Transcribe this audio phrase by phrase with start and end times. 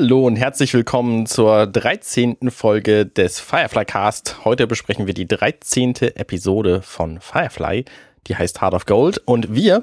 [0.00, 2.36] Hallo und herzlich willkommen zur 13.
[2.50, 4.44] Folge des Firefly Cast.
[4.44, 5.96] Heute besprechen wir die 13.
[6.14, 7.84] Episode von Firefly,
[8.28, 9.20] die heißt Heart of Gold.
[9.24, 9.82] Und wir,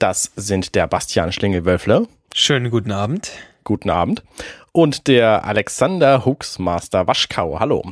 [0.00, 2.08] das sind der Bastian Schlingelwölfle.
[2.34, 3.30] Schönen guten Abend.
[3.62, 4.24] Guten Abend.
[4.72, 7.60] Und der Alexander Huxmaster Waschkau.
[7.60, 7.84] Hallo.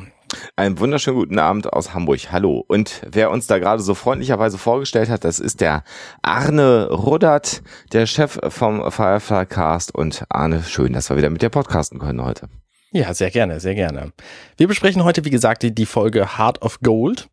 [0.56, 2.32] Einen wunderschönen guten Abend aus Hamburg.
[2.32, 2.64] Hallo.
[2.66, 5.84] Und wer uns da gerade so freundlicherweise vorgestellt hat, das ist der
[6.22, 9.94] Arne Ruddert, der Chef vom Firefly Cast.
[9.94, 12.48] Und Arne, schön, dass wir wieder mit dir podcasten können heute.
[12.92, 14.12] Ja, sehr gerne, sehr gerne.
[14.56, 17.28] Wir besprechen heute, wie gesagt, die, die Folge Heart of Gold.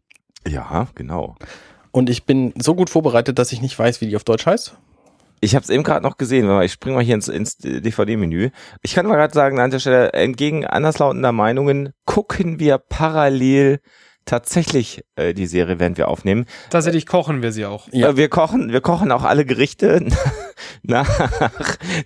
[0.48, 1.36] Ja, genau.
[1.92, 4.78] Und ich bin so gut vorbereitet, dass ich nicht weiß, wie die auf Deutsch heißt.
[5.40, 8.50] Ich habe es eben gerade noch gesehen, ich springe mal hier ins, ins DVD-Menü.
[8.82, 13.80] Ich kann mal gerade sagen, an der Stelle, entgegen anderslautender Meinungen, gucken wir parallel
[14.28, 16.46] tatsächlich äh, die Serie, während wir aufnehmen.
[16.70, 17.88] Tatsächlich kochen wir sie auch.
[17.92, 18.10] Ja.
[18.10, 20.06] Äh, wir kochen, wir kochen auch alle Gerichte
[20.84, 21.10] nach,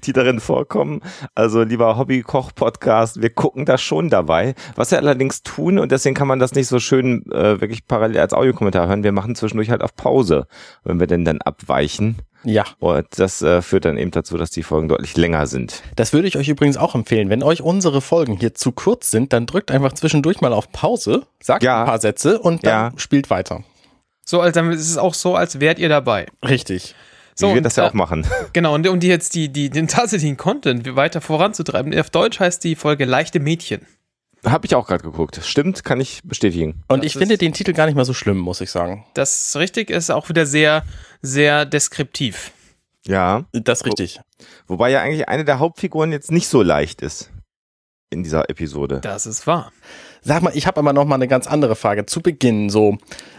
[0.06, 1.02] die darin vorkommen.
[1.36, 4.56] Also lieber Hobby-Koch-Podcast, wir gucken das schon dabei.
[4.76, 8.20] Was wir allerdings tun, und deswegen kann man das nicht so schön äh, wirklich parallel
[8.20, 10.48] als Audiokommentar hören, wir machen zwischendurch halt auf Pause,
[10.84, 12.18] wenn wir denn dann abweichen.
[12.44, 12.66] Ja.
[12.80, 15.84] Und das äh, führt dann eben dazu, dass die Folgen deutlich länger sind.
[15.96, 17.30] Das würde ich euch übrigens auch empfehlen.
[17.30, 21.24] Wenn euch unsere Folgen hier zu kurz sind, dann drückt einfach zwischendurch mal auf Pause,
[21.42, 21.82] sagt ja.
[21.82, 23.00] ein paar Sätze und dann ja.
[23.00, 23.64] spielt weiter.
[24.26, 26.28] So, also dann ist es auch so, als wärt ihr dabei.
[26.48, 26.96] Richtig.
[27.36, 28.26] So, Wie wir das ja auch machen.
[28.54, 31.98] Genau, und um die jetzt die, die, den tatsächlichen Content weiter voranzutreiben.
[31.98, 33.86] Auf Deutsch heißt die Folge Leichte Mädchen.
[34.46, 35.40] Habe ich auch gerade geguckt.
[35.44, 36.84] Stimmt, kann ich bestätigen.
[36.88, 39.06] Und ich finde den Titel gar nicht mal so schlimm, muss ich sagen.
[39.14, 40.84] Das ist richtig ist auch wieder sehr,
[41.22, 42.52] sehr deskriptiv.
[43.06, 43.46] Ja.
[43.54, 44.20] Das ist richtig.
[44.68, 47.32] Wo, wobei ja eigentlich eine der Hauptfiguren jetzt nicht so leicht ist
[48.10, 49.00] in dieser Episode.
[49.02, 49.72] Das ist wahr.
[50.22, 52.06] Sag mal, ich habe aber noch mal eine ganz andere Frage.
[52.06, 52.98] Zu Beginn so,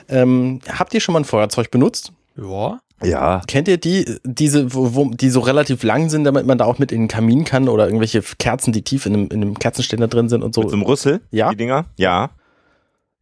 [0.08, 2.12] ähm, habt ihr schon mal ein Feuerzeug benutzt?
[2.36, 2.80] Ja.
[3.04, 3.42] Ja.
[3.46, 6.78] Kennt ihr die, diese, wo, wo, die so relativ lang sind, damit man da auch
[6.78, 10.08] mit in den Kamin kann oder irgendwelche Kerzen, die tief in einem, in einem Kerzenständer
[10.08, 10.62] drin sind und so?
[10.62, 11.20] Mit so einem Rüssel?
[11.30, 11.50] Ja.
[11.50, 11.86] Die Dinger?
[11.96, 12.30] Ja.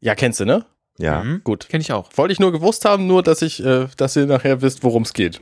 [0.01, 0.65] Ja, kennst du, ne?
[0.99, 1.23] Ja.
[1.23, 1.43] Mhm.
[1.45, 1.69] Gut.
[1.69, 2.11] Kenn ich auch.
[2.17, 5.13] Wollte ich nur gewusst haben, nur dass ich, äh, dass ihr nachher wisst, worum es
[5.13, 5.41] geht.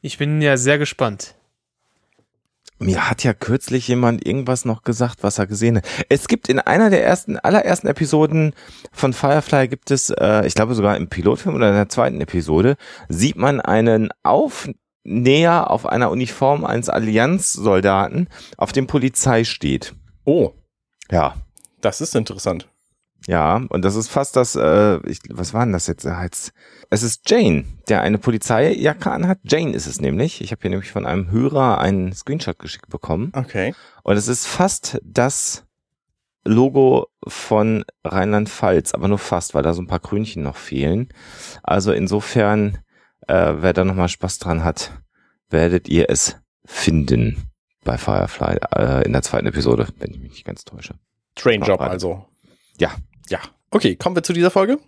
[0.00, 1.34] Ich bin ja sehr gespannt.
[2.80, 5.84] Mir hat ja kürzlich jemand irgendwas noch gesagt, was er gesehen hat.
[6.08, 8.54] Es gibt in einer der ersten, allerersten Episoden
[8.92, 12.76] von Firefly gibt es, äh, ich glaube sogar im Pilotfilm oder in der zweiten Episode,
[13.08, 19.94] sieht man einen Aufnäher auf einer Uniform eines Allianzsoldaten, auf dem Polizei steht.
[20.24, 20.52] Oh.
[21.10, 21.34] Ja.
[21.80, 22.68] Das ist interessant.
[23.26, 26.06] Ja, und das ist fast das, äh, ich, was war denn das jetzt?
[26.06, 26.52] Als,
[26.88, 29.38] es ist Jane, der eine Polizeijacke anhat.
[29.44, 30.40] Jane ist es nämlich.
[30.40, 33.32] Ich habe hier nämlich von einem Hörer einen Screenshot geschickt bekommen.
[33.34, 33.74] Okay.
[34.02, 35.66] Und es ist fast das
[36.44, 41.08] Logo von Rheinland-Pfalz, aber nur fast, weil da so ein paar Krönchen noch fehlen.
[41.62, 42.78] Also insofern,
[43.26, 44.92] äh, wer da nochmal Spaß dran hat,
[45.50, 47.50] werdet ihr es finden
[47.84, 50.94] bei Firefly äh, in der zweiten Episode, wenn ich mich nicht ganz täusche.
[51.34, 52.26] Train Job also.
[52.78, 52.90] Ja.
[53.28, 53.40] Ja.
[53.70, 54.78] Okay, kommen wir zu dieser Folge.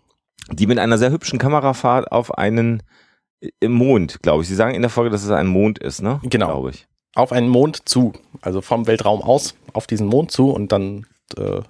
[0.50, 2.82] Die mit einer sehr hübschen Kamerafahrt auf einen
[3.60, 4.48] im Mond, glaube ich.
[4.48, 6.20] Sie sagen in der Folge, dass es ein Mond ist, ne?
[6.24, 6.46] Genau.
[6.46, 6.86] Glaube ich.
[7.14, 8.12] Auf einen Mond zu.
[8.40, 11.06] Also vom Weltraum aus auf diesen Mond zu und dann
[11.36, 11.60] äh,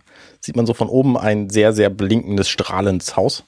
[0.41, 3.45] sieht man so von oben ein sehr, sehr blinkendes, strahlendes Haus.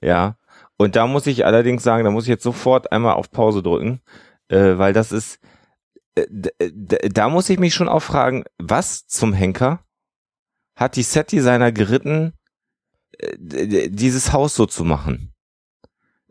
[0.00, 0.36] Ja.
[0.76, 4.00] Und da muss ich allerdings sagen, da muss ich jetzt sofort einmal auf Pause drücken,
[4.48, 5.38] äh, weil das ist,
[6.14, 6.26] äh,
[7.10, 9.80] da muss ich mich schon auch fragen, was zum Henker
[10.76, 12.39] hat die Set-Designer geritten, äh,
[13.38, 15.32] dieses Haus so zu machen.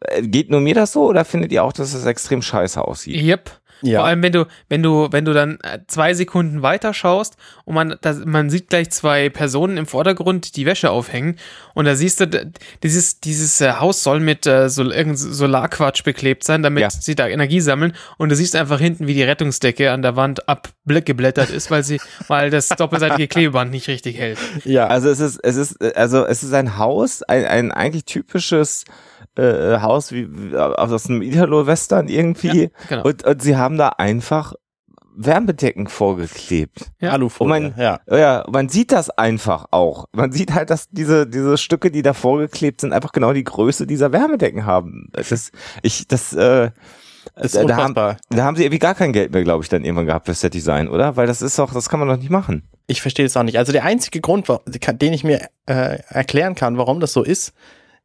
[0.02, 3.22] Äh, geht nur mir das so oder findet ihr auch, dass es extrem scheiße aussieht?
[3.22, 3.62] Yep.
[3.82, 4.00] Ja.
[4.00, 7.76] Vor allem, wenn du, wenn du, wenn du dann äh, zwei Sekunden weiter schaust und
[7.76, 11.38] man, das, man sieht gleich zwei Personen im Vordergrund die Wäsche aufhängen
[11.74, 12.52] und da siehst du,
[12.84, 16.90] dieses, dieses Haus soll mit äh, so, irgendein Solarquatsch beklebt sein, damit ja.
[16.90, 20.50] sie da Energie sammeln und du siehst einfach hinten, wie die Rettungsdecke an der Wand
[20.50, 24.40] abgeblättert ist, weil sie, weil das doppelseitige Klebeband nicht richtig hält.
[24.66, 24.88] Ja.
[24.88, 28.84] Also es ist, es ist, also es ist ein Haus, ein, ein eigentlich typisches
[29.40, 32.64] äh, Haus wie, wie aus einem Italo-Western irgendwie.
[32.64, 33.04] Ja, genau.
[33.04, 34.54] und, und sie haben da einfach
[35.22, 36.92] Wärmedecken vorgeklebt.
[37.02, 38.00] Ja, Alufolie, man, ja.
[38.10, 38.46] ja.
[38.50, 40.06] Man sieht das einfach auch.
[40.14, 43.86] Man sieht halt, dass diese, diese Stücke, die da vorgeklebt sind, einfach genau die Größe
[43.86, 45.10] dieser Wärmedecken haben.
[45.12, 45.52] Das,
[45.82, 46.72] ich, das, äh,
[47.36, 49.84] das ist da, haben, da haben sie irgendwie gar kein Geld mehr, glaube ich, dann
[49.84, 51.18] irgendwann gehabt für Set Design, oder?
[51.18, 52.64] Weil das ist doch, das kann man doch nicht machen.
[52.88, 53.58] Ich verstehe es auch nicht.
[53.58, 57.54] Also der einzige Grund, den ich mir äh, erklären kann, warum das so ist,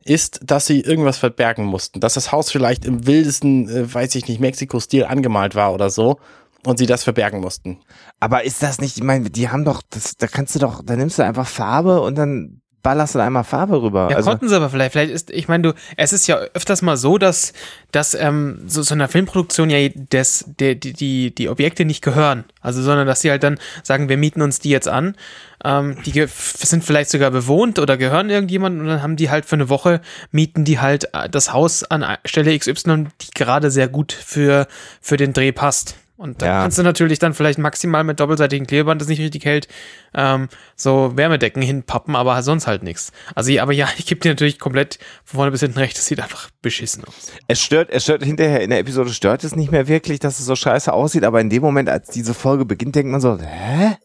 [0.05, 2.01] ist, dass sie irgendwas verbergen mussten.
[2.01, 6.19] Dass das Haus vielleicht im wildesten, äh, weiß ich nicht, Mexiko-Stil angemalt war oder so
[6.65, 7.79] und sie das verbergen mussten.
[8.21, 10.97] Aber ist das nicht, ich meine, die haben doch, das, da kannst du doch, da
[10.97, 14.09] nimmst du einfach Farbe und dann ballerst du da einmal Farbe rüber.
[14.11, 14.93] Ja, also, konnten sie aber vielleicht.
[14.93, 17.53] Vielleicht ist, ich meine, du, es ist ja öfters mal so, dass,
[17.91, 22.45] dass ähm, so, so einer Filmproduktion ja des, der, die, die, die Objekte nicht gehören.
[22.61, 25.17] Also, sondern dass sie halt dann sagen, wir mieten uns die jetzt an.
[25.65, 29.57] Ähm, die sind vielleicht sogar bewohnt oder gehören irgendjemandem und dann haben die halt für
[29.57, 34.13] eine Woche, mieten die halt äh, das Haus an Stelle XY, die gerade sehr gut
[34.13, 34.69] für,
[35.01, 35.97] für den Dreh passt.
[36.17, 36.63] Und da Ja.
[36.63, 39.67] kannst du natürlich dann vielleicht maximal mit doppelseitigen Klebeband, das nicht richtig hält,
[40.15, 43.11] ähm, so Wärmedecken hinpappen, aber sonst halt nichts.
[43.35, 46.07] Also, ja, aber ja, ich gebe dir natürlich komplett von vorne bis hinten recht, das
[46.07, 47.33] sieht einfach beschissen aus.
[47.49, 50.47] es stört, es stört hinterher in der Episode stört es nicht mehr wirklich, dass es
[50.47, 53.97] so scheiße aussieht, aber in dem Moment, als diese Folge beginnt, denkt man so, hä?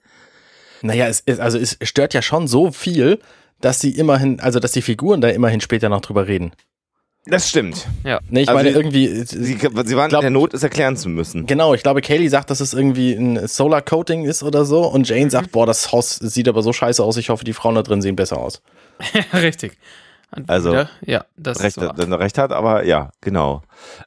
[0.82, 3.20] Naja, es, es, also es stört ja schon so viel,
[3.62, 6.54] dass sie immerhin, also dass die Figuren da immerhin später noch drüber reden.
[7.26, 7.88] Das stimmt.
[8.04, 8.20] Ja.
[8.30, 9.62] Ne, ich Also meine sie- irgendwie, Sie, sie
[9.98, 11.46] waren Glaub- in der Not, es erklären zu müssen.
[11.46, 15.08] genau, ich glaube, Kaylee sagt, dass es irgendwie ein Solar Coating ist oder so und
[15.08, 17.84] Jane sagt, boah, das Haus sieht aber so scheiße aus, ich hoffe, die Frauen da
[17.84, 18.62] drin sehen besser aus.
[19.34, 19.78] richtig.
[20.36, 21.94] Und Also, wieder, ja, das recht, ist wahr.
[21.96, 23.64] dann recht hat, aber ja, genau.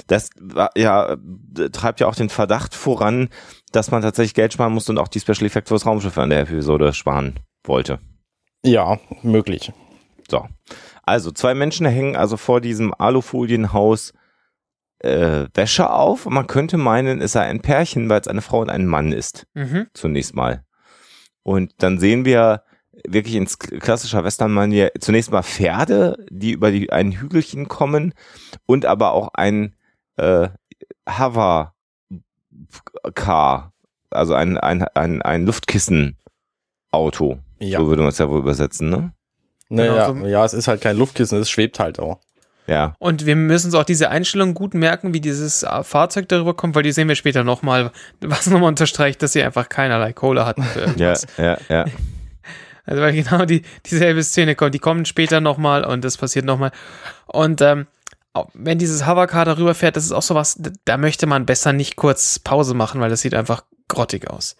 [0.07, 1.17] Das war, ja,
[1.73, 3.29] treibt ja auch den Verdacht voran,
[3.73, 6.31] dass man tatsächlich Geld sparen musste und auch die Special Effects für das Raumschiff an
[6.31, 8.01] der Episode sparen wollte.
[8.65, 9.73] Ja, möglich.
[10.31, 10.47] So.
[11.05, 14.13] Also, zwei Menschen hängen also vor diesem Alufolienhaus
[15.01, 16.27] äh, Wäsche auf.
[16.27, 19.13] Und man könnte meinen, es sei ein Pärchen, weil es eine Frau und ein Mann
[19.13, 19.47] ist.
[19.55, 19.89] Mhm.
[19.95, 20.65] Zunächst mal.
[21.43, 22.63] Und dann sehen wir
[23.07, 28.15] wirklich ins klassischer Western-Manier zunächst mal Pferde, die über die, ein Hügelchen kommen
[28.67, 29.75] und aber auch ein
[30.17, 30.49] äh,
[33.03, 33.73] Hover-Car,
[34.11, 37.39] also ein, ein, ein, ein Luftkissen-Auto.
[37.61, 37.79] Ja.
[37.81, 39.13] So würde man es ja wohl übersetzen, ne?
[39.69, 42.19] Naja, Genau, so- ja, es ist halt kein Luftkissen, es schwebt halt auch.
[42.67, 42.95] Ja.
[43.01, 46.77] Und wir müssen uns auch diese Einstellung gut merken, wie dieses äh, Fahrzeug darüber kommt,
[46.77, 47.91] weil die sehen wir später nochmal,
[48.21, 51.85] was nochmal unterstreicht, dass sie einfach keinerlei Kohle hatten für Ja, ja, ja.
[52.85, 56.73] Also weil genau die, dieselbe Szene kommt, die kommen später nochmal und das passiert nochmal.
[57.27, 57.87] Und ähm,
[58.55, 61.97] wenn dieses Hovercar darüber fährt, das ist auch sowas, da- da möchte man besser nicht
[61.97, 64.57] kurz Pause machen, weil das sieht einfach grottig aus.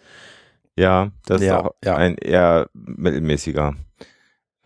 [0.75, 1.95] Ja, das Ja, ist auch ja.
[1.95, 3.75] ein eher mittelmäßiger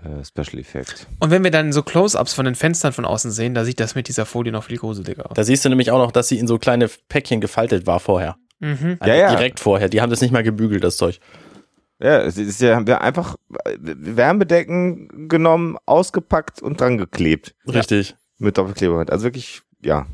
[0.03, 1.07] äh, Special Effekt.
[1.19, 3.95] Und wenn wir dann so Close-Ups von den Fenstern von außen sehen, da sieht das
[3.95, 5.36] mit dieser Folie noch viel gruseliger aus.
[5.36, 8.36] Da siehst du nämlich auch noch, dass sie in so kleine Päckchen gefaltet war vorher.
[8.60, 8.98] Mhm.
[9.00, 9.30] Also Ja, ja.
[9.36, 9.89] Direkt vorher.
[9.89, 11.19] Die haben das nicht mal gebügelt, das Zeug.
[11.99, 13.35] Ja, es ist ja, haben wir einfach
[13.65, 17.55] äh, Wärmedecken genommen, ausgepackt und dran geklebt.
[17.67, 18.15] Richtig.
[18.38, 19.11] Mit Doppelklebeband.
[19.11, 20.05] Also wirklich, ja.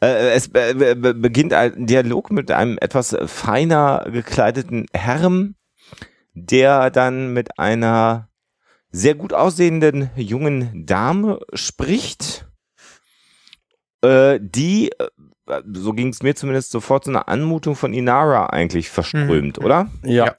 [0.00, 5.54] Äh, es be be- beginnt ein Dialog mit einem etwas feiner gekleideten Herrn,
[6.32, 8.30] der dann mit einer
[8.90, 12.46] sehr gut aussehenden jungen Dame spricht,
[14.02, 18.88] äh, die, äh, so ging es mir zumindest sofort so eine Anmutung von Inara eigentlich
[18.88, 19.64] verströmt, Mhm.
[19.64, 19.90] oder?
[20.04, 20.26] Ja.
[20.26, 20.36] Ja.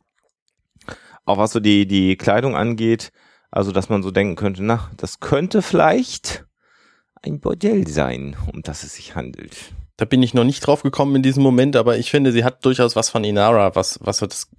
[1.29, 3.12] Auch was so die, die Kleidung angeht,
[3.51, 6.43] also dass man so denken könnte, na, das könnte vielleicht
[7.21, 9.55] ein Bordell sein, um das es sich handelt.
[9.95, 12.65] Da bin ich noch nicht drauf gekommen in diesem Moment, aber ich finde, sie hat
[12.65, 14.50] durchaus was von Inara, was, was so das,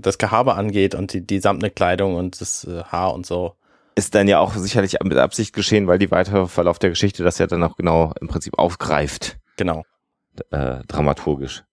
[0.00, 3.56] das Gehabe angeht und die, die samtne Kleidung und das äh, Haar und so.
[3.94, 7.36] Ist dann ja auch sicherlich mit Absicht geschehen, weil die weitere Verlauf der Geschichte das
[7.36, 9.82] ja dann auch genau im Prinzip aufgreift, Genau.
[10.50, 11.64] äh, dramaturgisch.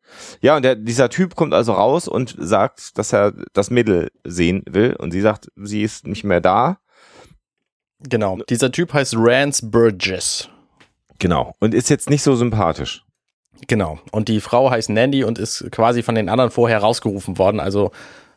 [0.41, 4.63] Ja, und der, dieser Typ kommt also raus und sagt, dass er das Mädel sehen
[4.69, 6.77] will und sie sagt, sie ist nicht mehr da.
[7.99, 8.39] Genau.
[8.49, 10.49] Dieser Typ heißt Rance Burgess.
[11.19, 11.55] Genau.
[11.59, 13.03] Und ist jetzt nicht so sympathisch.
[13.67, 13.99] Genau.
[14.11, 17.59] Und die Frau heißt Nandy und ist quasi von den anderen vorher rausgerufen worden.
[17.59, 17.91] Also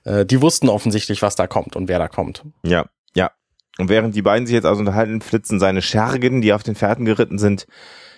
[0.04, 2.45] äh, die wussten offensichtlich, was da kommt und wer da kommt.
[2.62, 3.31] Ja, ja.
[3.78, 7.04] Und während die beiden sich jetzt also unterhalten, flitzen seine Schergen, die auf den Pferden
[7.04, 7.66] geritten sind,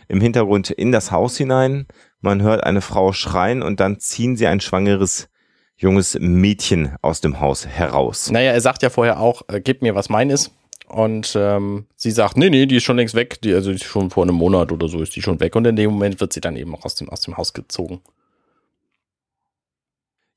[0.09, 1.87] im Hintergrund in das Haus hinein.
[2.21, 5.29] Man hört eine Frau schreien und dann ziehen sie ein schwangeres
[5.77, 8.31] junges Mädchen aus dem Haus heraus.
[8.31, 10.53] Naja, er sagt ja vorher auch, äh, gib mir, was mein ist.
[10.89, 13.41] Und ähm, sie sagt, nee, nee, die ist schon längst weg.
[13.43, 15.55] Die, also die ist schon vor einem Monat oder so ist die schon weg.
[15.57, 18.01] Und in dem Moment wird sie dann eben auch aus dem, aus dem Haus gezogen.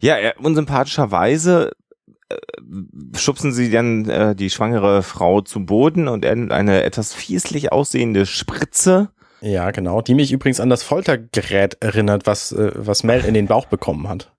[0.02, 1.72] Ja, er, unsympathischerweise
[3.16, 7.72] schubsen sie dann äh, die schwangere Frau zu Boden und er nimmt eine etwas fieslich
[7.72, 9.10] aussehende Spritze.
[9.42, 10.02] Ja, genau.
[10.02, 14.08] Die mich übrigens an das Foltergerät erinnert, was, äh, was Mel in den Bauch bekommen
[14.10, 14.34] hat.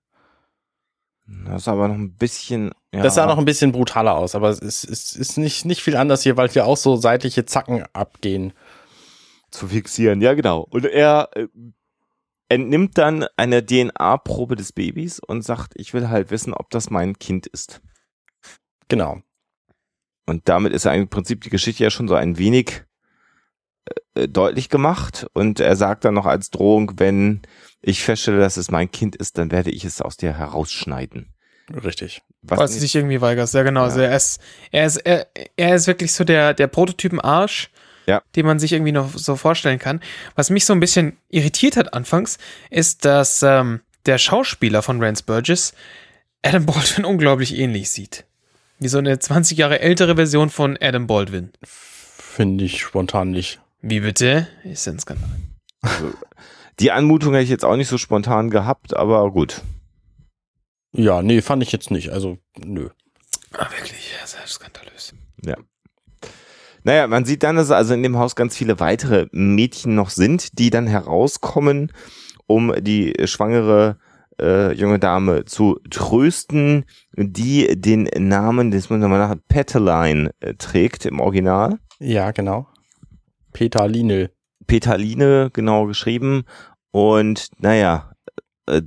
[1.45, 2.71] Das ist aber noch ein bisschen.
[2.93, 3.03] Ja.
[3.03, 5.95] Das sah noch ein bisschen brutaler aus, aber es ist, es ist nicht, nicht viel
[5.95, 8.53] anders hier, weil hier auch so seitliche Zacken abgehen.
[9.49, 10.21] zu fixieren.
[10.21, 10.61] Ja, genau.
[10.69, 11.47] Und er äh,
[12.49, 17.17] entnimmt dann eine DNA-Probe des Babys und sagt, ich will halt wissen, ob das mein
[17.17, 17.81] Kind ist.
[18.87, 19.21] Genau.
[20.25, 22.83] Und damit ist er im Prinzip die Geschichte ja schon so ein wenig
[24.15, 25.27] äh, deutlich gemacht.
[25.33, 27.41] Und er sagt dann noch als Drohung, wenn
[27.81, 31.33] ich feststelle, dass es mein Kind ist, dann werde ich es aus dir herausschneiden.
[31.83, 32.21] Richtig.
[32.41, 33.81] Was Falls du dich irgendwie weigerst, ja genau.
[33.81, 33.85] Ja.
[33.85, 37.69] Also er ist, er ist, er, er ist wirklich so der, der Prototypen-Arsch,
[38.07, 38.21] Ja.
[38.35, 40.01] den man sich irgendwie noch so vorstellen kann.
[40.35, 42.39] Was mich so ein bisschen irritiert hat anfangs,
[42.71, 45.73] ist, dass ähm, der Schauspieler von Rance Burgess
[46.41, 48.25] Adam Baldwin unglaublich ähnlich sieht.
[48.79, 51.51] Wie so eine 20 Jahre ältere Version von Adam Baldwin.
[51.63, 53.60] Finde ich spontan nicht.
[53.81, 54.47] Wie bitte?
[54.63, 55.29] Ist ein Skandal.
[56.79, 59.61] die Anmutung hätte ich jetzt auch nicht so spontan gehabt, aber gut.
[60.93, 62.09] Ja, nee, fand ich jetzt nicht.
[62.09, 62.89] Also, nö.
[63.53, 65.13] Ah, wirklich, sehr skandalös.
[65.43, 65.55] Ja.
[66.83, 70.57] Naja, man sieht dann, dass also in dem Haus ganz viele weitere Mädchen noch sind,
[70.57, 71.91] die dann herauskommen,
[72.47, 73.97] um die schwangere
[74.39, 76.85] äh, junge Dame zu trösten,
[77.15, 81.79] die den Namen, das muss man mal nach, Petaline äh, trägt im Original.
[81.99, 82.67] Ja, genau.
[83.53, 84.31] Peter Linel.
[84.67, 86.43] Petaline genau geschrieben.
[86.91, 88.11] Und naja,
[88.67, 88.81] äh,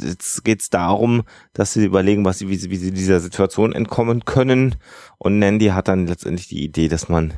[0.00, 1.22] jetzt geht's darum,
[1.52, 4.76] dass sie überlegen, was sie, wie, sie, wie sie dieser Situation entkommen können.
[5.18, 7.34] Und Nandy hat dann letztendlich die Idee, dass man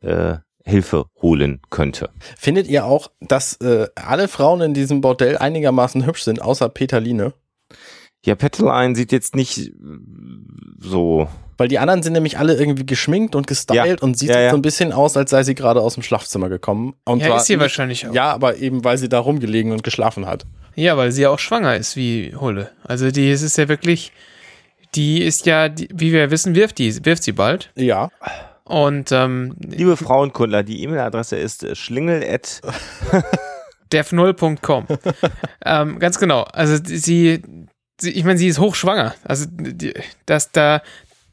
[0.00, 2.10] äh, Hilfe holen könnte.
[2.36, 7.00] Findet ihr auch, dass äh, alle Frauen in diesem Bordell einigermaßen hübsch sind, außer Peter
[7.00, 7.34] Line?
[8.26, 9.72] Ja, Petaline sieht jetzt nicht äh,
[10.80, 11.28] so.
[11.58, 14.50] Weil die anderen sind nämlich alle irgendwie geschminkt und gestylt und sieht Ja, ja.
[14.50, 16.94] so ein bisschen aus, als sei sie gerade aus dem Schlafzimmer gekommen.
[17.04, 18.12] Und Ja, zwar ist sie nicht- wahrscheinlich auch.
[18.12, 20.44] Ja, aber eben, weil sie da rumgelegen und geschlafen hat.
[20.74, 22.70] Ja, weil sie ja auch schwanger ist wie Hulle.
[22.84, 24.12] Also die es ist ja wirklich,
[24.94, 27.70] die ist ja, die, wie wir wissen, wirft die, wirft sie bald.
[27.74, 28.10] Ja.
[28.64, 32.60] Und ähm, Liebe Frauenkundler, die E-Mail-Adresse ist schlingel at
[33.92, 34.86] dev0.com.
[35.64, 36.42] ähm, ganz genau.
[36.42, 37.42] Also sie,
[38.00, 39.14] sie ich meine, sie ist hochschwanger.
[39.24, 39.94] Also die,
[40.26, 40.82] dass da,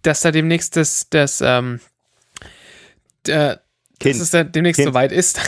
[0.01, 1.79] dass da demnächst das, das, ähm,
[3.25, 3.61] der,
[3.99, 4.15] Kind.
[4.15, 4.89] dass es da demnächst Kind.
[4.89, 5.39] soweit ist.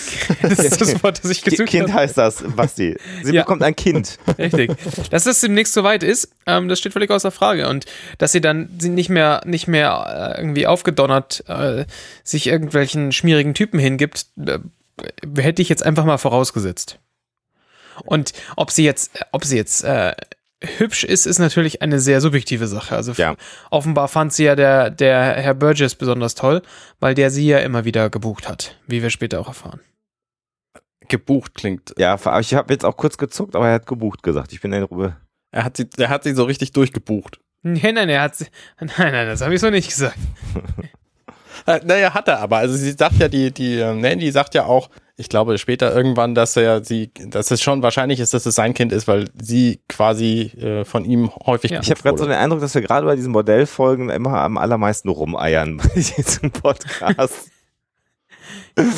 [0.42, 1.94] das ist das Wort, das ich gesucht Kind habe.
[2.02, 2.96] heißt das, Basti.
[3.24, 3.42] Sie Ja.
[3.42, 4.18] bekommt ein Kind.
[4.38, 4.72] Richtig.
[5.10, 7.68] Dass es demnächst soweit ist, ähm, das steht völlig außer Frage.
[7.68, 7.86] Und
[8.18, 11.86] dass sie dann nicht mehr, nicht mehr äh, irgendwie aufgedonnert äh,
[12.24, 14.60] sich irgendwelchen schmierigen Typen hingibt, äh,
[15.38, 17.00] hätte ich jetzt einfach mal vorausgesetzt.
[18.06, 20.14] Und ob sie jetzt, ob sie jetzt äh,
[20.66, 22.96] hübsch ist, ist natürlich eine sehr subjektive Sache.
[22.96, 23.36] Also Ja.
[23.72, 26.62] offenbar fand sie ja der, der Herr Burgess besonders toll,
[27.00, 29.80] weil der sie ja immer wieder gebucht hat, wie wir später auch erfahren.
[31.08, 31.94] Gebucht klingt.
[31.98, 34.54] Ja, ich habe jetzt auch kurz gezuckt, aber er hat gebucht gesagt.
[34.54, 35.16] Ich bin in Ruhe.
[35.52, 37.40] Er hat sie, er hat sie so richtig durchgebucht.
[37.62, 38.46] Nein, nein, er hat sie,
[38.80, 40.18] nein, nein, das habe ich so nicht gesagt.
[41.68, 42.58] Äh, naja, hat er aber.
[42.58, 46.36] Also sie sagt ja, die, die äh, Nandy sagt ja auch, ich glaube später irgendwann,
[46.36, 49.80] dass er sie, dass es schon wahrscheinlich ist, dass es sein Kind ist, weil sie
[49.88, 51.80] quasi äh, von ihm häufig Ja.
[51.82, 55.10] Ich habe gerade so den Eindruck, dass wir gerade bei diesen Modellfolgen immer am allermeisten
[55.10, 57.50] rumeiern bei diesem Podcast.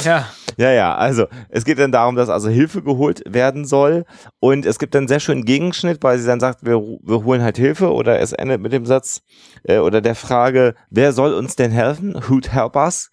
[0.04, 0.28] Ja.
[0.58, 4.06] ja, ja, also es geht dann darum, dass also Hilfe geholt werden soll
[4.40, 7.44] und es gibt dann einen sehr schönen Gegenschnitt, weil sie dann sagt, wir, wir holen
[7.44, 9.22] halt Hilfe oder es endet mit dem Satz
[9.64, 12.16] äh, oder der Frage, wer soll uns denn helfen?
[12.16, 13.12] Who'd help us?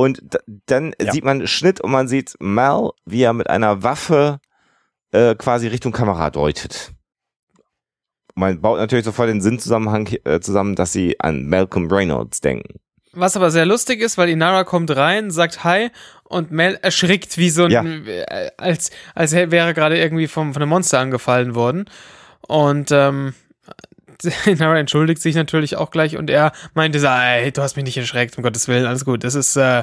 [0.00, 0.22] Und
[0.66, 1.12] dann Ja.
[1.12, 4.40] sieht man Schnitt und man sieht Mal, wie er mit einer Waffe
[5.12, 6.92] äh, quasi Richtung Kamera deutet.
[8.34, 12.78] Man baut natürlich sofort den Sinnzusammenhang äh, zusammen, dass sie an Malcolm Reynolds denken.
[13.12, 15.90] Was aber sehr lustig ist, weil Inara kommt rein, sagt Hi
[16.24, 17.82] und Mel erschrickt wie so ein, Ja.
[17.82, 21.86] äh, als, als wäre gerade irgendwie vom, von einem Monster angefallen worden.
[22.46, 23.34] Und ähm,
[24.46, 27.96] Inara entschuldigt sich natürlich auch gleich und er meinte so, ey, du hast mich nicht
[27.96, 29.24] erschreckt, um Gottes Willen, alles gut.
[29.24, 29.82] Das ist, äh,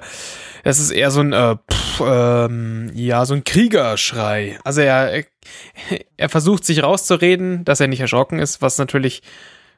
[0.63, 4.59] das ist eher so ein, äh, pff, ähm, ja, so ein Kriegerschrei.
[4.63, 5.23] Also er,
[6.17, 9.21] er versucht sich rauszureden, dass er nicht erschrocken ist, was natürlich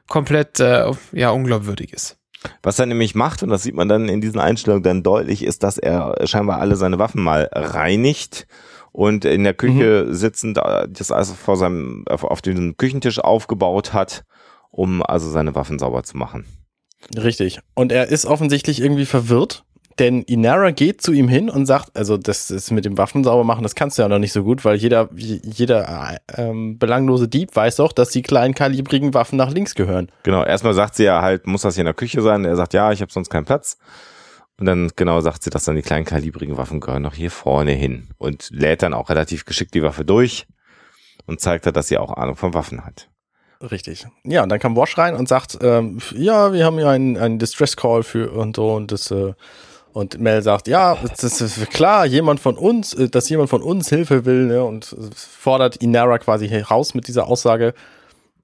[0.08, 2.16] komplett, äh, ja, unglaubwürdig ist.
[2.62, 5.62] Was er nämlich macht, und das sieht man dann in diesen Einstellungen dann deutlich, ist,
[5.62, 8.46] dass er scheinbar alle seine Waffen mal reinigt
[8.92, 13.92] und in der Küche sitzend äh, das also vor seinem, auf, auf dem Küchentisch aufgebaut
[13.92, 14.24] hat,
[14.80, 16.46] um also seine Waffen sauber zu machen.
[17.14, 17.60] Richtig.
[17.74, 19.64] Und er ist offensichtlich irgendwie verwirrt,
[19.98, 23.44] denn Inara geht zu ihm hin und sagt, also das ist mit dem Waffen sauber
[23.44, 27.54] machen, das kannst du ja noch nicht so gut, weil jeder, jeder ähm, belanglose Dieb
[27.54, 30.10] weiß doch, dass die kleinen kalibrigen Waffen nach links gehören.
[30.22, 32.46] Genau, erstmal sagt sie ja halt, muss das hier in der Küche sein?
[32.46, 33.76] Er sagt, ja, ich habe sonst keinen Platz.
[34.58, 37.72] Und dann genau sagt sie, dass dann die kleinen kalibrigen Waffen gehören noch hier vorne
[37.72, 40.46] hin und lädt dann auch relativ geschickt die Waffe durch
[41.26, 43.09] und zeigt halt, dass sie auch Ahnung von Waffen hat.
[43.62, 44.06] Richtig.
[44.24, 47.38] Ja, und dann kam Wash rein und sagt, ähm, ja, wir haben hier einen, einen
[47.38, 49.34] Distress Call für und so und das äh,
[49.92, 53.88] und Mel sagt, ja, das ist klar, jemand von uns, äh, dass jemand von uns
[53.88, 57.74] Hilfe will ne, und fordert Inara quasi raus mit dieser Aussage.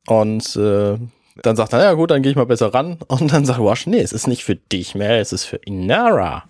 [0.06, 0.98] Und äh,
[1.42, 2.98] dann sagt er, ja gut, dann gehe ich mal besser ran.
[3.08, 6.44] Und dann sagt Wash, nee, es ist nicht für dich, Mel, es ist für Inara.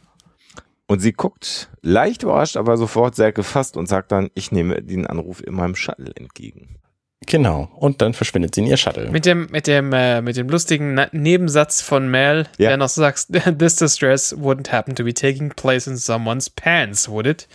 [0.87, 5.07] Und sie guckt leicht überrascht, aber sofort sehr gefasst und sagt dann, ich nehme den
[5.07, 6.79] Anruf in meinem Shuttle entgegen.
[7.25, 7.69] Genau.
[7.77, 9.11] Und dann verschwindet sie in ihr Shuttle.
[9.11, 12.69] Mit dem, mit dem, äh, mit dem lustigen Na Nebensatz von Mel, Ja.
[12.69, 13.27] der noch sagt,
[13.59, 17.49] this distress wouldn't happen to be taking place in someone's pants, would it?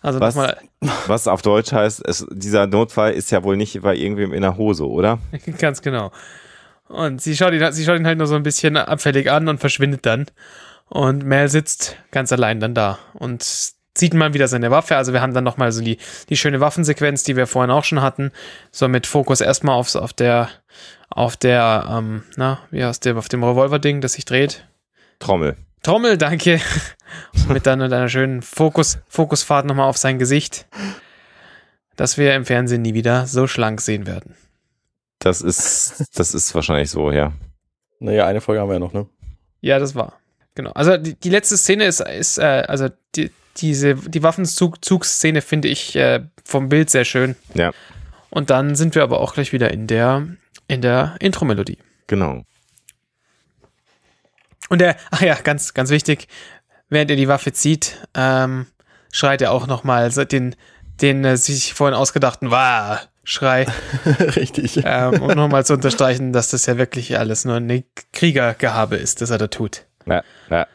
[0.00, 0.34] Also Was?
[0.36, 0.56] nochmal,
[1.06, 4.56] Was auf Deutsch heißt, es, dieser Notfall ist ja wohl nicht bei irgendwem in der
[4.56, 5.18] Hose, oder?
[5.58, 6.12] ganz genau.
[6.88, 9.58] Und sie schaut, ihn, sie schaut ihn halt nur so ein bisschen abfällig an und
[9.60, 10.26] verschwindet dann.
[10.88, 13.44] Und Mel sitzt ganz allein dann da und
[13.96, 14.96] sieht mal wieder seine Waffe.
[14.96, 18.02] Also wir haben dann nochmal so die, die schöne Waffensequenz, die wir vorhin auch schon
[18.02, 18.30] hatten.
[18.70, 20.48] So mit Fokus erstmal aufs, auf der,
[21.08, 24.66] auf der, ähm, na, wie heißt der, auf dem Revolver-Ding, das sich dreht.
[25.18, 25.56] Trommel.
[25.82, 26.60] Trommel, danke.
[27.48, 30.66] mit dann mit einer schönen Fokus, Fokusfahrt nochmal auf sein Gesicht.
[31.96, 34.34] Dass wir im Fernsehen nie wieder so schlank sehen werden.
[35.18, 37.32] Das ist, das ist wahrscheinlich so, ja.
[37.98, 39.06] Naja, eine Folge haben wir ja noch, ne?
[39.60, 40.18] Ja, das war.
[40.54, 40.72] Genau.
[40.72, 45.96] Also die, die letzte Szene ist, ist äh, also die, diese, die Waffenzugszene finde ich
[45.96, 47.36] äh, vom Bild sehr schön.
[47.54, 47.72] Ja.
[48.30, 50.26] Und dann sind wir aber auch gleich wieder in der,
[50.68, 51.78] in der Intro-Melodie.
[52.06, 52.44] Genau.
[54.68, 56.28] Und der, ach ja, ganz, ganz wichtig,
[56.88, 58.66] während er die Waffe zieht, ähm,
[59.12, 60.54] schreit er auch nochmal den,
[61.00, 63.00] den äh, sich vorhin ausgedachten Wah!
[63.22, 63.66] Schrei,
[64.06, 64.80] Richtig.
[64.84, 69.30] ähm, um nochmal zu unterstreichen, dass das ja wirklich alles nur eine Kriegergehabe ist, das
[69.30, 69.84] er da tut.
[70.06, 70.66] Ja, ja.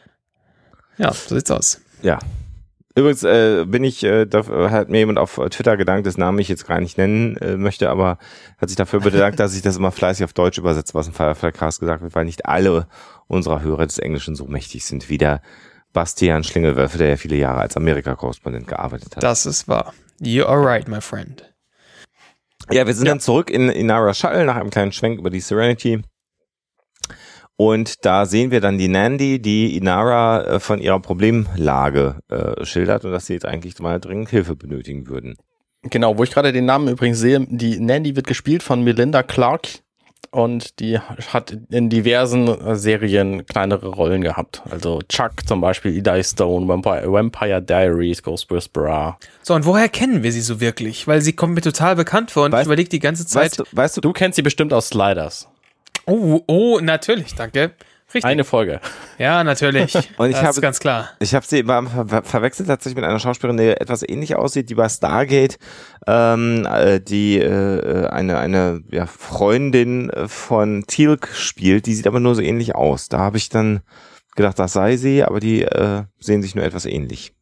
[0.96, 1.80] Ja, so sieht's aus.
[2.02, 2.18] Ja.
[2.96, 6.48] Übrigens äh, bin ich, äh, da hat mir jemand auf Twitter gedankt, das Namen ich
[6.48, 8.18] jetzt gar nicht nennen äh, möchte, aber
[8.56, 11.80] hat sich dafür bedankt, dass ich das immer fleißig auf Deutsch übersetze, was im Firefly-Cast
[11.80, 12.88] gesagt wird, weil nicht alle
[13.26, 15.42] unserer Hörer des Englischen so mächtig sind wie der
[15.92, 19.22] Bastian Schlingelwölfe, der ja viele Jahre als Amerika-Korrespondent gearbeitet hat.
[19.22, 19.92] Das ist wahr.
[20.18, 21.52] You are right, my friend.
[22.70, 26.02] Ja, wir sind dann zurück in Inara Shuttle nach einem kleinen Schwenk über die Serenity.
[27.58, 33.04] Und da sehen wir dann die Nandi, die Inara äh, von ihrer Problemlage äh, schildert
[33.04, 35.36] und dass sie jetzt eigentlich mal dringend Hilfe benötigen würden.
[35.82, 39.68] Genau, wo ich gerade den Namen übrigens sehe, die Nandy wird gespielt von Melinda Clark
[40.32, 44.62] und die hat in diversen Serien kleinere Rollen gehabt.
[44.68, 49.16] Also Chuck zum Beispiel, Eli Stone, Vampire, Vampire Diaries, Ghost Whisperer.
[49.42, 51.06] So, und woher kennen wir sie so wirklich?
[51.06, 53.44] Weil sie kommt mir total bekannt vor und Weißt- ich überlege die ganze Zeit.
[53.44, 55.48] Weißt du, weißt du, Du kennst sie bestimmt aus Sliders.
[56.06, 57.72] Oh, oh, natürlich, danke.
[58.14, 58.24] Richtig.
[58.24, 58.80] Eine Folge.
[59.18, 59.92] ja, natürlich.
[60.16, 61.10] Und ich das habe- ist ganz klar.
[61.18, 64.76] ich habe sie immer ver verwechselt tatsächlich mit einer Schauspielerin, die etwas ähnlich aussieht, die
[64.76, 65.58] bei Stargate
[66.06, 72.36] ähm, äh, die äh, eine eine ja, Freundin von Teal'c spielt, die sieht aber nur
[72.36, 73.08] so ähnlich aus.
[73.08, 73.80] Da habe ich dann
[74.36, 77.32] gedacht, das sei sie, aber die äh, sehen sich nur etwas ähnlich.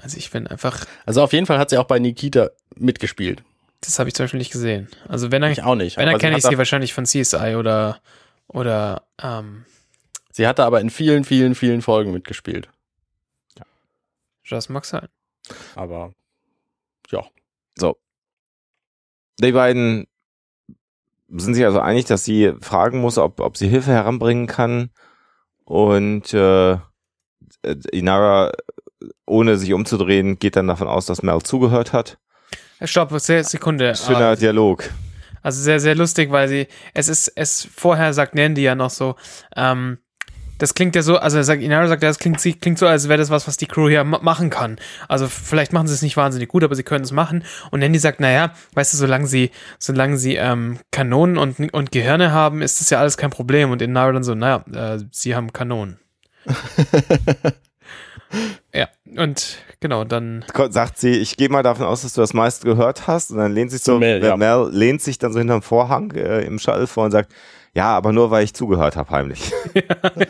[0.00, 3.42] Also ich bin einfach, Also auf jeden Fall hat sie auch bei Nikita mitgespielt.
[3.80, 4.88] Das habe ich zum Beispiel nicht gesehen.
[5.08, 5.96] Also wenn dann, Ich auch nicht.
[5.96, 8.00] wenn dann aber kenne sie ich sie wahrscheinlich von CSI oder
[8.48, 9.64] oder ähm,
[10.32, 12.68] Sie hatte aber in vielen, vielen, vielen Folgen mitgespielt.
[14.48, 15.08] das mag sein.
[15.74, 16.12] Aber
[17.10, 17.24] ja.
[19.40, 20.06] Die beiden
[21.28, 24.90] sind sich also einig, dass sie fragen muss, ob, ob sie Hilfe heranbringen kann.
[25.64, 26.78] Und äh,
[27.92, 28.52] Inara,
[29.26, 32.18] ohne sich umzudrehen, geht dann davon aus, dass Mel zugehört hat.
[32.84, 33.94] Stopp, Se- Sekunde.
[33.94, 34.84] Schöner Ah, Dialog.
[35.42, 39.14] Also sehr, sehr lustig, weil sie, es ist, es vorher sagt Nandy ja noch so,
[39.56, 39.98] ähm,
[40.58, 43.18] das klingt ja so, also sagt, Inara sagt, ja, das klingt, klingt so, als wäre
[43.18, 44.76] das was, was die Crew hier ma machen kann.
[45.06, 47.44] Also vielleicht machen sie es nicht wahnsinnig gut, aber sie können es machen.
[47.70, 52.32] Und Nandy sagt, naja, weißt du, solange sie, solange sie ähm, Kanonen und, und Gehirne
[52.32, 53.70] haben, ist das ja alles kein Problem.
[53.70, 56.00] Und Inara dann so, naja, äh, sie haben Kanonen.
[58.74, 62.66] ja, und genau, dann Sagt sie, ich gehe mal davon aus, dass du das meiste
[62.66, 63.30] gehört hast.
[63.30, 64.36] Und dann lehnt sich so, Mel, ja.
[64.36, 67.32] Mel lehnt sich dann so hinterm Vorhang äh, im Shuttle vor und sagt,
[67.74, 69.52] ja, aber nur weil ich zugehört habe, heimlich.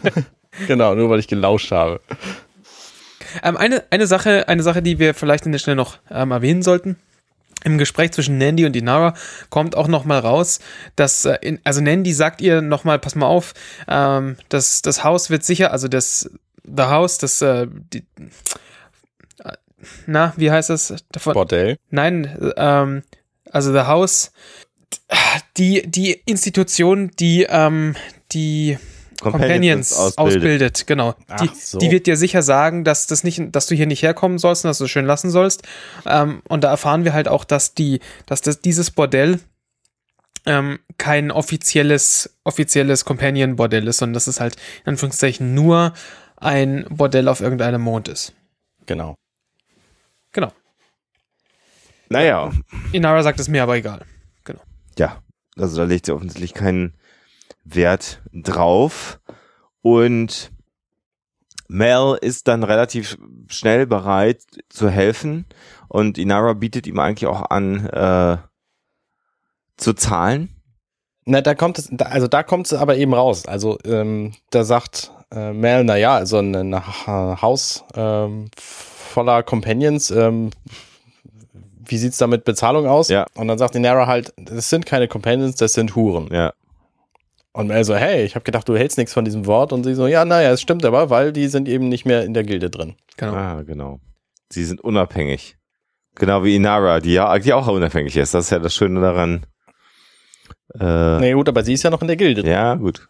[0.67, 2.01] Genau, nur weil ich gelauscht habe.
[3.43, 6.63] Ähm, eine, eine Sache, eine Sache, die wir vielleicht an der Stelle noch ähm, erwähnen
[6.63, 6.97] sollten.
[7.65, 9.15] Im Gespräch zwischen Nandy und Inara
[9.51, 10.61] kommt auch noch mal raus,
[10.97, 13.53] dass, äh, in, also Nandy sagt ihr noch mal, pass mal auf,
[13.89, 16.31] ähm, das, das Haus wird sicher, also das
[16.77, 18.05] The House, das, äh, die,
[20.07, 20.95] na, wie heißt das?
[21.13, 21.79] Davon, Bordell.
[21.91, 23.03] Nein, ähm,
[23.51, 24.33] also The House,
[25.57, 27.95] die, die Institution, die, ähm,
[28.33, 28.79] die
[29.21, 30.19] Companions, ausbildet.
[30.19, 30.87] ausbildet.
[30.87, 31.15] genau.
[31.41, 31.79] Die, so.
[31.79, 34.69] die wird dir sicher sagen, dass das nicht, dass du hier nicht herkommen sollst und
[34.69, 35.63] dass du es schön lassen sollst.
[36.07, 39.41] Ähm, und da erfahren wir halt auch, dass die, dass das dieses Bordell
[40.47, 45.95] ähm, kein offizielles, offizielles Companion-Bordell ist, sondern dass es halt in Anführungszeichen nur
[46.41, 48.33] ein Bordell auf irgendeinem Mond ist.
[48.87, 49.15] Genau.
[50.33, 50.53] Genau.
[52.09, 52.53] Naja,
[52.93, 54.05] Inara sagt es mir aber egal.
[54.99, 55.23] ja,
[55.57, 56.95] also da legt sie offensichtlich keinen
[57.65, 59.21] Wert drauf.
[59.83, 60.51] Und
[61.69, 65.45] Mel ist dann relativ schnell bereit zu helfen
[65.89, 68.39] und Inara bietet ihm eigentlich auch an, äh,
[69.77, 70.49] zu zahlen.
[71.27, 73.47] Na, da kommt es, also da kommt es aber eben raus.
[73.47, 79.43] Also ähm, da sagt äh, Mel, na ja, also ein, ein Ha- Haus ähm, voller
[79.43, 80.51] Companions, ähm,
[81.53, 83.09] wie sieht's da mit Bezahlung aus?
[83.09, 83.27] Ja.
[83.35, 86.29] Und dann sagt Inara halt, das sind keine Companions, das sind Huren.
[86.33, 86.53] Ja,
[87.53, 89.73] Und Mel so, hey, ich habe gedacht, du hältst nichts von diesem Wort.
[89.73, 92.35] Und sie so, ja, naja, es stimmt aber, weil die sind eben nicht mehr in
[92.35, 92.95] der Gilde drin.
[93.17, 93.33] Genau.
[93.33, 94.01] ah, genau.
[94.51, 95.57] Sie sind unabhängig.
[96.15, 98.35] Genau wie Inara, die ja die auch unabhängig ist.
[98.35, 99.47] Das ist ja das Schöne daran.
[100.79, 102.43] Äh, Nee, gut, aber sie ist ja noch in der Gilde.
[102.43, 102.51] drin.
[102.53, 103.09] Ja, gut.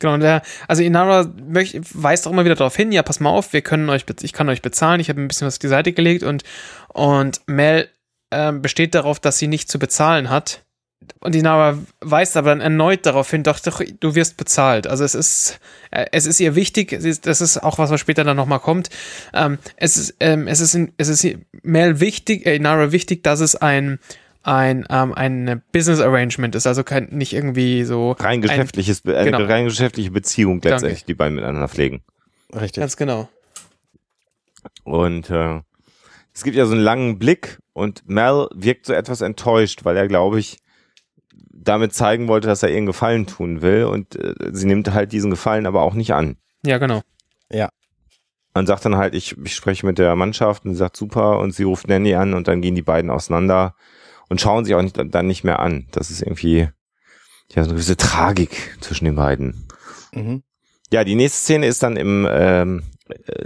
[0.00, 3.52] Genau, der, also Inara möcht, weist auch immer wieder darauf hin, ja, pass mal auf,
[3.52, 5.92] wir können euch, ich kann euch bezahlen, ich habe ein bisschen was auf die Seite
[5.92, 6.42] gelegt und,
[6.88, 7.88] und Mel
[8.32, 10.64] ähm, besteht darauf, dass sie nicht zu bezahlen hat.
[11.20, 14.86] Und Inara weist aber dann erneut darauf hin, doch, doch, du wirst bezahlt.
[14.86, 15.60] Also es ist,
[15.90, 18.90] äh, es ist ihr wichtig, ist, das ist auch was, was später dann nochmal kommt.
[19.32, 23.56] Ähm, es ist, ähm, es ist, es ist Mel wichtig, äh, Inara wichtig, dass es
[23.56, 23.98] ein,
[24.42, 28.12] ein, ähm, ein Business Arrangement ist, also kein, nicht irgendwie so.
[28.12, 29.44] Rein ein- geschäftliches, eine genau.
[29.44, 30.68] rein geschäftliche Beziehung Danke.
[30.74, 32.02] letztendlich, die beiden miteinander pflegen.
[32.54, 32.80] Richtig.
[32.80, 33.28] Ganz genau.
[34.84, 35.60] Und äh,
[36.32, 40.08] es gibt ja so einen langen Blick und Mel wirkt so etwas enttäuscht, weil er,
[40.08, 40.58] glaube ich,
[41.52, 45.12] damit zeigen wollte, dass er ihr einen Gefallen tun will und äh, sie nimmt halt
[45.12, 46.36] diesen Gefallen aber auch nicht an.
[46.64, 47.02] Ja, genau.
[48.52, 51.52] Man sagt dann halt, ich, ich spreche mit der Mannschaft und sie sagt super und
[51.54, 53.76] sie ruft Nanny an und dann gehen die beiden auseinander
[54.30, 55.86] und schauen sich auch nicht, dann nicht mehr an.
[55.90, 56.68] Das ist irgendwie
[57.54, 59.68] ja so eine gewisse Tragik zwischen den beiden.
[60.12, 60.42] Mhm.
[60.92, 62.82] Ja, die nächste Szene ist dann im ähm,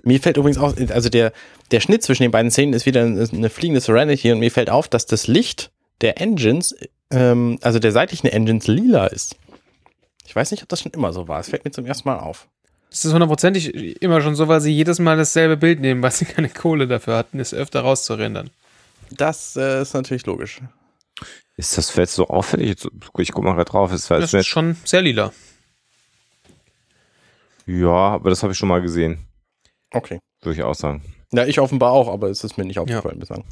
[0.04, 1.32] Mir fällt übrigens auch, also der,
[1.72, 4.70] der Schnitt zwischen den beiden Szenen ist wieder eine, eine fliegende Serenity und mir fällt
[4.70, 6.74] auf, dass das Licht der Engines,
[7.10, 9.36] ähm, also der seitlichen Engines lila ist.
[10.26, 11.40] Ich weiß nicht, ob das schon immer so war.
[11.40, 12.48] Es fällt mir zum ersten Mal auf.
[12.90, 16.24] Das ist hundertprozentig immer schon so, weil sie jedes Mal dasselbe Bild nehmen, weil sie
[16.26, 18.50] keine Kohle dafür hatten, es öfter rauszurendern.
[19.10, 20.60] Das äh, ist natürlich logisch.
[21.56, 22.76] Ist das jetzt so auffällig?
[23.18, 23.92] Ich guck mal gerade drauf.
[23.92, 25.32] Es war Das jetzt ist schon sehr lila.
[27.66, 29.26] ja, aber das habe ich schon mal gesehen,
[29.92, 30.18] Okay.
[30.42, 31.02] würde ich auch sagen.
[31.32, 33.44] Ja, ich offenbar auch, aber es ist mir nicht aufgefallen bislang.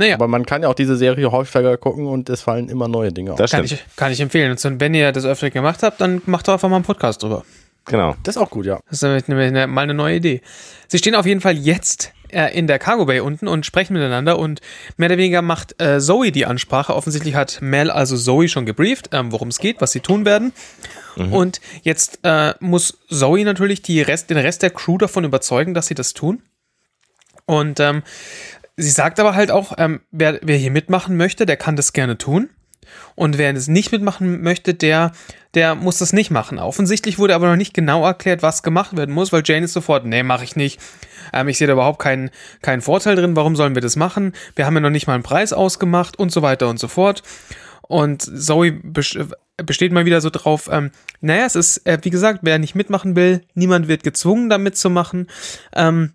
[0.00, 3.12] Naja, Aber man kann ja auch diese Serie häufiger gucken und es fallen immer neue
[3.12, 3.38] Dinge auf.
[3.38, 4.52] Das kann ich, kann ich empfehlen.
[4.52, 7.44] Und wenn ihr das öfter gemacht habt, dann macht doch einfach mal einen Podcast drüber.
[7.84, 8.14] Genau.
[8.22, 8.78] Das ist auch gut, ja.
[8.88, 10.40] Das ist nämlich mal eine neue Idee.
[10.86, 14.60] Sie stehen auf jeden Fall jetzt in der Cargo Bay unten und sprechen miteinander und
[14.96, 16.94] mehr oder weniger macht äh, Zoe die Ansprache.
[16.94, 20.52] Offensichtlich hat Mel also Zoe schon gebrieft, ähm, worum es geht, was sie tun werden.
[21.32, 25.86] Und jetzt äh, muss Zoe natürlich die Rest, den Rest der Crew davon überzeugen, dass
[25.86, 26.42] sie das tun.
[27.44, 28.02] Und ähm,
[28.76, 32.18] sie sagt aber halt auch, ähm, wer, wer hier mitmachen möchte, der kann das gerne
[32.18, 32.50] tun.
[33.14, 35.12] Und wer es nicht mitmachen möchte, der,
[35.54, 36.58] der muss das nicht machen.
[36.58, 40.04] Offensichtlich wurde aber noch nicht genau erklärt, was gemacht werden muss, weil Jane ist sofort,
[40.04, 40.80] nee, mache ich nicht.
[41.32, 42.30] Ähm, ich sehe da überhaupt keinen,
[42.62, 44.32] keinen Vorteil drin, warum sollen wir das machen?
[44.54, 47.22] Wir haben ja noch nicht mal einen Preis ausgemacht und so weiter und so fort.
[47.82, 52.40] Und Zoe bes- besteht mal wieder so drauf, ähm, naja, es ist, äh, wie gesagt,
[52.42, 55.26] wer nicht mitmachen will, niemand wird gezwungen, da mitzumachen.
[55.74, 56.12] Ähm,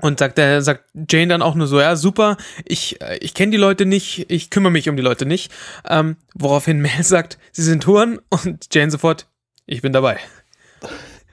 [0.00, 3.52] und sagt, der, sagt Jane dann auch nur so, ja, super, ich, äh, ich kenne
[3.52, 5.52] die Leute nicht, ich kümmere mich um die Leute nicht.
[5.88, 9.26] Ähm, woraufhin Mel sagt, sie sind Huren und Jane sofort,
[9.66, 10.18] ich bin dabei.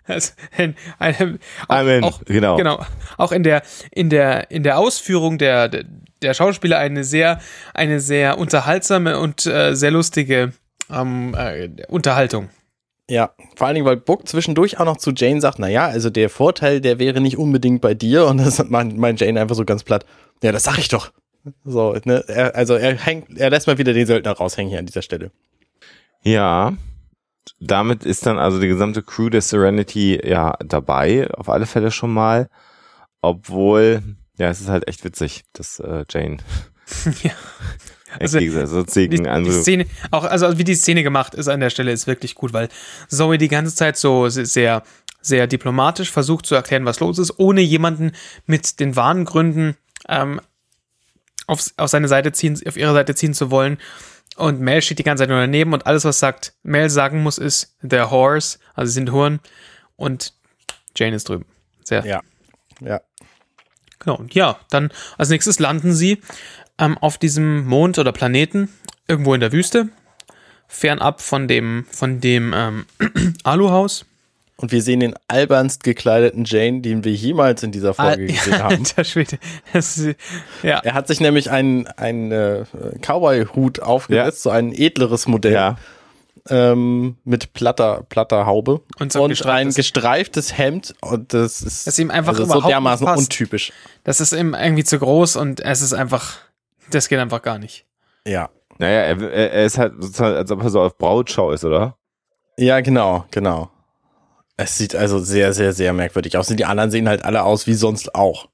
[0.09, 2.01] Also, ein, ein, auch.
[2.01, 2.55] Auch, Genau.
[2.55, 2.85] Genau.
[3.17, 5.83] Auch in der, in der, in der Ausführung der, der,
[6.21, 7.41] der Schauspieler eine sehr,
[7.73, 10.53] eine sehr unterhaltsame und äh, sehr lustige
[10.89, 12.49] ähm, äh, Unterhaltung.
[13.09, 16.29] Ja, vor allen Dingen, weil Book zwischendurch auch noch zu Jane sagt, naja, also der
[16.29, 18.27] Vorteil, der wäre nicht unbedingt bei dir.
[18.27, 20.05] Und das meint meint Jane einfach so ganz platt.
[20.43, 21.11] Ja, das sag ich doch.
[21.63, 22.23] So, ne?
[22.27, 25.31] Er, also er hängt, er lässt mal wieder den Söldner raushängen hier an dieser Stelle.
[26.23, 26.73] Ja.
[27.61, 32.13] Damit ist dann also die gesamte Crew der Serenity ja dabei, auf alle Fälle schon
[32.13, 32.49] mal.
[33.21, 34.03] Obwohl,
[34.37, 36.37] ja, es ist halt echt witzig, dass äh, Jane
[37.23, 37.31] ja.
[38.19, 41.91] Also, also, Die, die Szene, auch, also wie die Szene gemacht ist an der Stelle,
[41.91, 42.69] ist wirklich gut, weil
[43.09, 44.83] Zoe die ganze Zeit so sehr,
[45.21, 48.13] sehr diplomatisch versucht zu erklären, was los ist, ohne jemanden
[48.45, 49.75] mit den wahren Gründen
[50.07, 50.39] ähm,
[51.47, 53.77] auf, auf seine Seite ziehen, auf ihre Seite ziehen zu wollen.
[54.35, 57.37] Und Mel steht die ganze Zeit nur daneben und alles, was sagt, Mel sagen muss,
[57.37, 59.39] ist der Horse, also sie sind Huren
[59.95, 60.33] und
[60.95, 61.45] Jane ist drüben.
[61.83, 62.05] Sehr.
[62.05, 62.21] Ja.
[62.81, 63.01] Ja.
[63.99, 64.17] Genau.
[64.17, 66.21] Und ja, dann als nächstes landen sie
[66.79, 68.69] ähm, auf diesem Mond oder Planeten
[69.07, 69.89] irgendwo in der Wüste,
[70.67, 72.85] fernab von dem von dem ähm,
[73.43, 74.05] Aluhaus.
[74.59, 78.63] Und wir sehen den albernst gekleideten Jane, den wir jemals in dieser Folge Al- gesehen
[78.63, 78.75] haben.
[78.77, 79.37] Alter Schwede.
[79.71, 80.17] Das ist,
[80.63, 80.79] ja.
[80.79, 82.65] Er hat sich nämlich einen, einen äh,
[83.05, 85.77] Cowboy-Hut aufgesetzt, so ein edleres Modell Ja.
[86.49, 90.95] ähm, mit platter, platter Haube Und so ein ein gestreiftes- gestreiftes Hemd.
[91.01, 93.23] Und das ist, Das ihm einfach also so überhaupt dermaßen nicht passt.
[93.25, 93.71] untypisch.
[94.05, 96.37] Das ist ihm irgendwie zu groß und es ist einfach,
[96.91, 97.85] das geht einfach gar nicht.
[98.25, 98.49] Ja.
[98.79, 101.97] Naja, er, er, ist halt sozusagen, als ob er so auf Brautschau ist, oder?
[102.57, 103.69] Ja, genau, genau.
[104.55, 106.49] Es sieht also sehr, sehr, sehr merkwürdig aus.
[106.49, 108.47] Und die anderen sehen halt alle aus wie sonst auch.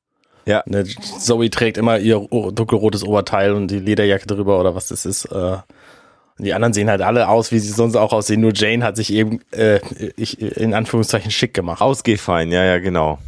[0.46, 0.64] Ja.
[0.66, 0.86] Ne,
[1.20, 5.26] Zoe trägt immer ihr dunkelrotes Oberteil und die Lederjacke drüber oder was das ist.
[5.26, 5.58] Äh,
[6.38, 8.42] und die anderen sehen halt alle aus, wie sie sonst auch aussehen.
[8.42, 9.80] Nur Jane hat sich eben äh,
[10.18, 11.82] ich, in Anführungszeichen schick gemacht.
[11.82, 13.20] Ausgehfein, ja, ja, genau.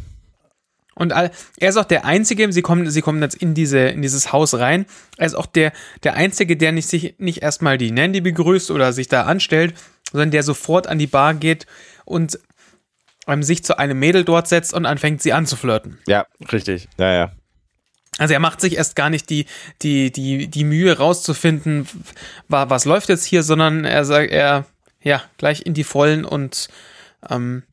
[0.98, 4.00] Und all, er ist auch der Einzige, sie kommen, sie kommen jetzt in, diese, in
[4.00, 4.86] dieses Haus rein.
[5.18, 8.92] Er ist auch der, der Einzige, der nicht sich nicht erstmal die Nandy begrüßt oder
[8.94, 9.74] sich da anstellt,
[10.10, 11.66] sondern der sofort an die Bar geht
[12.06, 12.38] und
[13.26, 15.98] ähm, sich zu einem Mädel dort setzt und anfängt, sie anzuflirten.
[16.06, 16.88] Ja, Richtig.
[16.96, 17.32] ja, ja.
[18.18, 19.44] Also er macht sich erst gar nicht die,
[19.82, 21.86] die, die, die Mühe rauszufinden,
[22.48, 24.64] wa- was läuft jetzt hier, sondern er sagt, er,
[25.02, 26.68] ja, gleich in die Vollen und
[27.28, 27.64] ähm,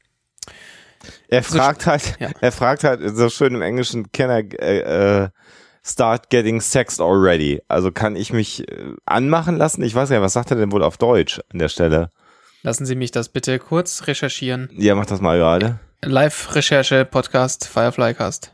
[1.28, 2.30] Er So fragt halt, ja.
[2.42, 5.30] er fragt halt so schön im Englischen, can I äh, äh,
[5.86, 7.62] start getting sexed already?
[7.68, 9.82] Also kann ich mich äh, anmachen lassen?
[9.84, 12.10] Ich weiß ja, was sagt er denn wohl auf Deutsch an der Stelle?
[12.66, 14.70] lassen Sie mich das bitte kurz recherchieren.
[14.78, 15.80] Ja, mach das mal gerade.
[16.02, 18.54] Live-Recherche, Podcast, Fireflycast.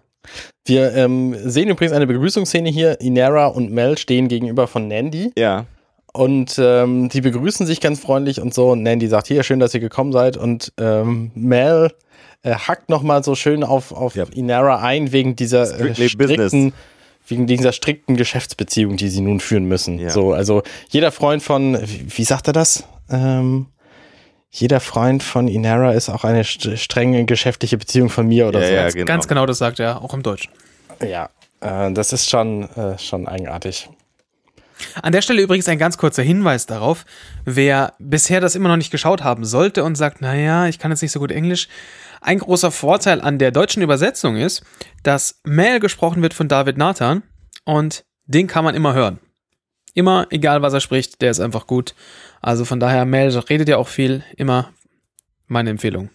[0.66, 3.00] Wir ähm, sehen übrigens eine Begrüßungsszene hier.
[3.02, 5.66] Inera und Mel stehen gegenüber von Nandy Ja.
[6.12, 8.72] und ähm, die begrüßen sich ganz freundlich und so.
[8.72, 10.38] Und Nandy sagt, hier, schön, dass ihr gekommen seid.
[10.38, 11.92] Und ähm, Mel
[12.44, 14.26] äh, hackt nochmal so schön auf, auf Ja.
[14.34, 16.74] Inera ein, wegen dieser äh, strikten,
[17.28, 20.00] wegen dieser strikten Geschäftsbeziehung, die sie nun führen müssen.
[20.00, 20.10] Ja.
[20.10, 22.84] So, also jeder Freund von, wie, wie sagt er das?
[23.10, 23.68] Ähm,
[24.52, 28.68] jeder Freund von Inara ist auch eine st strenge geschäftliche Beziehung von mir oder Ja,
[28.68, 28.74] so.
[28.74, 29.06] ja, genau.
[29.06, 30.52] Ganz genau, das sagt er, auch im Deutschen.
[31.08, 31.30] Ja,
[31.62, 33.90] äh, das ist schon, äh, schon eigenartig.
[35.04, 37.06] An der Stelle übrigens ein ganz kurzer Hinweis darauf,
[37.46, 41.02] wer bisher das immer noch nicht geschaut haben sollte und sagt, naja, ich kann jetzt
[41.02, 41.68] nicht so gut Englisch.
[42.22, 44.64] Ein großer Vorteil an der deutschen Übersetzung ist,
[45.04, 47.24] dass Mel gesprochen wird von David Nathan
[47.66, 49.20] und den kann man immer hören.
[49.94, 51.96] Immer, egal was er spricht, der ist einfach gut.
[52.42, 54.72] Also von daher, Mel redet ja auch viel, immer
[55.48, 56.10] meine Empfehlung.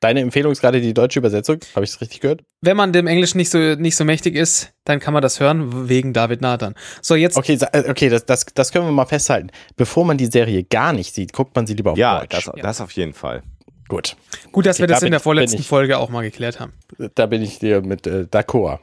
[0.00, 1.58] Deine Empfehlung ist gerade die deutsche Übersetzung.
[1.74, 2.42] Habe ich es richtig gehört?
[2.62, 5.90] Wenn man dem Englisch nicht so, nicht so mächtig ist, dann kann man das hören
[5.90, 6.74] wegen David Nathan.
[7.02, 9.50] So, jetzt Okay, äh, okay, das, das, das können wir mal festhalten.
[9.76, 12.46] Bevor man die Serie gar nicht sieht, guckt man sie lieber auf Ja, Deutsch.
[12.46, 13.42] das, das auf jeden Fall.
[13.90, 14.16] Gut,
[14.52, 16.72] gut, dass okay, wir das da in der vorletzten ich- Folge auch mal geklärt haben.
[17.16, 18.78] da bin ich dir mit äh, d'accord,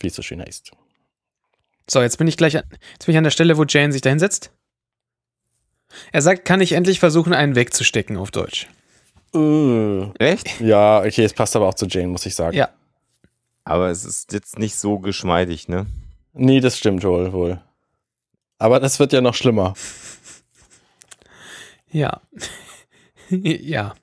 [0.00, 0.72] wie es so schön heißt.
[1.88, 4.00] So, jetzt bin ich gleich an, jetzt bin ich an der Stelle, wo Jane sich
[4.00, 4.50] da hinsetzt.
[6.12, 8.68] Er sagt, kann ich endlich versuchen, einen wegzustecken auf Deutsch.
[9.34, 10.60] Äh, Echt?
[10.60, 12.56] ja, okay, es passt aber auch zu Jane, muss ich sagen.
[12.56, 12.70] Ja.
[13.64, 15.86] Aber es ist jetzt nicht so geschmeidig, ne?
[16.32, 17.60] Nee, das stimmt wohl, wohl.
[18.58, 19.74] Aber das wird ja noch schlimmer.
[21.90, 22.22] Ja.
[23.30, 23.94] ja.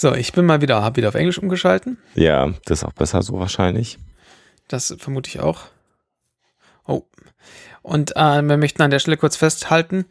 [0.00, 1.98] So, ich bin mal wieder, hab wieder auf Englisch umgeschalten.
[2.14, 3.98] Ja, das ist auch besser so wahrscheinlich.
[4.66, 5.64] Das vermute ich auch.
[6.86, 7.02] Oh.
[7.82, 10.06] Und äh, wir möchten an der Stelle kurz festhalten,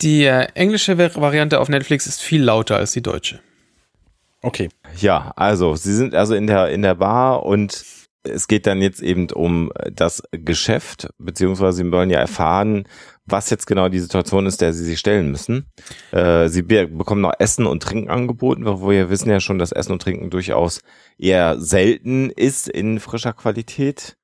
[0.00, 3.38] die äh, englische Vari- Variante auf Netflix ist viel lauter als die deutsche.
[4.40, 4.70] Okay.
[4.96, 7.84] Ja, also sie sind also in der in der Bar und
[8.24, 12.88] es geht dann jetzt eben um das Geschäft, beziehungsweise sie wollen ja erfahren,
[13.24, 15.66] was jetzt genau die Situation ist, der sie sich stellen müssen.
[16.10, 19.72] Äh, sie be bekommen noch Essen und Trinken angeboten, wo wir wissen ja schon, dass
[19.72, 20.80] Essen und Trinken durchaus
[21.18, 24.16] eher selten ist in frischer Qualität.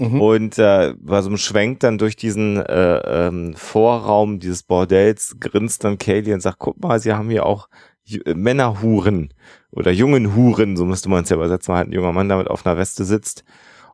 [0.00, 0.20] Mhm.
[0.20, 5.84] Und äh, bei so einem Schwenk dann durch diesen äh, ähm, Vorraum dieses Bordells grinst
[5.84, 7.68] dann Kaylee und sagt, guck mal, sie haben hier auch
[8.08, 9.34] äh, Männerhuren
[9.72, 12.48] oder jungen Huren, so müsste man es ja übersetzen, weil halt ein junger Mann damit
[12.48, 13.44] auf einer Weste sitzt.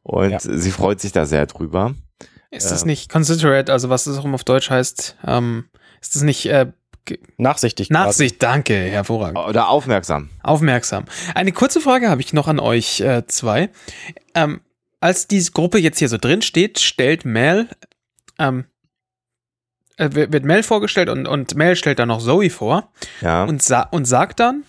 [0.02, 0.38] Und Ja.
[0.40, 1.94] sie freut sich da sehr drüber.
[2.56, 5.16] Ist das nicht considerate, also was es auch auf Deutsch heißt?
[5.26, 5.68] Ähm,
[6.00, 6.66] ist das nicht äh,
[7.36, 7.90] Nachsichtig.
[7.90, 8.42] Nachsicht?
[8.42, 9.38] Danke, hervorragend.
[9.38, 10.30] Oder aufmerksam.
[10.42, 11.04] Aufmerksam.
[11.34, 13.68] Eine kurze Frage habe ich noch an euch äh, zwei.
[14.34, 14.60] Ähm,
[15.00, 17.68] als diese Gruppe jetzt hier so drin steht, stellt Mel
[18.38, 18.64] ähm,
[19.98, 22.90] äh, wird wird Mel vorgestellt und, und Mel stellt dann noch Zoe vor
[23.20, 23.44] Ja.
[23.44, 24.64] und, sa und sagt dann,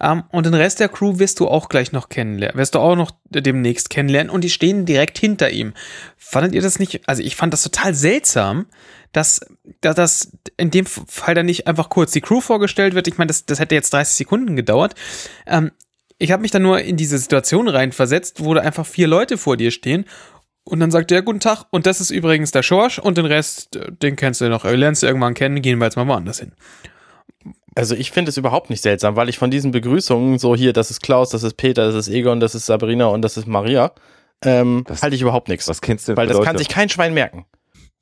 [0.00, 2.96] ähm, und den Rest der Crew wirst du auch gleich noch kennenlernen, wirst du auch
[2.96, 5.74] noch demnächst kennenlernen und die stehen direkt hinter ihm.
[6.16, 8.66] Fandet ihr das nicht, also ich fand das total seltsam,
[9.12, 9.40] dass,
[9.80, 13.08] dass das in dem Fall dann nicht einfach kurz die Crew vorgestellt wird.
[13.08, 14.94] Ich meine, das, das hätte jetzt 30 Sekunden gedauert.
[15.46, 15.72] Ähm,
[16.18, 19.56] ich habe mich dann nur in diese Situation reinversetzt, wo da einfach vier Leute vor
[19.56, 20.06] dir stehen
[20.68, 23.76] und dann sagt er, guten Tag, und das ist übrigens der Schorsch und den Rest,
[23.76, 26.40] äh, den kennst du noch, äh, lernst du irgendwann kennen, gehen wir jetzt mal woanders
[26.40, 26.52] hin.
[27.76, 30.90] Also ich finde es überhaupt nicht seltsam, weil ich von diesen Begrüßungen, so hier, das
[30.90, 33.92] ist Klaus, das ist Peter, das ist Egon, das ist Sabrina und das ist Maria,
[34.42, 35.68] ähm, Das- halte ich überhaupt nichts.
[35.68, 37.46] Was kennst du Weil das kann sich kein Schwein merken.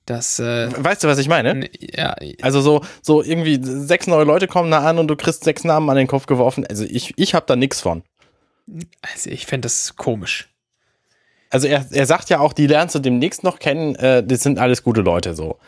[0.07, 1.69] Das, äh, Weißt du, was ich meine?
[1.81, 5.65] ja, Also so, so irgendwie sechs neue Leute kommen da an und du kriegst sechs
[5.65, 6.67] Namen an den Kopf geworfen.
[6.67, 8.03] Also ich, ich habe da nichts von.
[9.03, 10.51] also ich fände das komisch.
[11.51, 14.59] Also er, er sagt ja auch, die lernst du demnächst noch kennen, äh, das sind
[14.59, 15.59] alles gute Leute so.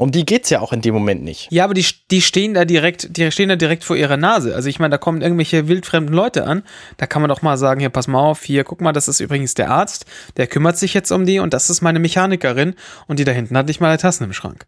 [0.00, 1.50] Um die geht's ja auch in dem Moment nicht.
[1.50, 4.54] Ja, aber die, die stehen da direkt, die stehen da direkt vor ihrer Nase.
[4.54, 6.62] Also ich meine, da kommen irgendwelche wildfremden Leute an.
[6.98, 9.18] Da kann man doch mal sagen, hier, pass mal auf, hier, guck mal, das ist
[9.18, 10.06] übrigens der Arzt,
[10.36, 12.76] der kümmert sich jetzt um die und das ist meine Mechanikerin
[13.08, 14.66] und die da hinten hat nicht mal eine Tassen im Schrank.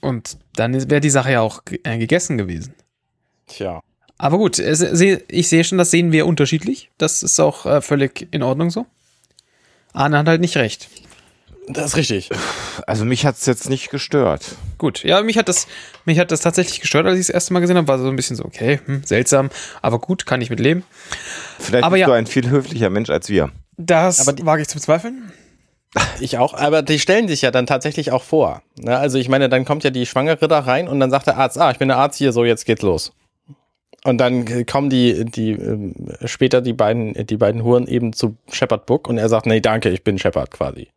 [0.00, 2.74] Und dann wäre die Sache ja auch äh, gegessen gewesen.
[3.46, 3.80] Tja.
[4.18, 6.90] Aber gut, seh- ich sehe schon, das sehen wir unterschiedlich.
[6.98, 8.86] Das ist auch äh, völlig in Ordnung so.
[9.92, 10.88] Arne hat halt nicht recht.
[11.72, 12.30] Das ist richtig.
[12.86, 14.56] Also mich hat's jetzt nicht gestört.
[14.78, 15.66] Gut, ja, mich hat das,
[16.04, 17.86] mich hat das tatsächlich gestört, als ich das erste Mal gesehen habe.
[17.88, 19.50] War so ein bisschen so, okay, hm, seltsam,
[19.82, 20.84] aber gut, kann ich mit leben.
[21.58, 22.06] Vielleicht Aber bist ja.
[22.06, 23.50] du ein viel höflicher Mensch als wir.
[23.76, 25.32] Das Aber die- wage ich zu bezweifeln.
[26.20, 28.62] Ich auch, aber die stellen sich ja dann tatsächlich auch vor.
[28.78, 28.96] Ne?
[28.96, 31.58] Also ich meine, dann kommt ja die Schwangere da rein und dann sagt der Arzt,
[31.58, 33.12] ah, ich bin der Arzt hier, so jetzt geht's los.
[34.04, 35.94] Und dann äh, kommen die, die ähm,
[36.26, 39.88] später die beiden, die beiden Huren eben zu Shepard Book und er sagt, nee, danke,
[39.90, 40.88] ich bin Shepard quasi.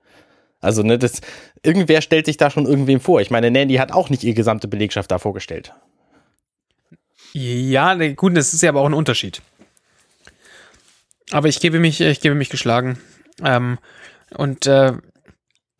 [0.63, 1.21] Also, ne, das,
[1.61, 3.19] irgendwer stellt sich da schon irgendwem vor.
[3.21, 5.73] Ich meine, Nandy hat auch nicht ihre gesamte Belegschaft da vorgestellt.
[7.33, 9.41] Ja, ne, gut, das ist ja aber auch ein Unterschied.
[11.31, 12.97] Aber ich gebe mich, ich gebe mich geschlagen.
[13.43, 13.77] Ähm,
[14.35, 14.93] und äh,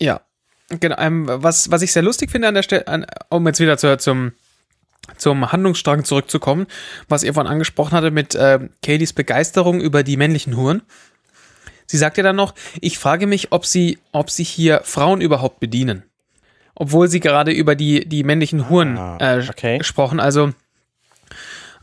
[0.02, 0.22] ja,
[0.67, 0.98] genau.
[1.00, 4.34] Ähm, was, was ich sehr lustig finde an der Stelle, um jetzt wieder zu, zum,
[5.17, 6.67] zum Handlungsstrang zurückzukommen,
[7.08, 10.82] was ihr vorhin angesprochen hatte mit äh, Kayleys Begeisterung über die männlichen Huren.
[11.94, 15.60] Sie sagt ja dann noch, ich frage mich, ob sie, ob sie hier Frauen überhaupt
[15.60, 16.02] bedienen.
[16.74, 19.78] Obwohl sie gerade über die, die männlichen Huren Ah, äh, okay.
[19.78, 20.20] gesprochen.
[20.20, 20.54] Also,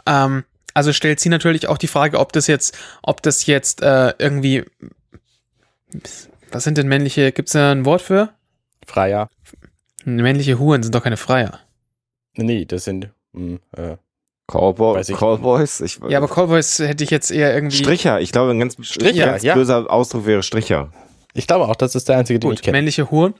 [0.06, 0.42] ähm,
[0.74, 4.64] also stellt sie natürlich auch die Frage, ob das jetzt, ob das jetzt äh, irgendwie.
[6.50, 7.30] Was sind denn männliche?
[7.30, 8.30] Gibt es da ein Wort für?
[8.84, 9.30] Freier.
[10.04, 11.60] Männliche Huren sind doch keine Freier.
[12.34, 13.96] Nee, das sind, hm, äh,
[14.50, 15.80] Callboy, Weiß ich Callboys?
[15.80, 17.76] Ich, Ja, aber Callboys hätte ich jetzt eher irgendwie.
[17.76, 19.54] Stricher, ich glaube, ein ganz, Stricher, ganz ja.
[19.54, 20.90] böser Ausdruck wäre Stricher.
[21.34, 22.76] ich glaube auch, das ist der einzige, den ich kenne.
[22.78, 23.34] männliche Huren.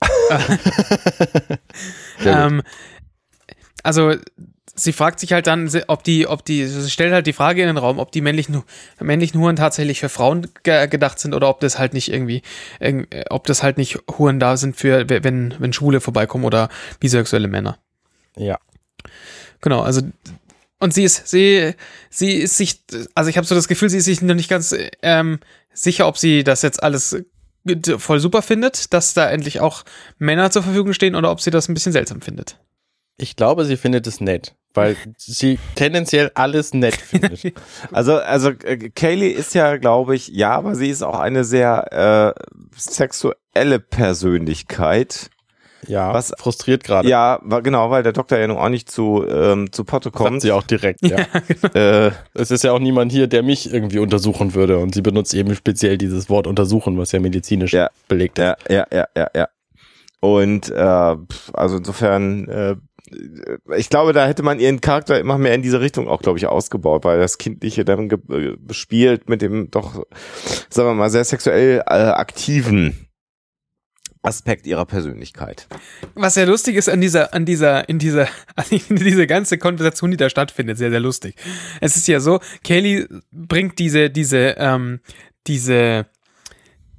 [2.24, 2.62] Ähm,
[3.82, 4.14] also
[4.74, 7.66] sie fragt sich halt dann, ob die, ob die, sie stellt halt die Frage in
[7.68, 8.62] den Raum, ob die männlichen,
[9.00, 12.42] männlichen Huren tatsächlich für Frauen ge gedacht sind oder ob das halt nicht irgendwie,
[12.80, 16.68] irg- ob das halt nicht Huren da sind für, wenn, wenn Schwule vorbeikommen oder
[17.00, 17.78] bisexuelle Männer.
[18.36, 18.58] Ja.
[19.60, 20.02] Genau, also
[20.80, 21.74] und sie ist, sie,
[22.10, 22.82] sie ist sich,
[23.14, 25.40] also ich habe so das Gefühl, sie ist sich noch nicht ganz ähm,
[25.72, 27.16] sicher, ob sie das jetzt alles
[27.98, 29.84] voll super findet, dass da endlich auch
[30.18, 32.58] Männer zur Verfügung stehen oder ob sie das ein bisschen seltsam findet.
[33.16, 37.54] Ich glaube, sie findet es nett, weil sie tendenziell alles nett findet.
[37.92, 42.34] Also, also äh, Kaylee ist ja, glaube ich, ja, aber sie ist auch eine sehr
[42.36, 42.40] äh,
[42.76, 45.30] sexuelle Persönlichkeit.
[45.88, 47.08] Ja, Was- frustriert gerade.
[47.08, 50.28] Ja, wa- genau, weil der Doktor ja nun auch nicht zu, ähm, zu Potte Kommt
[50.30, 50.42] kommt.
[50.42, 51.18] sie auch direkt, ja.
[51.74, 55.34] Äh, Es ist ja auch niemand hier, der mich irgendwie untersuchen würde und sie benutzt
[55.34, 57.88] eben speziell dieses Wort untersuchen, was ja medizinisch Ja.
[58.08, 58.44] belegt ist.
[58.44, 59.48] ja, ja, ja, ja, ja.
[60.20, 61.16] Und äh,
[61.52, 62.76] also insofern, äh,
[63.76, 66.46] ich glaube, da hätte man ihren Charakter immer mehr in diese Richtung auch, glaube ich,
[66.46, 70.02] ausgebaut, weil das Kindliche dann ge- äh, bespielt mit dem doch,
[70.70, 73.06] sagen wir mal, sehr sexuell äh, aktiven
[74.24, 75.66] Aspekt ihrer Persönlichkeit.
[76.14, 78.26] Was sehr lustig ist an dieser, an dieser, in dieser,
[78.64, 81.36] finde diese ganze Konversation, die da stattfindet, sehr, sehr lustig.
[81.80, 85.00] Es ist ja so, Kaylee bringt diese, diese, ähm,
[85.46, 86.06] diese,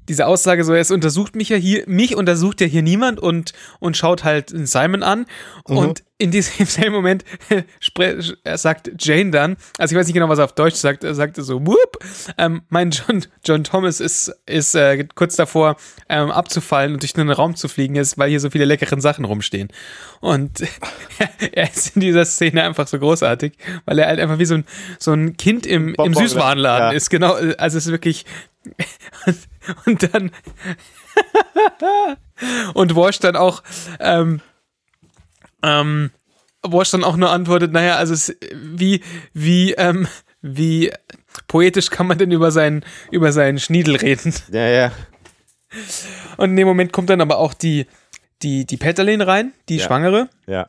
[0.08, 3.98] diese Aussage so, es untersucht mich ja hier, mich untersucht ja hier niemand und, und
[3.98, 5.26] schaut halt Simon an.
[5.64, 7.26] Und in diesem selben Moment
[8.44, 11.16] er sagt Jane dann, also ich weiß nicht genau, was er auf Deutsch sagt, er
[11.16, 11.98] sagte so, whoop,
[12.38, 15.76] ähm, mein John, John Thomas ist, ist äh, kurz davor
[16.10, 19.26] ähm, abzufallen und durch einen Raum zu fliegen ist, weil hier so viele leckeren Sachen
[19.26, 19.70] rumstehen.
[20.22, 20.64] Und
[21.52, 23.54] er ist in dieser Szene einfach so großartig,
[23.86, 24.66] weil er halt einfach wie so ein,
[25.00, 26.96] so ein Kind im, im Süßwarenladen ja.
[26.96, 28.26] ist, genau, also es ist wirklich
[29.26, 29.38] und,
[29.86, 30.32] und dann
[32.74, 33.64] und Walsh dann auch
[34.00, 34.42] ähm,
[35.64, 36.12] Ähm,
[36.68, 39.02] Wash dann auch nur antwortet, naja, also es, wie,
[39.34, 40.08] wie, ähm,
[40.42, 40.92] wie
[41.48, 44.34] poetisch kann man denn über seinen, über seinen Schniedel reden?
[44.52, 44.92] Ja, ja.
[46.38, 47.86] Und in dem Moment kommt dann aber auch die,
[48.42, 49.86] die, die Petterlin rein, die Ja.
[49.86, 50.68] Schwangere, Ja.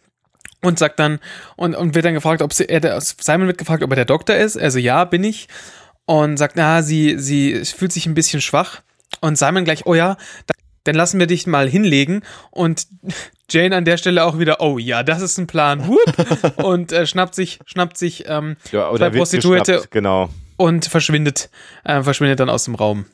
[0.62, 1.18] und sagt dann,
[1.56, 4.04] und, und wird dann gefragt, ob sie, er, der- Simon wird gefragt, ob er der
[4.04, 4.58] Doktor ist.
[4.58, 5.48] Also ja, bin ich.
[6.06, 8.80] Und sagt, na, sie, sie fühlt sich ein bisschen schwach.
[9.20, 10.54] Und Simon gleich, oh ja, da-
[10.84, 12.22] dann lassen wir dich mal hinlegen.
[12.50, 12.86] Und
[13.50, 15.86] Jane an der Stelle auch wieder, oh ja, das ist ein Plan.
[15.88, 16.58] Whoop.
[16.64, 20.28] und äh, schnappt sich, schnappt sich ähm, ja zwei Prostituierte Genau.
[20.56, 21.50] und verschwindet,
[21.84, 23.06] äh, verschwindet dann aus dem Raum.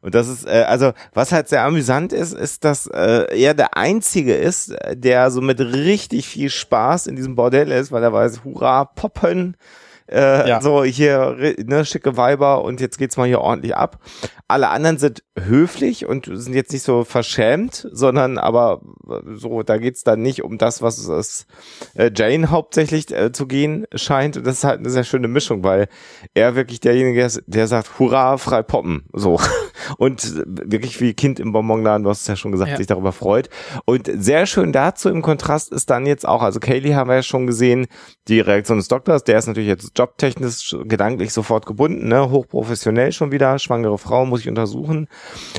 [0.00, 3.76] Und das ist, äh, also, was halt sehr amüsant ist, ist, dass äh, er der
[3.76, 8.12] Einzige ist, äh, der so mit richtig viel Spaß in diesem Bordell ist, weil er
[8.12, 9.56] weiß, hurra, poppen,
[10.10, 10.60] äh, Ja.
[10.60, 13.98] so hier, ne, schicke Weiber und jetzt geht's mal hier ordentlich ab.
[14.48, 19.76] Alle anderen sind höflich und sind jetzt nicht so verschämt, sondern aber äh, so, da
[19.76, 21.46] geht's dann nicht um das, was es
[21.94, 24.38] äh, Jane hauptsächlich äh, zu gehen scheint.
[24.38, 25.88] Und das ist halt eine sehr schöne Mischung, weil
[26.32, 29.04] er wirklich derjenige ist, der sagt, hurra, frei poppen.
[29.12, 29.38] So.
[29.98, 32.76] Und äh, wirklich wie Kind im Bonbonladen, du hast es ja schon gesagt, Ja.
[32.78, 33.50] sich darüber freut.
[33.84, 37.22] Und sehr schön dazu im Kontrast ist dann jetzt auch, also Kaylee haben wir ja
[37.22, 37.86] schon gesehen,
[38.28, 42.30] die Reaktion des Doktors, der ist natürlich jetzt jobtechnisch gedanklich sofort gebunden, ne?
[42.30, 45.08] hochprofessionell schon wieder, schwangere Frau muss ich untersuchen.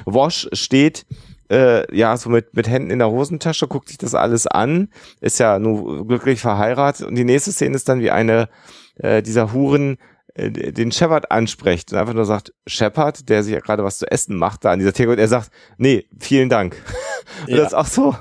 [0.05, 1.05] Wash steht
[1.51, 5.39] äh, ja, so mit, mit Händen in der Hosentasche, guckt sich das alles an, ist
[5.39, 8.49] ja nur glücklich verheiratet und die nächste Szene ist dann wie eine
[8.95, 9.97] äh, dieser Huren
[10.35, 14.11] äh, den Shepard anspricht und einfach nur sagt, Shepard, der sich ja gerade was zu
[14.11, 16.75] essen macht da an dieser Theke und er sagt, nee, vielen Dank.
[17.47, 17.57] und Ja.
[17.57, 18.15] das ist auch so,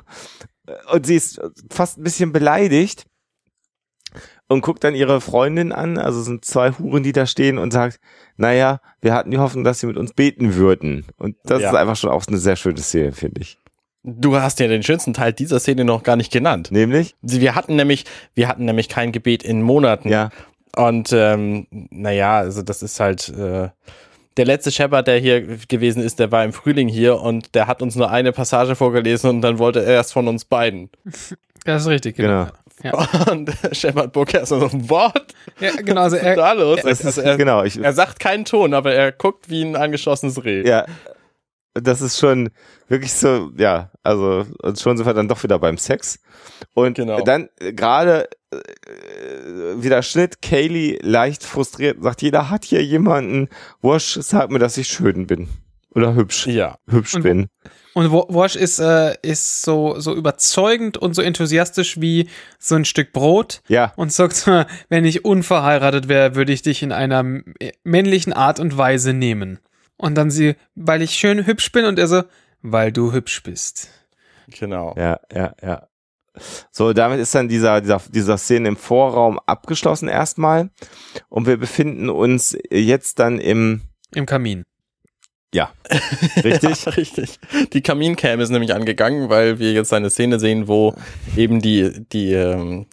[0.92, 1.40] und sie ist
[1.70, 3.06] fast ein bisschen beleidigt
[4.49, 7.72] und guckt dann ihre Freundin an, also es sind zwei Huren, die da stehen und
[7.72, 8.01] sagt,
[8.36, 11.05] naja, wir hatten die Hoffnung, dass sie mit uns beten würden.
[11.18, 11.68] Und das Ja.
[11.70, 13.59] ist einfach schon auch eine sehr schöne Szene, finde ich.
[14.05, 16.70] Du hast ja den schönsten Teil dieser Szene noch gar nicht genannt.
[16.70, 17.14] Nämlich?
[17.20, 20.09] Wir hatten nämlich, wir hatten nämlich kein Gebet in Monaten.
[20.09, 20.30] Ja.
[20.76, 23.68] Und ähm, naja, also das ist halt äh,
[24.36, 27.82] der letzte Shepard, der hier gewesen ist, der war im Frühling hier und der hat
[27.82, 30.90] uns nur eine Passage vorgelesen und dann wollte er erst von uns beiden.
[31.64, 32.44] Das ist richtig, Genau.
[32.44, 32.57] genau.
[32.83, 32.93] Ja,
[33.31, 35.35] Und Shepard Booker ist so, what?
[35.61, 36.85] ja genau, also Was ist er, da los?
[36.85, 40.45] Also ist, er, genau, ich, er sagt keinen Ton, aber er guckt wie ein angeschlossenes
[40.45, 40.66] Reh.
[40.66, 40.87] ja,
[41.74, 42.51] das ist schon
[42.89, 44.45] wirklich so, ja, also
[44.81, 46.18] schon sind wir dann doch wieder beim Sex.
[46.74, 47.20] Und Genau.
[47.20, 48.57] dann gerade äh,
[49.83, 53.49] wieder Schnitt, Kaylee leicht frustriert, sagt, jeder hat hier jemanden,
[53.81, 55.49] Wash, sag mir, dass ich schön bin.
[55.99, 56.78] Oder hübsch, Ja.
[56.88, 57.46] hübsch Und- bin.
[57.94, 62.28] Und Wa- Wash ist, äh, ist so, so überzeugend und so enthusiastisch wie
[62.59, 64.46] so ein Stück Brot Ja, und sagt,
[64.88, 67.24] wenn ich unverheiratet wäre, würde ich dich in einer
[67.82, 69.59] männlichen Art und Weise nehmen.
[69.96, 72.22] Und dann sie, weil ich schön hübsch bin und er so,
[72.62, 73.88] weil du hübsch bist.
[74.46, 74.94] Genau.
[74.96, 75.88] Ja, ja, ja.
[76.70, 80.70] So, damit ist dann dieser, dieser, dieser Szene im Vorraum abgeschlossen erstmal.
[81.28, 83.80] Und wir befinden uns jetzt dann im,
[84.14, 84.62] Im Kamin.
[85.55, 85.72] Ja,
[86.44, 86.84] richtig?
[86.84, 87.38] Ja, richtig.
[87.72, 90.94] Die Kamincam ist nämlich angegangen, weil wir jetzt eine Szene sehen, wo
[91.36, 92.86] eben die, die ähm,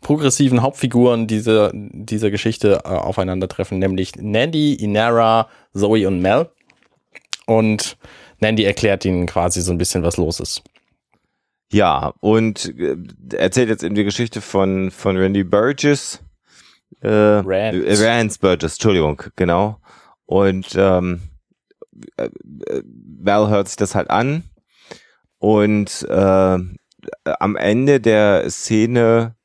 [0.00, 6.48] progressiven Hauptfiguren dieser, dieser Geschichte äh, aufeinandertreffen, nämlich Nandy, Inara, Zoe und Mel.
[7.46, 7.98] Und
[8.40, 10.62] Nandy erklärt ihnen quasi so ein bisschen, was los ist.
[11.70, 12.96] Ja, und äh,
[13.36, 16.22] erzählt jetzt eben die Geschichte von, von Randy Burgess.
[17.02, 17.84] Äh, Rand.
[18.00, 19.78] Rance Burgess, Entschuldigung, genau.
[20.24, 20.76] Und ähm,
[21.10, 21.27] äh, äh,
[23.20, 24.44] Val hört sich das halt an.
[25.38, 26.58] Und äh,
[27.24, 29.36] am Ende der Szene,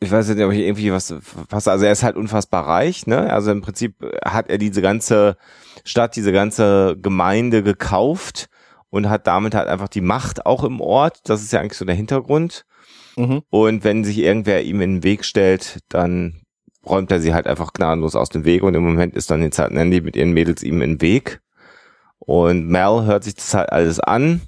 [0.00, 1.14] ich weiß nicht, ob ich irgendwie was
[1.48, 3.32] was, also er ist halt unfassbar reich, ne?
[3.32, 3.94] Also im Prinzip
[4.24, 5.36] hat er diese ganze
[5.84, 8.48] Stadt, diese ganze Gemeinde gekauft
[8.90, 11.20] und hat damit halt einfach die Macht auch im Ort.
[11.24, 12.64] Das ist ja eigentlich so der Hintergrund.
[13.16, 13.42] Mhm.
[13.50, 16.42] Und wenn sich irgendwer ihm in den Weg stellt, dann
[16.86, 19.58] räumt er sie halt einfach gnadenlos aus dem Weg und im Moment ist dann jetzt
[19.58, 21.40] halt Nandy mit ihren Mädels ihm im Weg.
[22.18, 24.42] Und Mel hört sich das halt alles an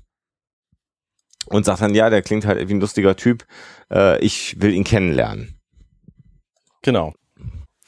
[1.46, 3.44] und sagt dann, ja, der klingt halt wie ein lustiger Typ,
[3.92, 5.58] äh, ich will ihn kennenlernen.
[6.82, 7.12] Genau.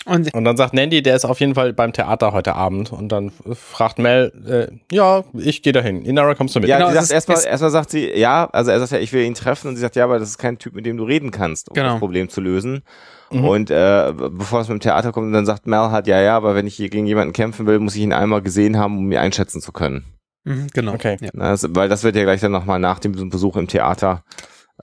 [0.07, 2.93] Und Und dann sagt Nandy, der ist auf jeden Fall beim Theater heute Abend.
[2.93, 6.05] Und dann fragt Mel, äh, ja, ich gehe dahin.
[6.05, 6.69] Inara, kommst du mit?
[6.69, 9.35] Ja, Genau, sagt erstmal, erstmal sagt sie, ja, also er sagt ja, ich will ihn
[9.35, 11.71] treffen und sie sagt, ja, aber das ist kein Typ, mit dem du reden kannst,
[11.71, 11.93] um Genau.
[11.93, 12.83] das Problem zu lösen.
[13.31, 13.45] Mhm.
[13.45, 16.55] Und äh, bevor es mit dem Theater kommt, dann sagt Mel halt, ja, ja, aber
[16.55, 19.19] wenn ich hier gegen jemanden kämpfen will, muss ich ihn einmal gesehen haben, um ihn
[19.19, 20.05] einschätzen zu können.
[20.45, 20.95] Mhm, genau.
[20.95, 21.17] Okay.
[21.21, 21.31] Ja.
[21.33, 24.25] Das, weil das wird ja gleich dann nochmal nach dem Besuch im Theater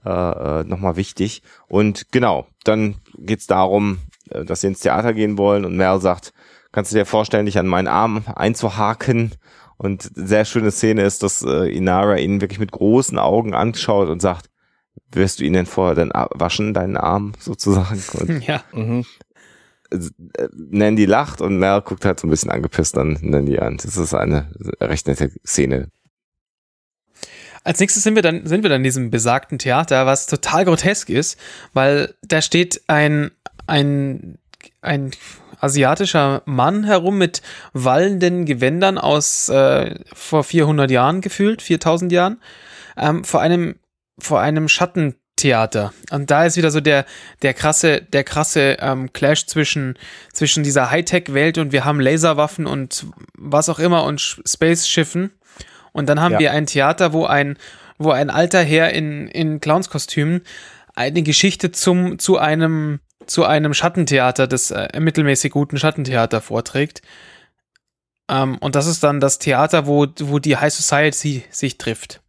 [0.04, 1.42] äh, äh, nochmal wichtig.
[1.68, 3.98] Und genau, dann geht's darum,
[4.30, 6.32] äh, dass sie ins Theater gehen wollen und Mel sagt,
[6.72, 9.32] kannst du dir vorstellen, dich an meinen Arm einzuhaken?
[9.76, 14.22] Und sehr schöne Szene ist, dass äh, Inara ihn wirklich mit großen Augen anschaut und
[14.22, 14.46] sagt,
[15.12, 18.02] wirst du ihn denn vorher dann waschen, deinen Arm sozusagen?
[18.18, 18.62] Und Ja.
[18.72, 19.04] Mhm.
[19.90, 23.78] äh, Nandy lacht und Mel guckt halt so ein bisschen angepisst an Nandy an.
[23.82, 24.50] Das ist eine
[24.80, 25.88] recht nette Szene.
[27.64, 31.08] Als nächstes sind wir dann, sind wir dann in diesem besagten Theater, was total grotesk
[31.10, 31.38] ist,
[31.72, 33.30] weil da steht ein,
[33.68, 34.38] ein,
[34.80, 35.12] ein
[35.60, 37.40] asiatischer Mann herum mit
[37.72, 42.40] wallenden Gewändern aus äh, vor 400 Jahren gefühlt, 4000 Jahren,
[42.96, 43.76] ähm, vor einem,
[44.22, 45.92] vor einem Schattentheater.
[46.10, 47.04] Und da ist wieder so der,
[47.42, 49.98] der krasse, der krasse ähm, Clash zwischen,
[50.32, 53.06] zwischen dieser Hightech-Welt und wir haben Laserwaffen und
[53.36, 55.32] was auch immer und Sch- Space-Schiffen.
[55.92, 56.38] Und dann haben Ja.
[56.38, 57.58] wir ein Theater, wo ein,
[57.98, 60.42] wo ein alter Herr in, in Clownskostümen
[60.94, 67.02] eine Geschichte zum, zu einem, zu einem Schattentheater, des äh, mittelmäßig guten Schattentheater vorträgt.
[68.30, 72.20] Ähm, und das ist dann das Theater, wo, wo die High Society sich trifft.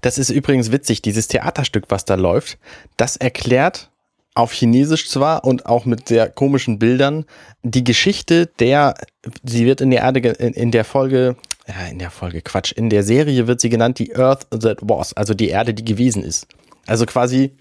[0.00, 2.58] Das ist übrigens witzig, dieses Theaterstück, was da läuft,
[2.96, 3.90] das erklärt
[4.36, 7.24] auf Chinesisch zwar und auch mit sehr komischen Bildern
[7.62, 8.94] die Geschichte der,
[9.42, 12.90] sie wird in der Erde, in, in der Folge, ja, in der Folge, Quatsch, in
[12.90, 16.46] der Serie wird sie genannt die Earth That Was, also die Erde, die gewesen ist.
[16.86, 17.52] Also quasi,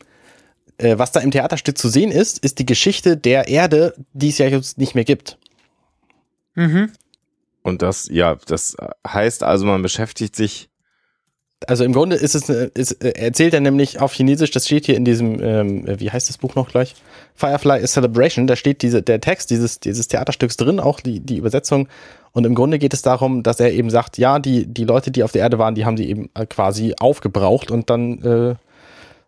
[0.78, 4.38] äh, was da im Theaterstück zu sehen ist, ist die Geschichte der Erde, die es
[4.38, 5.38] ja jetzt nicht mehr gibt.
[6.56, 6.92] Mhm.
[7.64, 8.76] Und das, ja, das
[9.08, 10.70] heißt also, man beschäftigt sich
[11.68, 14.86] Also im Grunde ist es, äh, ist, äh, erzählt er nämlich auf Chinesisch, das steht
[14.86, 16.96] hier in diesem, ähm, wie heißt das Buch noch gleich?
[17.36, 21.38] Firefly is Celebration, da steht diese, der Text dieses, dieses Theaterstücks drin, auch die, die
[21.38, 21.88] Übersetzung.
[22.34, 25.24] Und im Grunde geht es darum, dass er eben sagt, ja, die, die Leute, die
[25.24, 28.56] auf der Erde waren, die haben sie eben äh, quasi aufgebraucht und dann, äh,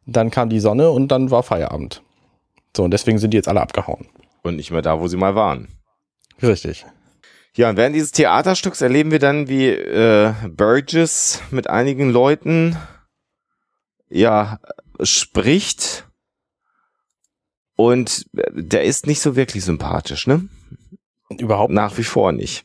[0.05, 2.01] dann kam die Sonne und dann war Feierabend.
[2.75, 4.05] So, und deswegen sind die jetzt alle abgehauen.
[4.43, 5.67] und nicht mehr da, wo sie mal waren.
[6.41, 6.85] Richtig.
[7.57, 12.77] Ja, und während dieses Theaterstücks erleben wir dann, wie äh, Burgess mit einigen Leuten
[14.09, 14.59] ja
[15.01, 16.07] spricht.
[17.75, 20.47] Und der ist nicht so wirklich sympathisch, ne?
[21.37, 21.73] Überhaupt.
[21.73, 22.63] Nach wie vor nicht.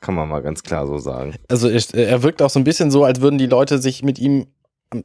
[0.00, 1.34] Kann man mal ganz klar so sagen.
[1.48, 4.18] Also ich, er wirkt auch so ein bisschen so, als würden die Leute sich mit
[4.18, 4.46] ihm,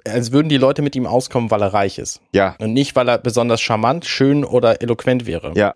[0.06, 2.22] als würden die Leute mit ihm auskommen, weil er reich ist.
[2.32, 5.52] Ja, Und nicht, weil er besonders charmant, schön oder eloquent wäre.
[5.56, 5.76] Ja.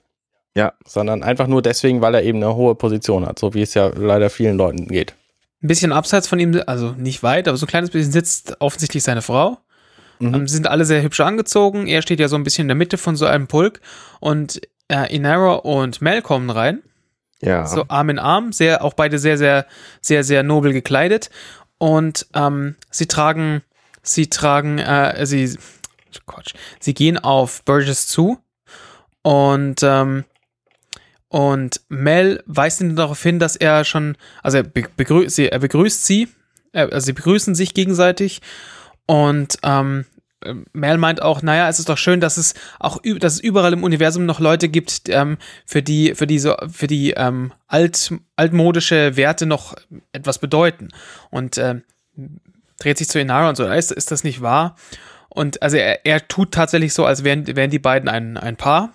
[0.56, 0.74] Ja.
[0.86, 3.88] Sondern einfach nur deswegen, weil er eben eine hohe Position hat, so wie es ja
[3.88, 5.16] leider vielen Leuten geht.
[5.64, 9.04] Ein bisschen abseits von ihm, also nicht weit, aber so ein kleines bisschen sitzt offensichtlich
[9.04, 9.60] seine Frau.
[10.20, 10.34] Mhm.
[10.34, 11.88] Ähm, sie sind alle sehr hübsch angezogen.
[11.88, 13.80] Er steht ja so ein bisschen in der Mitte von so einem Pulk.
[14.20, 16.82] Und äh, Inara und Mel kommen rein.
[17.42, 17.66] ja.
[17.66, 19.66] so Arm in Arm, sehr, auch beide sehr, sehr,
[20.02, 21.30] sehr, sehr nobel gekleidet.
[21.78, 23.64] Und ähm, sie tragen,
[24.04, 25.58] sie tragen, äh, sie,
[26.28, 28.38] Quatsch, sie gehen auf Burgess zu
[29.24, 30.26] und ähm,
[31.32, 35.60] und Mel weist ihn darauf hin, dass er schon, also er, be begrü sie, er
[35.60, 36.28] begrüßt sie,
[36.74, 38.42] also sie begrüßen sich gegenseitig
[39.06, 40.04] und ähm,
[40.74, 43.86] Mel meint auch, naja, es ist doch schön, dass es auch, dass es überall im
[43.86, 49.46] Universum noch Leute gibt, ähm, für die, für diese, für die ähm, alt, altmodische Werte
[49.46, 49.74] noch
[50.12, 50.90] etwas bedeuten.
[51.30, 51.84] Und ähm,
[52.78, 54.76] dreht sich zu Inara und so, ist, ist das nicht wahr?
[55.30, 58.94] Und also er, er tut tatsächlich so, als wären, wären die beiden ein, ein Paar.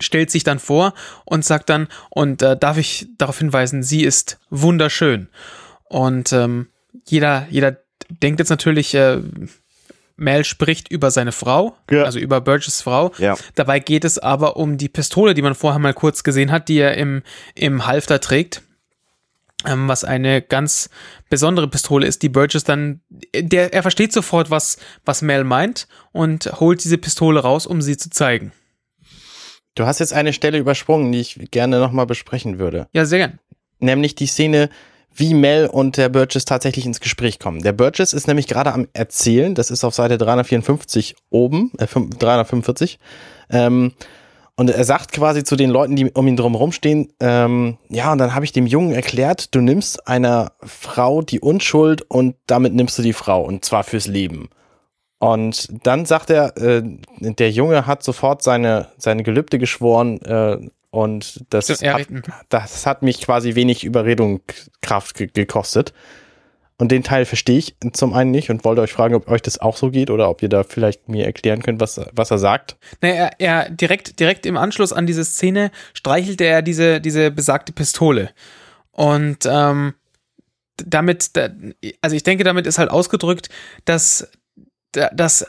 [0.00, 4.38] Stellt sich dann vor und sagt dann, und äh, darf ich darauf hinweisen, sie ist
[4.50, 5.28] wunderschön.
[5.84, 6.68] Und ähm,
[7.06, 7.76] jeder, jeder
[8.08, 9.18] denkt jetzt natürlich, äh,
[10.16, 12.04] Mel spricht über seine Frau, Ja.
[12.04, 13.12] also über Burgess Frau.
[13.18, 13.36] Ja.
[13.56, 16.78] Dabei geht es aber um die Pistole, die man vorher mal kurz gesehen hat, die
[16.78, 17.22] er im,
[17.54, 18.62] im Halfter trägt.
[19.66, 20.90] Ähm, was eine ganz
[21.30, 23.00] besondere Pistole ist, die Burgess dann,
[23.34, 27.96] der, er versteht sofort, was, was Mel meint und holt diese Pistole raus, um sie
[27.96, 28.52] zu zeigen.
[29.74, 32.86] Du hast jetzt eine Stelle übersprungen, die ich gerne nochmal besprechen würde.
[32.92, 33.38] Ja, sehr gern.
[33.80, 34.70] Nämlich die Szene,
[35.14, 37.62] wie Mel und der Burgess tatsächlich ins Gespräch kommen.
[37.62, 42.16] Der Burgess ist nämlich gerade am Erzählen, das ist auf Seite 354 oben, äh, fünf-
[42.18, 42.98] 345.
[43.50, 43.92] Ähm,
[44.56, 48.18] und er sagt quasi zu den Leuten, die um ihn drum stehen, ähm, ja, und
[48.18, 52.96] dann habe ich dem Jungen erklärt, du nimmst einer Frau die Unschuld und damit nimmst
[52.98, 54.48] du die Frau und zwar fürs Leben.
[55.24, 56.82] Und dann sagt er, äh,
[57.20, 60.58] der Junge hat sofort seine, seine Gelübde geschworen äh,
[60.90, 62.06] und das hat,
[62.48, 65.92] das hat mich quasi wenig Überredungskraft ge gekostet.
[66.76, 69.60] Und den Teil verstehe ich zum einen nicht und wollte euch fragen, ob euch das
[69.60, 72.76] auch so geht oder ob ihr da vielleicht mir erklären könnt, was, was er sagt.
[73.00, 77.72] Nee, er, er direkt, direkt im Anschluss an diese Szene streichelte er diese, diese besagte
[77.72, 78.30] Pistole.
[78.90, 79.94] Und ähm,
[80.84, 81.50] damit, da-
[82.00, 83.50] also ich denke, damit ist halt ausgedrückt,
[83.84, 84.28] dass,
[85.12, 85.46] dass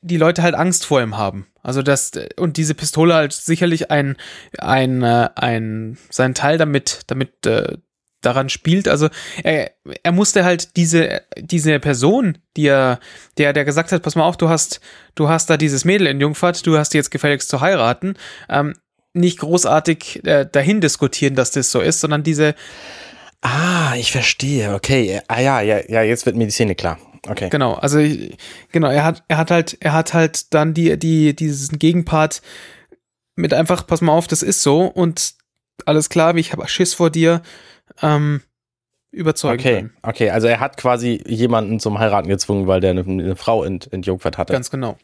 [0.00, 1.46] die Leute halt Angst vor ihm haben.
[1.62, 4.16] Also dass, und diese Pistole halt sicherlich ein,
[4.58, 7.78] ein, äh, ein, sein Teil damit, damit äh,
[8.20, 8.86] daran spielt.
[8.86, 9.08] Also
[9.42, 9.70] er,
[10.02, 13.00] er musste halt diese, diese Person, die er,
[13.38, 14.80] der, der gesagt hat, pass mal auf, du hast,
[15.14, 18.14] du hast da dieses Mädel in Jungfahrt, du hast die jetzt gefälligst zu heiraten,
[18.48, 18.74] ähm,
[19.14, 22.54] nicht großartig äh, dahin diskutieren, dass das so ist, sondern diese.
[23.42, 24.74] Ah, ich verstehe.
[24.74, 25.20] Okay.
[25.28, 26.98] Ah ja, ja, ja, jetzt wird mir die Szene klar.
[27.26, 27.48] Okay.
[27.50, 27.98] Genau, also
[28.72, 32.42] genau, er hat, er hat halt, er hat halt dann die, die, diesen Gegenpart
[33.36, 35.34] mit einfach, pass mal auf, das ist so und
[35.86, 37.42] alles klar, ich habe Schiss vor dir,
[38.02, 38.42] ähm,
[39.10, 39.92] überzeugen Okay, können.
[40.02, 40.30] okay.
[40.30, 44.38] Also er hat quasi jemanden zum Heiraten gezwungen, weil der eine, eine Frau ent, entjungfert
[44.38, 44.52] hatte.
[44.52, 44.98] Ganz genau.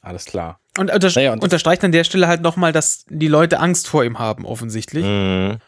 [0.00, 0.60] Alles klar.
[0.78, 4.04] Und, unter, Naja, und unterstreicht an der Stelle halt nochmal, dass die Leute Angst vor
[4.04, 5.04] ihm haben, offensichtlich.
[5.04, 5.58] Mhm.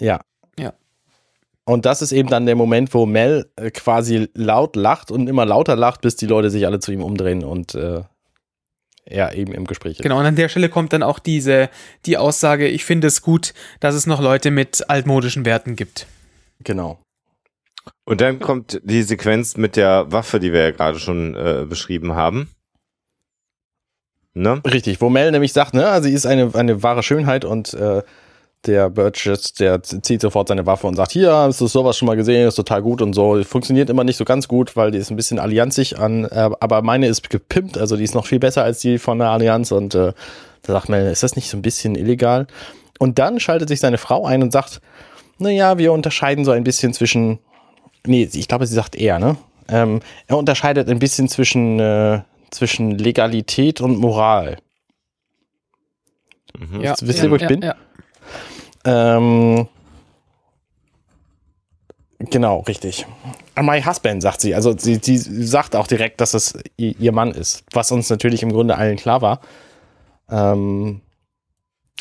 [0.00, 0.20] Ja.
[0.58, 0.72] Ja.
[1.64, 5.46] Und das ist eben dann der Moment, wo Mel äh, quasi laut lacht und immer
[5.46, 8.02] lauter lacht, bis die Leute sich alle zu ihm umdrehen und äh,
[9.04, 10.02] er eben im Gespräch ist.
[10.02, 11.70] Genau, und an der Stelle kommt dann auch diese,
[12.06, 16.06] die Aussage, ich finde es gut, dass es noch Leute mit altmodischen Werten gibt.
[16.64, 16.98] Genau.
[18.04, 22.14] Und dann kommt die Sequenz mit der Waffe, die wir ja gerade schon äh, beschrieben
[22.14, 22.48] haben.
[24.34, 24.62] Ne?
[24.64, 28.02] Richtig, wo Mel nämlich sagt, ne, also sie ist eine, eine wahre Schönheit und äh,
[28.66, 32.16] der Burgess, der zieht sofort seine Waffe und sagt, hier, hast du sowas schon mal
[32.16, 33.42] gesehen, ist total gut und so.
[33.44, 36.82] Funktioniert immer nicht so ganz gut, weil die ist ein bisschen allianzig an, äh, aber
[36.82, 39.94] meine ist gepimpt, also die ist noch viel besser als die von der Allianz und
[39.94, 40.12] äh,
[40.62, 42.46] da sagt Mel, ist das nicht so ein bisschen illegal?
[42.98, 44.80] Und dann schaltet sich seine Frau ein und sagt,
[45.38, 47.40] naja, wir unterscheiden so ein bisschen zwischen,
[48.06, 49.36] nee, ich glaube, sie sagt er, ne?
[49.68, 54.58] Ähm, er unterscheidet ein bisschen zwischen, äh, zwischen Legalität und Moral.
[56.56, 56.80] Mhm.
[56.80, 57.62] Ja, Wisst ihr, ja, wo ich ja, bin?
[57.62, 57.74] Ja.
[58.84, 59.68] Ähm,
[62.18, 63.06] genau, richtig.
[63.60, 64.54] My husband, sagt sie.
[64.54, 68.52] Also sie, sie sagt auch direkt, dass es ihr Mann ist, was uns natürlich im
[68.52, 69.40] Grunde allen klar war.
[70.30, 71.00] Ähm,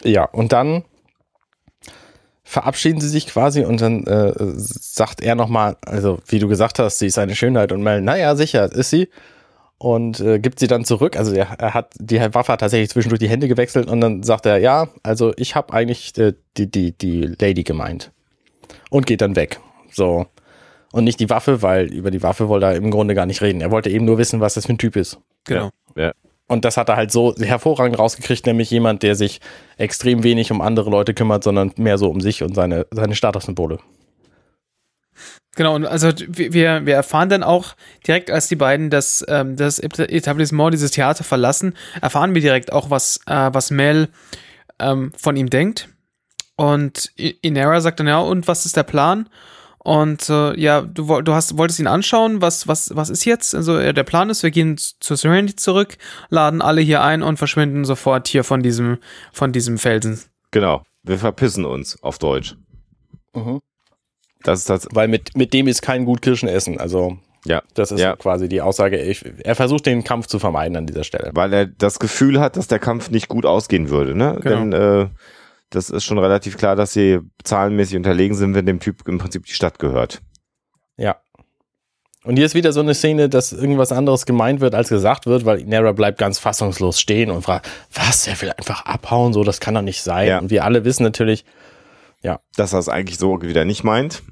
[0.03, 0.83] ja, und dann
[2.43, 6.99] verabschieden sie sich quasi und dann äh, sagt er nochmal, also wie du gesagt hast,
[6.99, 9.07] sie ist eine Schönheit und Mel, naja, sicher, ist sie.
[9.81, 11.17] Und äh, gibt sie dann zurück.
[11.17, 14.45] Also er, er hat die Waffe hat tatsächlich zwischendurch die Hände gewechselt und dann sagt
[14.45, 18.11] er, ja, also ich habe eigentlich äh, die, die, die Lady gemeint.
[18.91, 19.59] Und geht dann weg.
[19.91, 20.27] So.
[20.91, 23.59] Und nicht die Waffe, weil über die Waffe wollte er im Grunde gar nicht reden.
[23.59, 25.17] Er wollte eben nur wissen, was das für ein Typ ist.
[25.45, 25.71] Genau.
[26.47, 29.41] Und das hat er halt so hervorragend rausgekriegt, nämlich jemand, der sich
[29.77, 33.79] extrem wenig um andere Leute kümmert, sondern mehr so um sich und seine, seine Statussymbole.
[35.55, 37.75] Genau, und also wir, wir erfahren dann auch
[38.07, 42.89] direkt, als die beiden das, ähm, das Etablissement, dieses Theater verlassen, erfahren wir direkt auch,
[42.89, 44.07] was, äh, was Mel
[44.79, 45.89] ähm, von ihm denkt.
[46.55, 49.27] Und Inera sagt dann, ja, und was ist der Plan?
[49.79, 53.55] Und äh, ja, du, du hast, wolltest ihn anschauen, was, was, was ist jetzt?
[53.55, 55.97] Also äh, der Plan ist, wir gehen zur Serenity zurück,
[56.29, 58.99] laden alle hier ein und verschwinden sofort hier von diesem,
[59.33, 60.21] von diesem Felsen.
[60.51, 60.83] Genau.
[61.03, 62.55] Wir verpissen uns auf Deutsch.
[64.43, 64.87] Das ist das.
[64.91, 66.79] Weil mit, mit dem ist kein gut Kirschen essen.
[66.79, 67.61] Also Ja.
[67.73, 68.15] das ist Ja.
[68.15, 68.97] quasi die Aussage.
[69.01, 71.31] Ich, er versucht den Kampf zu vermeiden an dieser Stelle.
[71.33, 74.39] Weil er das Gefühl hat, dass der Kampf nicht gut ausgehen würde, ne?
[74.41, 74.55] Genau.
[74.59, 75.07] Denn äh,
[75.69, 79.45] das ist schon relativ klar, dass sie zahlenmäßig unterlegen sind, wenn dem Typ im Prinzip
[79.45, 80.21] die Stadt gehört.
[80.97, 81.15] Ja.
[82.23, 85.43] Und hier ist wieder so eine Szene, dass irgendwas anderes gemeint wird, als gesagt wird,
[85.45, 89.59] weil Inera bleibt ganz fassungslos stehen und fragt, was, er will einfach abhauen, so, das
[89.59, 90.27] kann doch nicht sein.
[90.27, 90.37] Ja.
[90.39, 91.45] Und wir alle wissen natürlich,
[92.55, 94.23] Dass er es eigentlich so wieder nicht meint.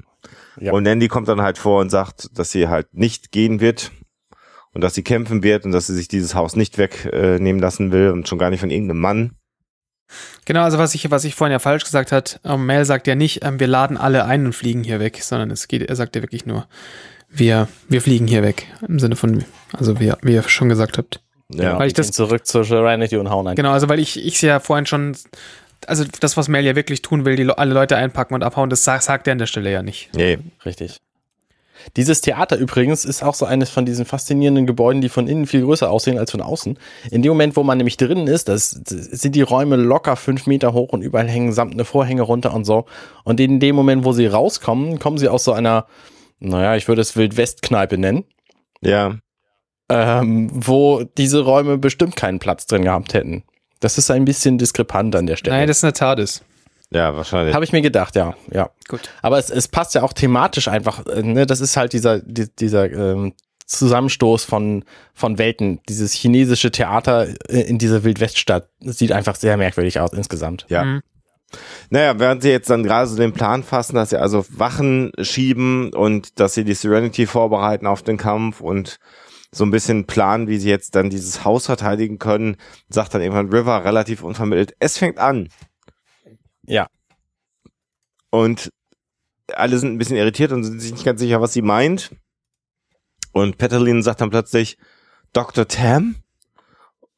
[0.60, 0.74] Ja.
[0.74, 3.92] Und Nandy kommt dann halt vor und sagt, dass sie halt nicht gehen wird
[4.74, 7.92] und dass sie kämpfen wird und dass sie sich dieses Haus nicht wegnehmen äh, lassen
[7.92, 9.32] will und schon gar nicht von irgendeinem Mann.
[10.46, 13.16] Genau, also was ich, was ich vorhin ja falsch gesagt hat, ähm, Mel sagt ja
[13.16, 16.16] nicht, ähm, wir laden alle ein und fliegen hier weg, sondern es geht, er sagt
[16.16, 16.68] ja wirklich nur,
[17.30, 18.66] wir, wir fliegen hier weg.
[18.88, 21.22] Im Sinne von, also wie, wie ihr schon gesagt habt.
[21.54, 21.78] Ja.
[21.78, 23.56] Weil ich das- zurück zur Serenity und hauen ein.
[23.56, 25.16] Genau, also weil ich, ich ja vorhin schon,
[25.88, 28.70] also das, was Mel ja wirklich tun will, die Le- alle Leute einpacken und abhauen,
[28.70, 30.10] das sagt, sagt er an der Stelle ja nicht.
[30.16, 30.98] Nee, Richtig.
[31.96, 35.62] Dieses Theater übrigens ist auch so eines von diesen faszinierenden Gebäuden, die von innen viel
[35.62, 36.78] größer aussehen als von außen.
[37.10, 40.74] In dem Moment, wo man nämlich drinnen ist, das, sind die Räume locker fünf Meter
[40.74, 42.86] hoch und überall hängen samtne Vorhänge runter und so.
[43.24, 45.86] Und in dem Moment, wo sie rauskommen, kommen sie aus so einer,
[46.40, 48.26] naja, ich würde es Wildwest-Kneipe nennen,
[48.82, 49.16] ja,
[49.90, 53.44] ähm, wo diese Räume bestimmt keinen Platz drin gehabt hätten.
[53.80, 55.58] Das ist ein bisschen diskrepant an der Stelle.
[55.58, 56.42] Nein, das ist eine TARDIS.
[56.92, 57.56] ja, wahrscheinlich.
[57.56, 58.70] Habe ich mir gedacht, ja, ja.
[58.88, 59.10] Gut.
[59.22, 61.46] Aber es, es passt ja auch thematisch einfach, äh, ne?
[61.46, 63.34] Das ist halt dieser, die, dieser ähm,
[63.68, 65.80] Zusammenstoß von, von Welten.
[65.88, 70.66] Dieses chinesische Theater äh, in dieser Wildweststadt Das sieht einfach sehr merkwürdig aus insgesamt.
[70.70, 70.84] Ja.
[70.84, 71.02] Mhm.
[71.90, 75.94] Naja, während sie jetzt dann gerade so den Plan fassen, dass sie also Wachen schieben
[75.94, 79.00] und dass sie die Serenity vorbereiten auf den Kampf und
[79.52, 82.58] so ein bisschen planen, wie sie jetzt dann dieses Haus verteidigen können,
[82.90, 85.50] sagt dann irgendwann River relativ unvermittelt, es fängt an.
[86.66, 86.88] Ja.
[88.30, 88.72] Und
[89.54, 92.12] alle sind ein bisschen irritiert und sind sich nicht ganz sicher, was sie meint.
[93.32, 94.78] Und Petalin sagt dann plötzlich,
[95.34, 95.68] Dr.
[95.68, 96.16] Tam?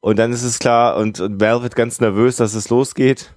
[0.00, 3.36] Und dann ist es klar und, und Val wird ganz nervös, dass es losgeht.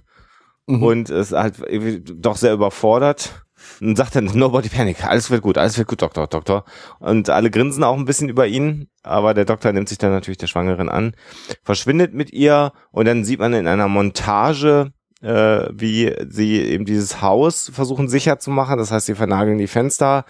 [0.66, 0.82] Mhm.
[0.82, 3.45] Und ist halt irgendwie doch sehr überfordert.
[3.80, 6.64] Und sagt dann, nobody panic, alles wird gut, alles wird gut, Doktor, Doktor.
[6.98, 10.38] Und alle grinsen auch ein bisschen über ihn, aber der Doktor nimmt sich dann natürlich
[10.38, 11.14] der Schwangeren an,
[11.62, 14.92] verschwindet mit ihr und dann sieht man in einer Montage,
[15.22, 18.78] äh, wie sie eben dieses Haus versuchen sicher zu machen.
[18.78, 20.24] Das heißt, sie vernageln die Fenster.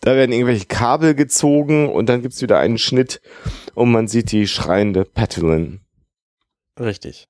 [0.00, 3.20] Da werden irgendwelche Kabel gezogen und dann gibt's wieder einen Schnitt
[3.74, 5.80] und man sieht die schreiende Petalin.
[6.78, 7.26] Richtig.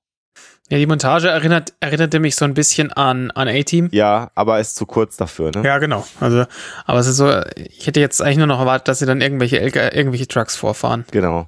[0.69, 3.87] Ja, die Montage erinnert, erinnerte mich so ein bisschen an, an A-Team.
[3.91, 5.63] Ja, aber ist zu kurz dafür, ne?
[5.63, 6.05] Ja, genau.
[6.19, 6.45] Also,
[6.85, 9.57] aber es ist so, ich hätte jetzt eigentlich nur noch erwartet, dass sie dann irgendwelche,
[9.57, 11.05] irgendwelche Trucks vorfahren.
[11.11, 11.47] Genau.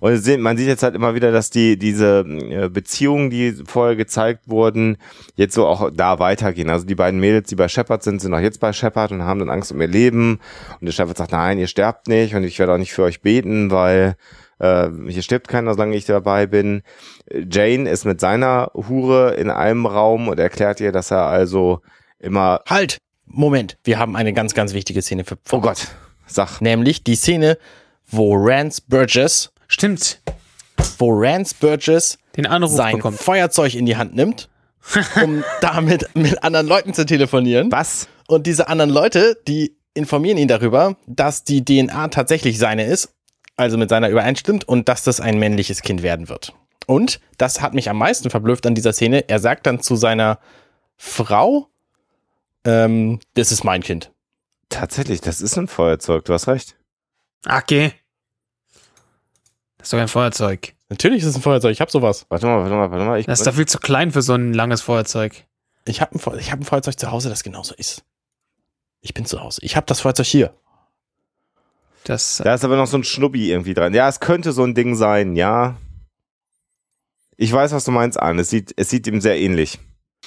[0.00, 4.48] Und man sieht jetzt halt immer wieder, dass die diese äh, Beziehungen, die vorher gezeigt
[4.48, 4.98] wurden,
[5.36, 6.70] jetzt so auch da weitergehen.
[6.70, 9.40] Also die beiden Mädels, die bei Shepard sind, sind auch jetzt bei Shepard und haben
[9.40, 10.40] dann Angst um ihr Leben.
[10.80, 13.20] Und der Shepard sagt, nein, ihr sterbt nicht und ich werde auch nicht für euch
[13.20, 14.16] beten, weil
[14.64, 16.82] äh, hier stirbt keiner, solange ich dabei bin.
[17.30, 21.80] Jane ist mit seiner Hure in einem Raum und erklärt ihr, dass er also
[22.18, 22.62] immer.
[22.68, 22.98] Halt!
[23.26, 25.36] Moment, wir haben eine ganz, ganz wichtige Szene für.
[25.50, 25.88] Oh Gott,
[26.26, 26.60] sag.
[26.60, 27.58] Nämlich die Szene,
[28.06, 29.50] wo Rance Burgess.
[29.66, 30.20] Stimmt.
[30.98, 33.18] Wo Rance Burgess den Anruf sein bekommt.
[33.18, 34.48] Feuerzeug in die Hand nimmt,
[35.22, 37.72] um damit mit anderen Leuten zu telefonieren.
[37.72, 38.08] Was?
[38.26, 43.14] Und diese anderen Leute, die informieren ihn darüber, dass die DNA tatsächlich seine ist,
[43.56, 46.54] also mit seiner übereinstimmt und dass das ein männliches Kind werden wird.
[46.86, 49.28] Und das hat mich am meisten verblüfft an dieser Szene.
[49.28, 50.38] Er sagt dann zu seiner
[50.96, 51.68] Frau,
[52.64, 54.12] ähm, das ist mein Kind.
[54.68, 56.76] Tatsächlich, das ist ein Feuerzeug, du hast recht.
[57.48, 57.92] Okay.
[59.78, 60.74] Das ist doch ein Feuerzeug.
[60.88, 62.26] Natürlich ist es ein Feuerzeug, ich hab sowas.
[62.28, 63.20] Warte mal, warte mal, warte mal.
[63.20, 65.44] Ich, das ist doch viel zu klein für so ein langes Feuerzeug.
[65.86, 68.04] Ich habe ein, ich hab ein Feuerzeug zu Hause, das genauso ist.
[69.00, 69.60] Ich bin zu Hause.
[69.62, 70.54] Ich habe das Feuerzeug hier.
[72.04, 73.94] Das, da ist aber noch so ein Schnubbi irgendwie dran.
[73.94, 75.76] Ja, es könnte so ein Ding sein, ja.
[77.36, 78.42] Ich weiß, was du meinst, Arne.
[78.42, 79.78] Es sieht, es sieht ihm sehr ähnlich.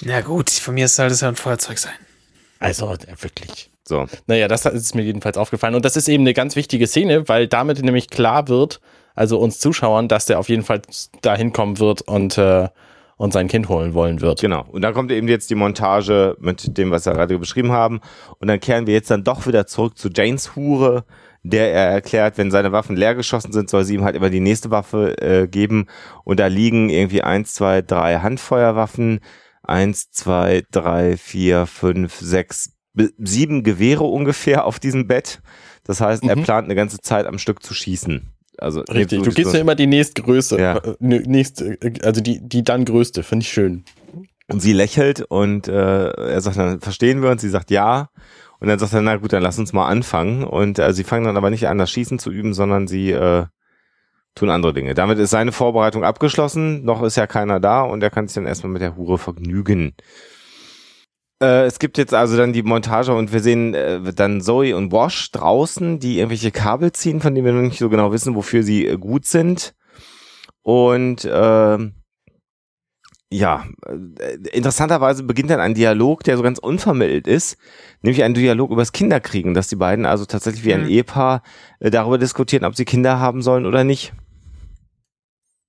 [0.02, 1.94] Na gut, von mir soll das ja ein Feuerzeug sein.
[2.58, 3.70] Also, wirklich.
[3.86, 4.06] So.
[4.26, 5.74] Naja, das ist mir jedenfalls aufgefallen.
[5.74, 8.80] Und das ist eben eine ganz wichtige Szene, weil damit nämlich klar wird,
[9.14, 10.82] also uns Zuschauern, dass der auf jeden Fall
[11.22, 12.68] dahin kommen wird und, äh,
[13.16, 14.40] und sein Kind holen wollen wird.
[14.40, 14.64] Genau.
[14.70, 18.00] Und dann kommt eben jetzt die Montage mit dem, was wir gerade beschrieben haben.
[18.38, 21.04] Und dann kehren wir jetzt dann doch wieder zurück zu Janes Hure,
[21.50, 24.40] der er erklärt, wenn seine Waffen leer geschossen sind, soll sie ihm halt immer die
[24.40, 25.86] nächste Waffe äh, geben.
[26.24, 29.20] Und da liegen irgendwie eins, zwei, drei Handfeuerwaffen,
[29.62, 32.72] eins, zwei, drei, vier, fünf, sechs,
[33.18, 35.40] sieben Gewehre ungefähr auf diesem Bett.
[35.84, 36.30] Das heißt, mhm.
[36.30, 38.30] er plant eine ganze Zeit am Stück zu schießen.
[38.58, 40.78] Also richtig, du gehst ja immer die nächstgrößte, ja.
[40.78, 43.84] Äh, nächste, also die die dann größte, finde ich schön.
[44.48, 47.42] Und sie lächelt und äh, er sagt dann verstehen wir uns.
[47.42, 48.10] Sie sagt ja
[48.60, 50.44] und dann sagt er, na gut, dann lass uns mal anfangen.
[50.44, 53.46] Und äh, sie fangen dann aber nicht an, das Schießen zu üben, sondern sie äh,
[54.34, 54.94] tun andere Dinge.
[54.94, 56.84] Damit ist seine Vorbereitung abgeschlossen.
[56.84, 59.94] Noch ist ja keiner da und er kann sich dann erstmal mit der Hure vergnügen.
[61.40, 64.90] Äh, es gibt jetzt also dann die Montage und wir sehen äh, dann Zoe und
[64.90, 68.64] Wash draußen, die irgendwelche Kabel ziehen, von denen wir noch nicht so genau wissen, wofür
[68.64, 69.74] sie äh, gut sind.
[70.62, 71.78] Und äh,
[73.30, 77.58] ja, äh, interessanterweise beginnt dann ein Dialog, der so ganz unvermittelt ist,
[78.02, 80.90] nämlich ein Dialog übers Kinderkriegen, dass die beiden also tatsächlich wie ein mhm.
[80.90, 81.42] Ehepaar
[81.80, 84.12] äh, darüber diskutieren, ob sie Kinder haben sollen oder nicht.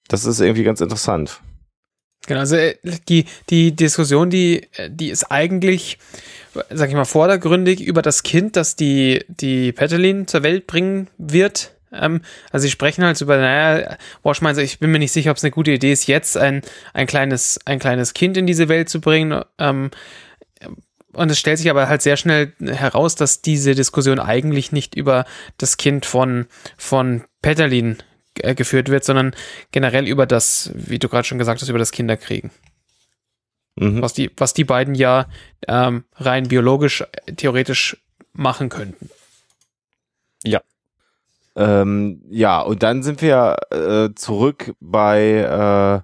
[0.07, 1.41] Das ist irgendwie ganz interessant.
[2.28, 2.76] Genau, also äh,
[3.10, 5.97] die, die Diskussion, die, die ist eigentlich,
[6.70, 11.78] sag ich mal, vordergründig über das Kind, das die, die Petalin zur Welt bringen wird
[11.91, 12.21] ähm,
[12.51, 15.43] also sie sprechen halt über, naja, Wash meint, ich bin mir nicht sicher, ob es
[15.43, 16.61] eine gute Idee ist, jetzt ein,
[16.93, 19.43] ein, kleines, ein kleines Kind in diese Welt zu bringen.
[19.57, 19.91] Ähm,
[21.13, 25.25] und es stellt sich aber halt sehr schnell heraus, dass diese Diskussion eigentlich nicht über
[25.57, 26.45] das Kind von,
[26.77, 27.97] von Petalin
[28.35, 29.33] äh, geführt wird, sondern
[29.71, 32.51] generell über das, wie du gerade schon gesagt hast, über das Kinderkriegen.
[33.75, 34.01] Mhm.
[34.01, 35.27] Was, die, was die beiden ja
[35.67, 37.03] ähm, rein biologisch,
[37.37, 37.97] theoretisch
[38.33, 39.09] machen könnten.
[40.43, 40.61] Ja.
[41.55, 46.03] Ähm, ja, und dann sind wir äh, zurück bei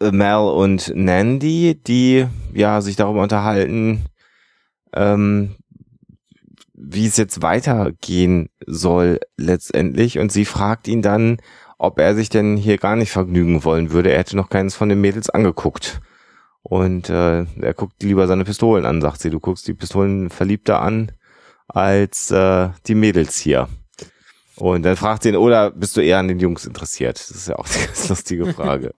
[0.00, 4.04] äh, Mel und Nandy, die ja sich darüber unterhalten,
[4.94, 5.56] ähm,
[6.72, 10.18] wie es jetzt weitergehen soll letztendlich.
[10.18, 11.38] Und sie fragt ihn dann,
[11.78, 14.12] ob er sich denn hier gar nicht vergnügen wollen würde.
[14.12, 16.00] Er hätte noch keines von den Mädels angeguckt.
[16.62, 19.30] Und äh, er guckt lieber seine Pistolen an, sagt sie.
[19.30, 21.12] Du guckst die Pistolen verliebter an
[21.74, 23.68] als äh, die Mädels hier.
[24.56, 27.18] Und dann fragt ihn, oder bist du eher an den Jungs interessiert?
[27.18, 28.94] Das ist ja auch eine ganz lustige Frage.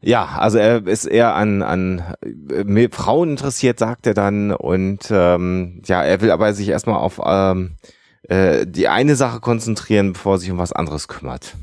[0.00, 2.14] Ja, also er ist eher an, an
[2.50, 4.52] äh, Frauen interessiert, sagt er dann.
[4.52, 7.76] Und ähm, ja, er will aber sich erstmal auf ähm,
[8.22, 11.56] äh, die eine Sache konzentrieren, bevor er sich um was anderes kümmert.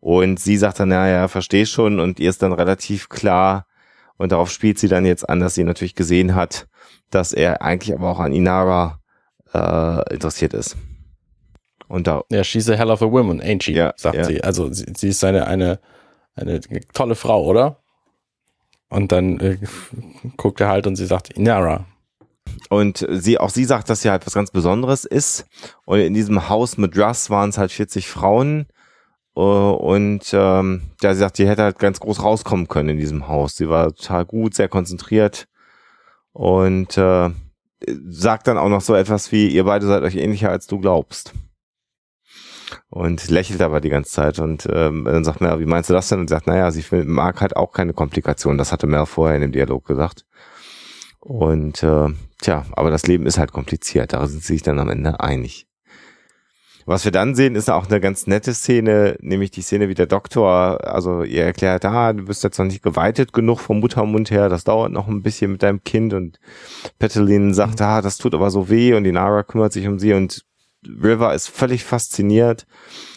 [0.00, 1.98] Und sie sagt dann, naja, verstehe schon.
[1.98, 3.64] Und ihr ist dann relativ klar,
[4.18, 6.66] und darauf spielt sie dann jetzt an, dass sie natürlich gesehen hat,
[7.10, 9.00] dass er eigentlich aber auch an Inara
[9.54, 10.76] äh, interessiert ist.
[11.88, 12.22] Und da.
[12.30, 13.72] Ja, she's a hell of a woman, ain't she?
[13.72, 14.24] Ja, sagt ja.
[14.24, 14.42] sie.
[14.44, 15.80] Also sie, sie ist eine, eine,
[16.34, 16.60] eine
[16.92, 17.78] tolle Frau, oder?
[18.90, 19.58] Und dann äh,
[20.36, 21.86] guckt er halt und sie sagt, Inara.
[22.70, 25.46] Und sie, auch sie sagt, dass sie halt was ganz Besonderes ist.
[25.84, 28.66] Und in diesem Haus mit Russ waren es halt 40 Frauen.
[29.36, 33.28] Äh, Und ähm, ja, sie sagt, sie hätte halt ganz groß rauskommen können in diesem
[33.28, 33.56] Haus.
[33.56, 35.46] Sie war total gut, sehr konzentriert
[36.32, 37.30] und äh,
[37.86, 41.32] sagt dann auch noch so etwas wie, ihr beide seid euch ähnlicher, als du glaubst.
[42.90, 46.08] Und lächelt aber die ganze Zeit und ähm, dann sagt Mel, wie meinst du das
[46.08, 46.20] denn?
[46.20, 48.58] Und sagt, naja, sie mag halt auch keine Komplikationen.
[48.58, 50.26] Das hatte Mel vorher in dem Dialog gesagt.
[51.20, 52.08] Und äh,
[52.40, 54.12] tja, aber das Leben ist halt kompliziert.
[54.12, 55.67] Da sind sie sich dann am Ende einig.
[56.88, 60.06] Was wir dann sehen, ist auch eine ganz nette Szene, nämlich die Szene, wie der
[60.06, 64.48] Doktor, also ihr erklärt, ah, du bist jetzt noch nicht geweitet genug vom Muttermund her,
[64.48, 66.40] das dauert noch ein bisschen mit deinem Kind und
[66.98, 70.14] Petalin sagt, ah, das tut aber so weh und die Nara kümmert sich um sie
[70.14, 70.46] und
[70.86, 72.66] River ist völlig fasziniert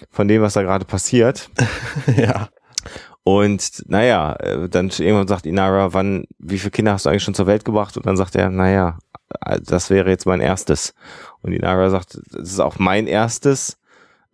[0.10, 1.50] von dem, was da gerade passiert.
[2.18, 2.50] ja.
[3.24, 7.36] Und naja, äh, dann irgendwann sagt Inara, wann, wie viele Kinder hast du eigentlich schon
[7.36, 7.96] zur Welt gebracht?
[7.96, 8.98] Und dann sagt er, naja,
[9.64, 10.94] das wäre jetzt mein erstes.
[11.42, 13.78] Und Inara sagt, das ist auch mein erstes.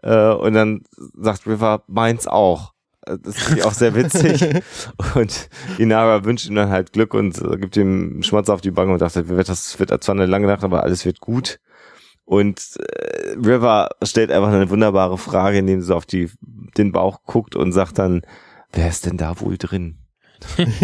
[0.03, 0.83] Äh, Und dann
[1.15, 2.73] sagt River, meins auch.
[3.05, 4.43] Äh, Das ich auch sehr witzig.
[5.15, 8.71] und Inara wünscht ihm dann halt Glück und äh, gibt ihm einen Schmatz auf die
[8.71, 11.59] Bank und sagt, das wird zwar eine lange Nacht, aber alles wird gut.
[12.25, 16.29] Und äh, River stellt einfach eine wunderbare Frage, indem sie auf die,
[16.77, 18.21] den Bauch guckt und sagt dann,
[18.73, 19.97] wer ist denn da wohl drin?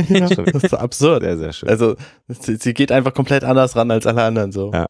[0.09, 1.23] Ja das ist so absurd.
[1.23, 1.69] Sehr, sehr schön.
[1.69, 1.95] Also
[2.27, 4.71] sie, sie geht einfach komplett anders ran als alle anderen so.
[4.73, 4.87] Ja.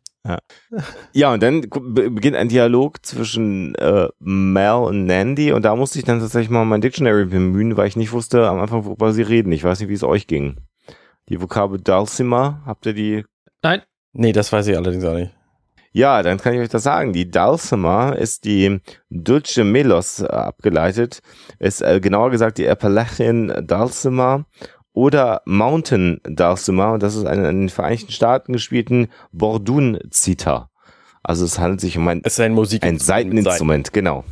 [1.11, 5.99] Ja, und dann be- beginnt ein Dialog zwischen äh, Mel und Nandy und da musste
[5.99, 9.21] ich dann tatsächlich mal mein Dictionary bemühen, weil ich nicht wusste am Anfang, worüber sie
[9.23, 9.51] reden.
[9.51, 10.55] Ich weiß nicht, wie es euch ging.
[11.27, 13.25] Die Vokabel Dulcimer, habt ihr die?
[13.61, 13.81] Nein,
[14.13, 15.31] Nee, das weiß ich allerdings auch nicht.
[15.95, 17.13] Ja, dann kann ich euch das sagen.
[17.13, 18.81] Die Dulcimer ist die
[19.11, 21.21] Dulce Melos äh, abgeleitet,
[21.59, 24.45] ist äh, genauer gesagt die Appalachian Dulcimer
[24.91, 30.71] oder Mountain Dulcimer und das ist eine in den Vereinigten Staaten gespielten Bordun-Zither.
[31.21, 34.23] Also es handelt sich um ein Es ist ein Musik Ein Seiteninstrument, genau.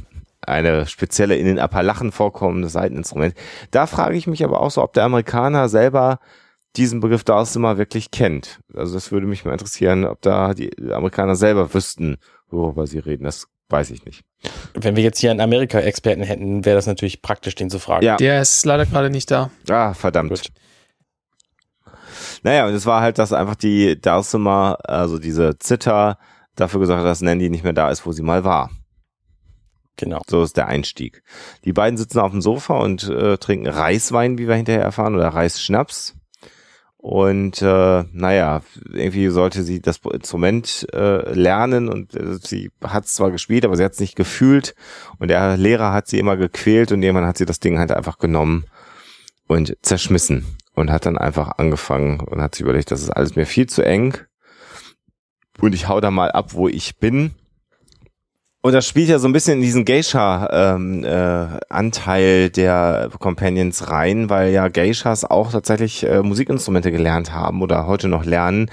[0.42, 3.36] Eine spezielle in den Appalachen vorkommende Seiteninstrument.
[3.70, 6.20] Da frage ich mich aber auch so, ob der Amerikaner selber
[6.78, 8.60] diesen Begriff Dulcimer wirklich kennt.
[8.74, 12.18] Also das würde mich mal interessieren, ob da die Amerikaner selber wüssten,
[12.50, 13.26] worüber sie reden.
[13.26, 14.24] Das weiß ich nicht.
[14.74, 18.06] Wenn wir jetzt hier einen Amerika-Experten hätten, wäre das natürlich praktisch, den zu fragen.
[18.06, 18.18] Ja.
[18.18, 19.50] der ist leider gerade nicht da.
[19.70, 20.30] Ah, verdammt.
[20.30, 20.48] Gut.
[22.44, 26.18] Naja, und es war halt, dass einfach die Dulcimer, also diese Zither,
[26.56, 28.70] dafür gesorgt hat, dass Nandy nicht mehr da ist, wo sie mal war.
[29.98, 30.22] Genau.
[30.28, 31.22] So ist der Einstieg.
[31.64, 35.28] Die beiden sitzen auf dem Sofa und äh, trinken Reiswein, wie wir hinterher erfahren, oder
[35.28, 36.16] Reisschnaps.
[37.02, 38.62] Und äh, naja,
[38.94, 43.76] irgendwie sollte sie das Instrument äh, lernen und äh, sie hat es zwar gespielt, aber
[43.76, 44.76] sie hat es nicht gefühlt.
[45.18, 48.20] Und der Lehrer hat sie immer gequält und irgendwann hat sie das Ding halt einfach
[48.20, 48.66] genommen
[49.48, 50.46] und zerschmissen
[50.76, 53.82] und hat dann einfach angefangen und hat sich überlegt, das ist alles mir viel zu
[53.82, 54.16] eng.
[55.60, 57.34] Und ich hau da mal ab, wo ich bin.
[58.64, 64.68] Und das spielt ja so ein bisschen in diesen Geisha-Anteil der Companions rein, weil ja
[64.68, 68.70] Geishas auch tatsächlich äh, Musikinstrumente gelernt haben oder heute noch lernen,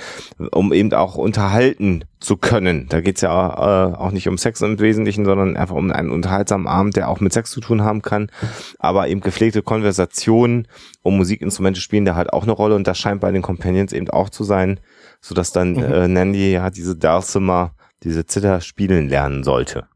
[0.53, 2.85] um eben auch unterhalten zu können.
[2.91, 6.67] Da geht's ja äh, auch nicht um Sex im Wesentlichen, sondern einfach um einen unterhaltsamen
[6.67, 8.31] Abend, der auch mit Sex zu tun haben kann.
[8.79, 10.69] Aber eben gepflegte Konversationen
[11.03, 14.11] um Musikinstrumente spielen da halt auch eine Rolle und das scheint bei den Companions eben
[14.11, 14.81] auch zu sein,
[15.23, 15.83] sodass dann Mhm.
[15.83, 17.73] äh, Nandy ja diese Dulcimer
[18.03, 19.87] diese Zither spielen lernen sollte.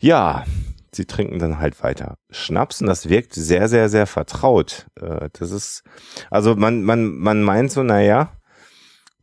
[0.00, 0.44] Ja,
[0.92, 4.86] sie trinken dann halt weiter Schnaps und das wirkt sehr, sehr, sehr vertraut.
[5.00, 5.82] Äh, Das ist,
[6.30, 8.32] also man, man, man meint so, naja,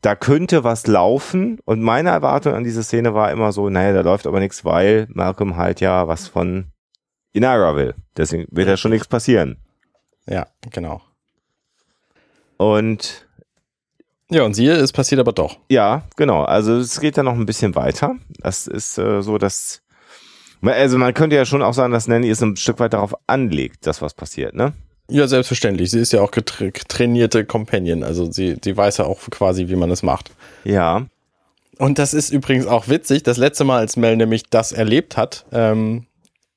[0.02, 4.02] da könnte was laufen und meine Erwartung an diese Szene war immer so, naja, da
[4.02, 6.72] läuft aber nichts, weil Malcolm halt ja was von
[7.34, 7.96] Inara will.
[8.16, 9.58] Deswegen wird ja schon nichts passieren.
[10.28, 11.02] Ja, genau.
[12.58, 13.25] Und
[14.32, 15.58] Ja, und siehe, es passiert aber doch.
[15.70, 16.44] Ja, genau.
[16.44, 18.16] Also es geht dann noch ein bisschen weiter.
[18.40, 19.82] Das ist äh, so, dass
[20.62, 23.86] also man könnte ja schon auch sagen, dass Nanny es ein Stück weit darauf anlegt,
[23.88, 24.74] dass was passiert, ne?
[25.10, 25.92] Ja, selbstverständlich.
[25.92, 28.04] Sie ist ja auch trainierte Companion.
[28.04, 30.32] Also sie, sie weiß ja auch quasi, wie man es macht.
[30.64, 31.06] Ja.
[31.78, 33.22] Und das ist übrigens auch witzig.
[33.22, 36.08] Das letzte Mal, als Mel nämlich das erlebt hat, ähm,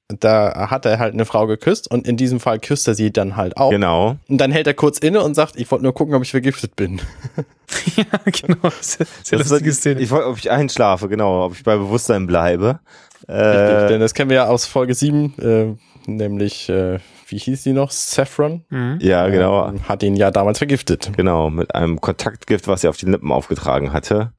[0.09, 3.37] da hat er halt eine Frau geküsst und in diesem Fall küsst er sie dann
[3.37, 3.71] halt auch.
[3.71, 4.17] Genau.
[4.29, 6.77] Und dann hält er kurz inne und sagt, ich wollte nur gucken, ob ich vergiftet
[6.77, 7.01] bin.
[7.97, 8.71] ja, genau.
[8.81, 10.01] Sehr, sehr Das lustige ist- Szene.
[10.01, 12.81] Ich wollte, ob ich einschlafe, genau, ob ich bei Bewusstsein bleibe.
[13.29, 17.63] Richtig, Äh, denn das kennen wir ja aus Folge 7, äh, nämlich, äh, wie hieß
[17.63, 17.91] sie noch?
[17.91, 18.65] Saffron?
[18.71, 18.99] Mhm.
[19.03, 19.69] ja, genau.
[19.69, 21.11] Ähm, Hat ihn ja damals vergiftet.
[21.15, 24.33] Genau, mit einem Kontaktgift, was er auf die Lippen aufgetragen hatte.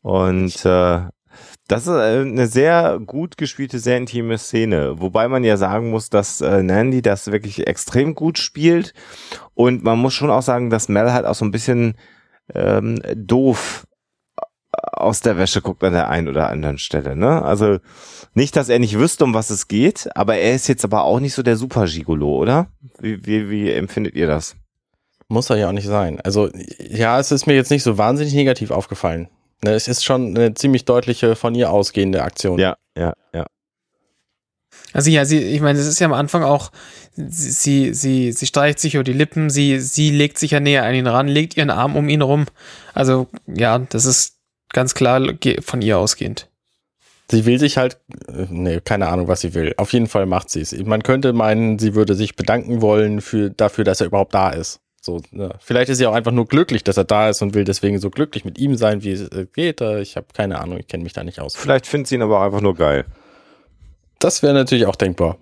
[0.00, 1.00] Und äh,
[1.68, 5.00] das ist äh, eine sehr gut gespielte, sehr intime Szene.
[5.00, 8.94] Wobei man ja sagen muss, dass äh, Nandy das wirklich extrem gut spielt.
[9.54, 11.94] Und man muss schon auch sagen, dass Mel halt auch so ein bisschen
[12.54, 13.86] ähm, doof
[14.92, 17.16] aus der Wäsche guckt an der einen oder anderen Stelle.
[17.16, 17.42] Ne?
[17.42, 17.78] Also
[18.34, 21.20] nicht, dass er nicht wüsste, um was es geht, aber er ist jetzt aber auch
[21.20, 22.68] nicht so der Super-Gigolo, oder?
[23.00, 24.56] Wie, wie, wie empfindet ihr das?
[25.28, 26.20] Muss er ja auch nicht sein.
[26.20, 29.28] Also, ja, es ist mir jetzt nicht so wahnsinnig negativ aufgefallen.
[29.64, 32.58] Ne, es ist schon eine ziemlich deutliche von ihr ausgehende Aktion.
[32.58, 33.46] Ja, ja, ja.
[34.92, 36.70] Also ja, sie, ich meine, es ist ja am Anfang auch,
[37.16, 40.94] sie, sie, sie, streicht sich über die Lippen, sie, sie legt sich ja näher an
[40.94, 42.46] ihn ran, legt ihren Arm um ihn rum.
[42.94, 44.36] Also ja, das ist
[44.72, 45.20] ganz klar
[45.60, 46.48] von ihr ausgehend.
[47.30, 47.98] Sie will sich halt,
[48.28, 49.74] äh, nee, keine Ahnung, was sie will.
[49.78, 50.72] Auf jeden Fall macht sie es.
[50.72, 54.80] Man könnte meinen, sie würde sich bedanken wollen für, dafür, dass er überhaupt da ist.
[55.06, 55.54] So, ne.
[55.60, 58.10] Vielleicht ist sie auch einfach nur glücklich, dass er da ist und will deswegen so
[58.10, 59.80] glücklich mit ihm sein, wie es äh, geht.
[59.80, 61.54] Äh, Ich habe keine Ahnung, ich kenne mich da nicht aus.
[61.54, 63.04] Vielleicht findet sie ihn aber auch einfach nur geil.
[64.18, 65.38] Das wäre natürlich auch denkbar.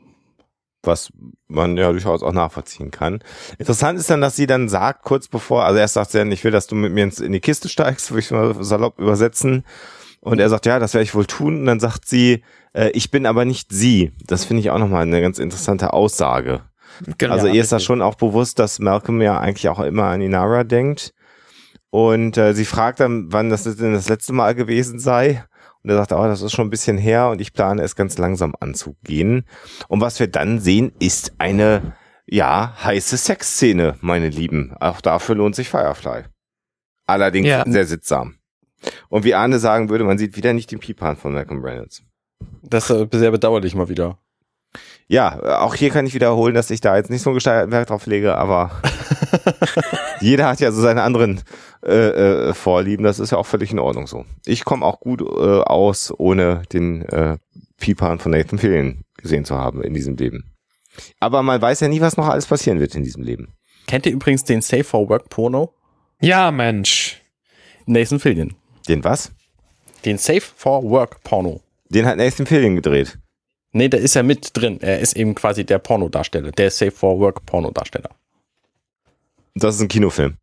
[0.83, 1.11] Was
[1.49, 3.21] man ja durchaus auch nachvollziehen kann.
[3.59, 6.45] Interessant ist dann, dass sie dann sagt, kurz bevor, also erst sagt sie dann, ich
[6.45, 9.65] will, dass du mit mir in die Kiste steigst, würde ich mal salopp übersetzen.
[10.21, 11.61] Und er sagt, ja, das werde ich wohl tun.
[11.61, 12.45] Und dann sagt sie,
[12.75, 14.13] äh, ich bin aber nicht sie.
[14.27, 16.61] Das finde ich auch nochmal eine ganz interessante Aussage.
[17.19, 17.33] Genau.
[17.33, 20.65] Also ihr ist das schon auch bewusst, dass Malcolm ja eigentlich auch immer an Inara
[20.65, 21.13] denkt.
[21.91, 25.45] Und äh, sie fragt dann, wann das denn das letzte Mal gewesen sei.
[25.83, 28.17] Und er sagt, oh, das ist schon ein bisschen her und ich plane es ganz
[28.19, 29.45] langsam anzugehen.
[29.89, 31.95] Und was wir dann sehen, ist eine,
[32.27, 34.75] ja, heiße Sexszene, meine Lieben.
[34.81, 36.25] Auch dafür lohnt sich Firefly.
[37.07, 37.65] Allerdings Ja.
[37.67, 38.37] sehr sittsam.
[39.09, 42.03] Und wie Arne sagen würde, man sieht wieder nicht den Pipan von Malcolm Reynolds.
[42.63, 44.19] Das ist äh, sehr bedauerlich mal wieder.
[45.07, 47.91] Ja, auch hier kann ich wiederholen, dass ich da jetzt nicht so einen gesteigerten Wert
[47.91, 48.71] drauf lege, aber
[50.21, 51.43] jeder hat ja so seine anderen
[51.85, 54.25] äh, äh, Vorlieben, das ist ja auch völlig in Ordnung so.
[54.47, 57.37] Ich komme auch gut äh, aus, ohne den äh,
[57.79, 60.55] Pipan von Nathan Fillion gesehen zu haben in diesem Leben.
[61.21, 63.55] Aber man weiß ja nie, was noch alles passieren wird in diesem Leben.
[63.87, 65.75] Kennt ihr übrigens den Safe for Work Porno?
[66.21, 67.21] ja, Mensch.
[67.87, 68.55] Nathan Fillion.
[68.89, 69.31] Den was?
[70.07, 71.61] Den Safe for Work Porno.
[71.91, 73.19] Den hat Nathan Fillion gedreht.
[73.75, 74.79] Nee, da ist er mit drin.
[74.81, 78.11] Er ist eben quasi der Pornodarsteller, der Safe for Work Pornodarsteller.
[79.55, 80.37] Das ist ein Kinofilm.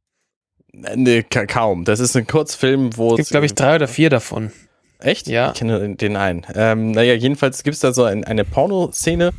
[0.74, 1.84] Nee, ka kaum.
[1.86, 4.52] Das ist ein Kurzfilm, wo Es gibt, glaube ich, drei oder vier davon.
[5.00, 5.28] Echt?
[5.28, 5.52] Ja.
[5.52, 6.46] Ich kenne den- den einen.
[6.56, 9.32] Ähm, naja, jedenfalls gibt es da so ein, eine Pornoszene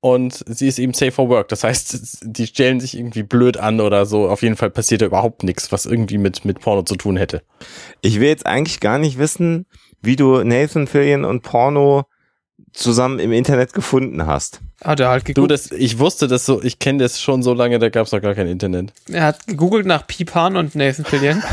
[0.00, 1.48] und sie ist eben safe for work.
[1.48, 4.28] Das heißt, die stellen sich irgendwie blöd an oder so.
[4.28, 7.42] Auf jeden Fall passiert da überhaupt nichts, was irgendwie mit, mit Porno zu tun hätte.
[8.00, 9.66] Ich will jetzt eigentlich gar nicht wissen,
[10.00, 12.04] wie du Nathan Fillion und Porno
[12.72, 14.60] zusammen im Internet gefunden hast.
[14.82, 15.50] Hat er halt Du, gegoogelt.
[15.52, 18.20] das, ich wusste das so, ich kenne das schon so lange, da gab es noch
[18.22, 18.92] gar kein Internet.
[19.10, 21.42] Er hat gegoogelt nach Pipan und Nathan Fillion.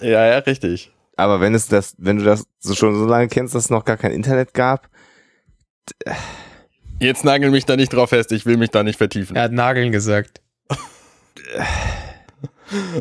[0.00, 0.90] Ja, ja, richtig.
[1.16, 3.84] Aber wenn es das, wenn du das so schon so lange kennst, dass es noch
[3.84, 4.88] gar kein Internet gab,
[7.00, 9.34] Jetzt nagel mich da nicht drauf fest, ich will mich da nicht vertiefen.
[9.36, 10.40] er hat Nageln gesagt.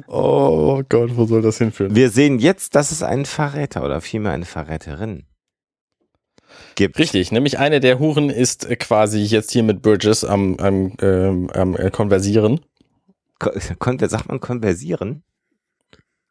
[0.07, 1.95] Oh Gott, wo soll das hinführen?
[1.95, 5.25] wir sehen jetzt, dass es einen Verräter oder vielmehr eine Verräterin
[6.75, 6.99] gibt.
[6.99, 11.75] Richtig, nämlich eine der Huren ist quasi jetzt hier mit Burgess am, am, ähm, am
[11.75, 12.61] äh, Konversieren.
[13.39, 15.23] Ko Konver sagt man konversieren?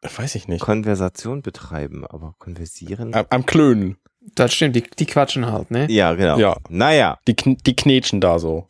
[0.03, 0.63] Weiß ich nicht.
[0.63, 3.15] Konversation betreiben, aber konversieren?
[3.15, 3.97] Am, am Klönen.
[4.35, 5.87] Das stimmt, die, die quatschen halt, ne?
[5.91, 6.39] Ja, genau.
[6.39, 6.57] Ja.
[6.69, 7.19] Naja.
[7.27, 8.67] Die, kn die knetschen da so.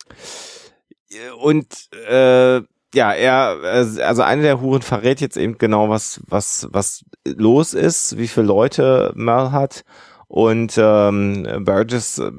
[1.41, 2.61] Und äh,
[2.95, 7.75] ja, er, äh, also eine der Huren verrät jetzt eben genau, was, was, was los
[7.75, 9.85] ist, wie viele Leute Mel hat.
[10.27, 12.31] Und ähm, Burgess äh,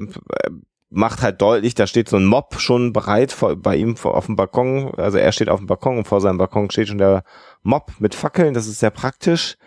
[0.89, 4.25] macht halt deutlich, da steht so ein Mob schon bereit vor, bei ihm vor, auf
[4.25, 4.93] dem Balkon.
[4.95, 7.23] Also er steht auf dem Balkon und vor seinem Balkon steht schon der
[7.63, 8.53] Mob mit Fackeln.
[8.53, 9.57] Das ist sehr praktisch.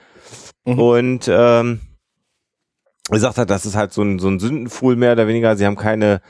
[0.65, 0.79] Mhm.
[0.79, 1.81] Und ähm,
[3.11, 5.57] er sagt halt, das ist halt so ein, so ein Sündenfuhl mehr oder weniger.
[5.57, 6.21] Sie haben keine,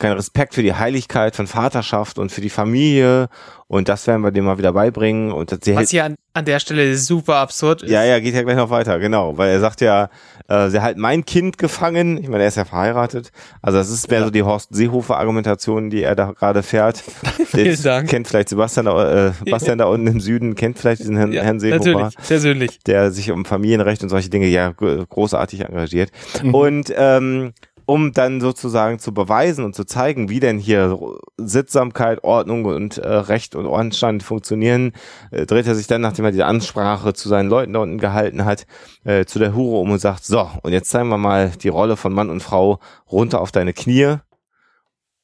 [0.00, 3.28] keinen Respekt für die Heiligkeit von Vaterschaft und für die Familie.
[3.68, 5.30] Und das werden wir dem mal wieder beibringen.
[5.30, 7.90] Und das, sie Was hier an, an der Stelle super absurd ist.
[7.90, 9.38] ja, ja, geht ja gleich noch weiter, genau.
[9.38, 10.08] Weil er sagt ja,
[10.48, 12.18] äh, sie halten mein Kind gefangen.
[12.18, 13.30] Ich meine, er ist ja verheiratet.
[13.62, 16.98] Also das ist mehr so die Horst Seehofer-Argumentation, die er da gerade fährt.
[17.46, 18.08] Vielen Dank.
[18.10, 21.42] Kennt vielleicht Sebastian, da, äh, Sebastian da unten im Süden, kennt vielleicht diesen Herrn, Ja,
[21.42, 22.78] Herrn Seehofer natürlich, persönlich.
[22.86, 26.10] der sich um Familienrecht und solche Dinge ja gro- großartig engagiert.
[26.42, 26.54] Mhm.
[26.54, 27.52] Und ähm,
[27.90, 30.96] um dann sozusagen zu beweisen und zu zeigen, wie denn hier
[31.38, 34.92] Sittsamkeit, Ordnung und äh, Recht und Ordnungsstand funktionieren,
[35.32, 38.44] äh, dreht er sich dann, nachdem er die Ansprache zu seinen Leuten da unten gehalten
[38.44, 38.64] hat,
[39.02, 41.96] äh, zu der Hure um und sagt, so, und jetzt zeigen wir mal die Rolle
[41.96, 42.78] von Mann und Frau
[43.10, 44.18] runter auf deine Knie.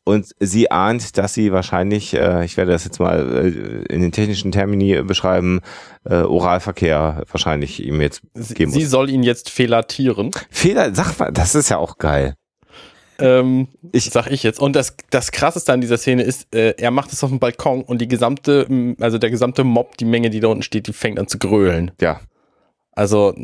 [0.02, 4.10] Und sie ahnt, dass sie wahrscheinlich, äh, ich werde das jetzt mal äh, in den
[4.10, 5.60] technischen Termini beschreiben,
[6.02, 8.90] äh, Oralverkehr wahrscheinlich ihm jetzt geben Sie muss.
[8.90, 10.32] soll ihn jetzt felatieren.
[10.50, 12.34] Fehler, sag mal, das ist ja auch geil.
[13.18, 14.60] Ähm, Ich- sag ich jetzt.
[14.60, 17.82] Und das, das krasseste an dieser Szene ist, äh, er macht es auf dem Balkon
[17.82, 18.66] und die gesamte,
[19.00, 21.92] also der gesamte Mob, die Menge, die da unten steht, die fängt an zu grölen.
[22.00, 22.20] Ja.
[22.92, 23.34] Also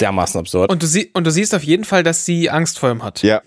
[0.00, 0.70] dermaßen absurd.
[0.70, 3.22] Und du, sie und du siehst auf jeden Fall, dass sie Angst vor ihm hat.
[3.22, 3.42] Ja.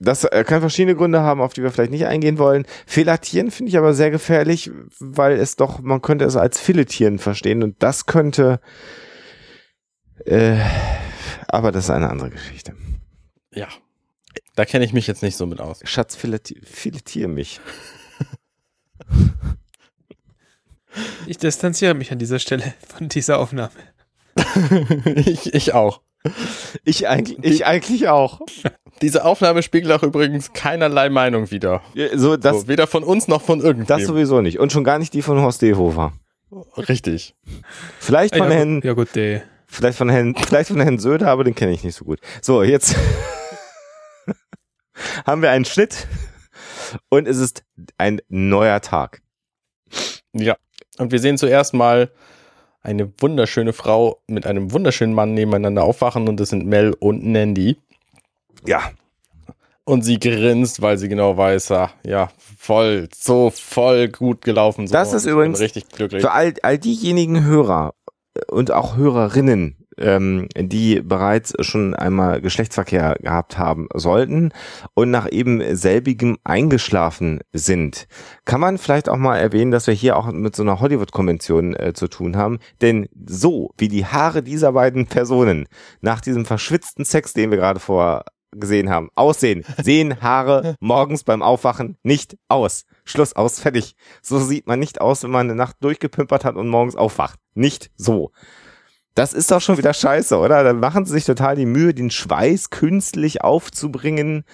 [0.00, 2.66] Das äh, kann verschiedene Gründe haben, auf die wir vielleicht nicht eingehen wollen.
[2.86, 7.62] Felatieren finde ich aber sehr gefährlich, weil es doch, man könnte es als Filetieren verstehen
[7.62, 8.60] und das könnte,
[10.26, 10.56] äh,
[11.48, 12.74] aber das ist eine andere Geschichte.
[13.52, 13.68] ja.
[14.54, 15.80] Da kenne ich mich jetzt nicht so mit aus.
[15.84, 17.60] Schatz, fileti filetier mich.
[21.26, 23.72] Ich distanziere mich an dieser Stelle von dieser Aufnahme.
[25.16, 26.00] ich, ich auch.
[26.84, 28.40] Ich eigentlich, ich eigentlich auch.
[29.02, 31.82] Diese Aufnahme spiegelt auch übrigens keinerlei Meinung wider.
[32.14, 33.86] So, das, so, weder von uns noch von irgendwem.
[33.86, 34.58] das sowieso nicht.
[34.58, 36.12] Und schon gar nicht die von Horst Seehofer.
[36.76, 37.34] Richtig.
[37.98, 39.42] Vielleicht von ja, Herrn, ja gut, der.
[39.66, 42.20] Vielleicht von Herrn, vielleicht von Herrn Söder, aber den kenne ich nicht so gut.
[42.40, 42.96] So, jetzt
[45.26, 46.06] haben wir einen Schnitt
[47.08, 47.64] und es ist
[47.98, 49.22] ein neuer Tag.
[50.32, 50.56] Ja.
[50.98, 52.10] Und wir sehen zuerst mal
[52.82, 57.78] eine wunderschöne Frau mit einem wunderschönen Mann nebeneinander aufwachen und das sind Mel und Nandy.
[58.66, 58.90] Ja,
[59.84, 64.86] Und sie grinst, weil sie genau weiß, ah, ja, voll, so voll gut gelaufen.
[64.86, 64.92] So.
[64.94, 66.22] Das ist übrigens richtig glücklich.
[66.22, 67.94] für all, all diejenigen Hörer
[68.48, 74.52] und auch Hörerinnen, ähm, die bereits schon einmal Geschlechtsverkehr gehabt haben sollten
[74.94, 78.06] und nach eben selbigem eingeschlafen sind,
[78.44, 81.92] kann man vielleicht auch mal erwähnen, dass wir hier auch mit so einer Hollywood-Konvention äh,
[81.94, 82.58] zu tun haben.
[82.80, 85.66] Denn so wie die Haare dieser beiden Personen
[86.00, 88.24] nach diesem verschwitzten Sex, den wir gerade vor
[88.58, 92.84] gesehen haben, aussehen, sehen Haare morgens beim Aufwachen nicht aus.
[93.04, 93.96] Schluss aus, fertig.
[94.22, 97.38] So sieht man nicht aus, wenn man eine Nacht durchgepimpert hat und morgens aufwacht.
[97.54, 98.32] Nicht so.
[99.14, 100.64] Das ist doch schon wieder scheiße, oder?
[100.64, 104.44] Dann machen sie sich total die Mühe, den Schweiß künstlich aufzubringen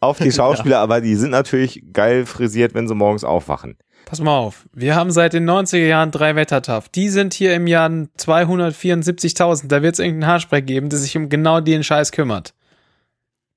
[0.00, 3.76] auf die Schauspieler, aber die sind natürlich geil frisiert, wenn sie morgens aufwachen.
[4.06, 4.66] Pass mal auf.
[4.72, 6.88] Wir haben seit den 90er Jahren drei Wettertaff.
[6.88, 9.66] Die sind hier im Jahr 274.000.
[9.66, 12.54] Da wird es irgendeinen Haarspray geben, der sich um genau den Scheiß kümmert.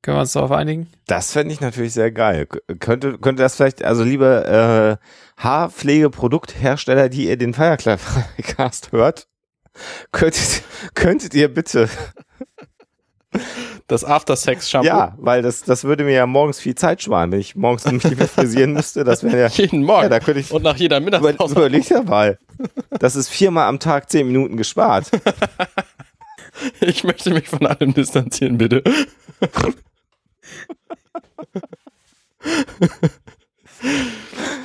[0.02, 0.88] Können wir uns darauf einigen?
[1.06, 2.48] Das fände ich natürlich sehr geil.
[2.80, 9.28] Könnte, könnte das vielleicht, also liebe äh, Haarpflegeprodukthersteller, die ihr den Feiercast hört,
[10.12, 10.64] könntet,
[10.94, 11.90] könntet ihr bitte,
[13.88, 14.88] das After-Sex-Shampoo.
[14.88, 18.04] ja, weil das, das würde mir ja morgens viel Zeit sparen, wenn ich morgens mich
[18.04, 20.04] nicht mehr frisieren müsste, das wäre ja, Jeden Morgen.
[20.04, 21.56] ja, da könnte ich, und nach jeder über, Mittagspause.
[21.56, 22.38] überleg ja mal.
[23.00, 25.10] Das ist viermal am Tag zehn Minuten gespart.
[26.82, 28.84] Ich möchte mich von allem distanzieren, bitte.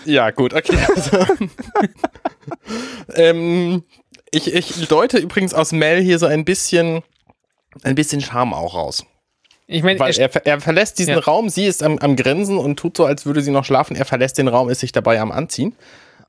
[0.05, 0.77] ja, gut, okay.
[0.93, 1.25] Also,
[3.15, 3.85] ähm,
[4.35, 7.03] ich, ich deute übrigens aus Mel hier so ein bisschen,
[7.83, 9.05] ein bisschen Charme auch raus.
[9.67, 11.21] Ich meine, Weil er, er verlässt diesen Ja.
[11.21, 13.97] Raum, sie ist am, am Grinsen und tut so, als würde sie noch schlafen.
[13.97, 15.75] Er verlässt den Raum, ist sich dabei am Anziehen.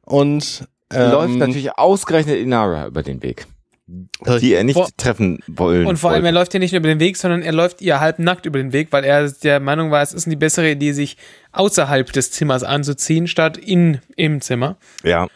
[0.04, 3.48] Und ähm, Läuft natürlich ausgerechnet Inara über den Weg.
[3.88, 5.86] Die er nicht Vor- treffen wollen.
[5.86, 8.00] Und vor allem, er läuft ja nicht nur über den Weg, sondern er läuft ihr
[8.00, 10.92] halb nackt über den Weg, weil er der Meinung war, es ist die bessere Idee,
[10.94, 11.18] sich
[11.52, 14.78] außerhalb des Zimmers anzuziehen, statt in, im Zimmer.
[15.04, 15.28] Ja.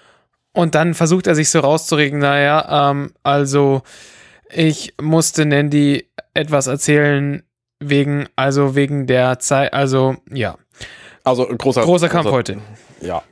[0.53, 3.83] Und dann versucht er sich so rauszuregen, naja, ähm, also
[4.51, 7.43] ich musste Nandy etwas erzählen
[7.79, 10.57] wegen, also wegen der Zeit, also ja,
[11.23, 12.57] also großer, großer Kampf also, heute.
[13.01, 13.23] Ja.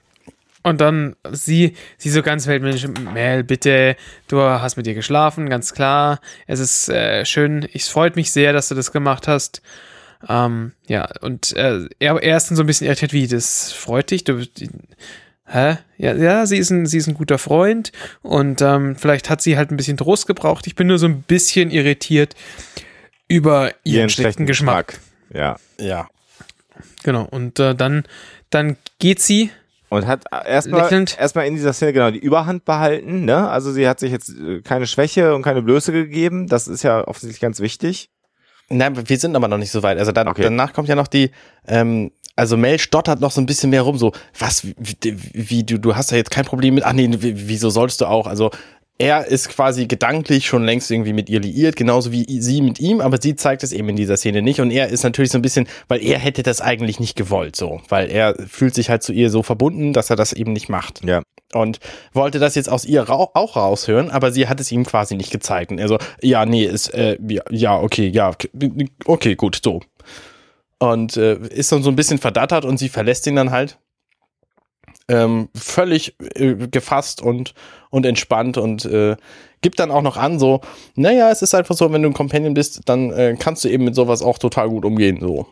[0.64, 3.96] Und dann sie, sie so ganz weltmännisch, Mel, bitte,
[4.28, 6.20] du hast mit ihr geschlafen, ganz klar.
[6.46, 9.62] Es ist äh, schön, es freut mich sehr, dass du das gemacht hast.
[10.28, 14.12] Ähm, ja, und äh, er, er ist dann so ein bisschen irritiert, wie, das freut
[14.12, 14.24] dich?
[14.24, 14.44] Du,
[15.48, 15.78] hä?
[15.98, 17.92] Ja, ja, sie ist ein, sie ist ein guter Freund
[18.22, 20.68] und ähm, vielleicht hat sie halt ein bisschen Trost gebraucht.
[20.68, 22.36] Ich bin nur so ein bisschen irritiert
[23.28, 25.00] über ihren, schlechten Geschmack.
[25.34, 25.58] Ja.
[25.80, 26.08] Ja.
[27.04, 28.04] Genau, und äh, dann,
[28.50, 29.52] dann geht sie
[29.90, 33.50] Und hat erstmal erstmal in dieser Szene genau die Überhand behalten, ne?
[33.50, 36.48] Also sie hat sich jetzt äh, keine Schwäche und keine Blöße gegeben.
[36.48, 38.10] Das ist ja offensichtlich ganz wichtig.
[38.70, 39.98] Nein, wir sind aber noch nicht so weit.
[39.98, 40.44] Also dann, Okay.
[40.44, 41.32] danach kommt ja noch die,
[41.68, 45.78] ähm, also Mel stottert noch so ein bisschen mehr rum, so, was, wie, wie du,
[45.80, 48.28] du hast ja jetzt kein Problem mit, ach nee, wie- wieso solltest du auch?
[48.28, 48.52] Also
[49.00, 53.00] er ist quasi gedanklich schon längst irgendwie mit ihr liiert, genauso wie sie mit ihm,
[53.00, 55.44] aber sie zeigt es eben in dieser Szene nicht und er ist natürlich so ein
[55.44, 59.14] bisschen, weil er hätte das eigentlich nicht gewollt, so, weil er fühlt sich halt zu
[59.14, 61.04] ihr so verbunden, dass er das eben nicht macht.
[61.04, 61.22] Ja.
[61.54, 61.80] Und
[62.14, 65.32] wollte das jetzt aus ihr rau auch raushören, aber sie hat es ihm quasi nicht
[65.32, 65.72] gezeigt.
[65.72, 67.18] Und er so, ja, nee, ist, äh,
[67.52, 68.32] ja, okay, ja,
[69.06, 69.80] okay, gut, so.
[70.80, 73.80] Und äh, ist dann so ein bisschen verdattert und sie verlässt ihn dann halt
[75.10, 77.54] ähm, völlig äh, gefasst und,
[77.90, 79.16] und entspannt und äh,
[79.62, 80.62] gibt dann auch noch an, so,
[80.96, 83.86] naja, es ist einfach so, wenn du ein Companion bist, dann äh, kannst du eben
[83.86, 85.20] mit sowas auch total gut umgehen.
[85.20, 85.48] So.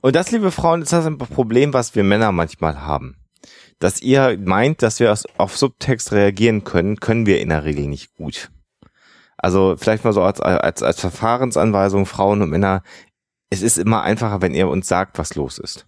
[0.00, 3.16] Und das, liebe Frauen, ist das ein Problem, was wir Männer manchmal haben.
[3.80, 8.14] Dass ihr meint, dass wir auf Subtext reagieren können, können wir in der Regel nicht
[8.14, 8.50] gut.
[9.36, 12.82] Also vielleicht mal so als, als, als Verfahrensanweisung, Frauen und Männer,
[13.54, 15.86] es ist immer einfacher, wenn ihr uns sagt, was los ist.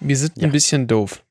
[0.00, 0.44] Wir sind ja.
[0.44, 1.22] ein bisschen doof.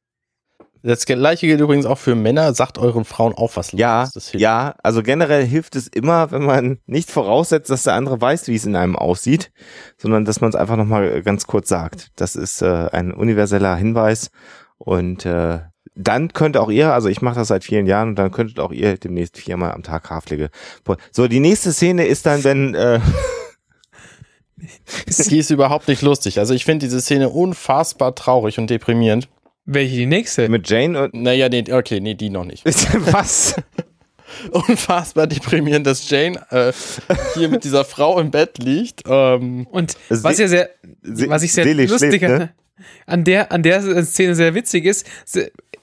[0.82, 2.54] Das gleiche gilt übrigens auch für Männer.
[2.54, 4.34] Sagt euren Frauen auch was los ja, ist.
[4.34, 8.56] Ja, also generell hilft es immer, wenn man nicht voraussetzt, dass der andere weiß, wie
[8.56, 9.52] es in einem aussieht,
[9.98, 12.12] sondern dass man es einfach nochmal ganz kurz sagt.
[12.16, 14.32] Das ist äh, ein universeller Hinweis
[14.78, 15.60] und äh,
[15.96, 18.72] dann könnt auch ihr, also ich mache das seit vielen Jahren und dann könntet auch
[18.72, 20.50] ihr demnächst viermal am Tag Haarpflege.
[21.12, 23.02] So, die nächste Szene ist dann, wenn äh,
[25.30, 26.40] die ist überhaupt nicht lustig.
[26.40, 29.28] Also ich finde diese Szene unfassbar traurig und deprimierend.
[29.66, 30.50] Welche die nächste?
[30.50, 31.14] Mit Jane und.
[31.14, 32.66] Naja, nee, okay, nee, die noch nicht.
[33.14, 33.56] Was?
[34.52, 36.72] Unfassbar deprimierend, dass Jane äh,
[37.34, 39.04] hier mit dieser Frau im Bett liegt.
[39.08, 40.70] Ähm, und was ja sehr,
[41.02, 42.54] was ich sehr lustig schläft, ne?
[43.06, 45.08] an der, an der Szene sehr witzig ist,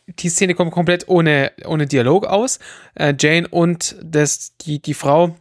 [0.06, 2.58] die Szene kommt komplett ohne, ohne Dialog aus.
[2.94, 5.36] Äh, Jane und das, die, die Frau,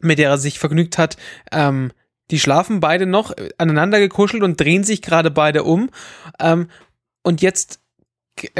[0.00, 1.16] mit der er sich vergnügt hat,
[1.52, 1.90] ähm,
[2.30, 5.90] die schlafen beide noch aneinander gekuschelt und drehen sich gerade beide um.
[6.40, 6.68] Ähm,
[7.22, 7.80] und jetzt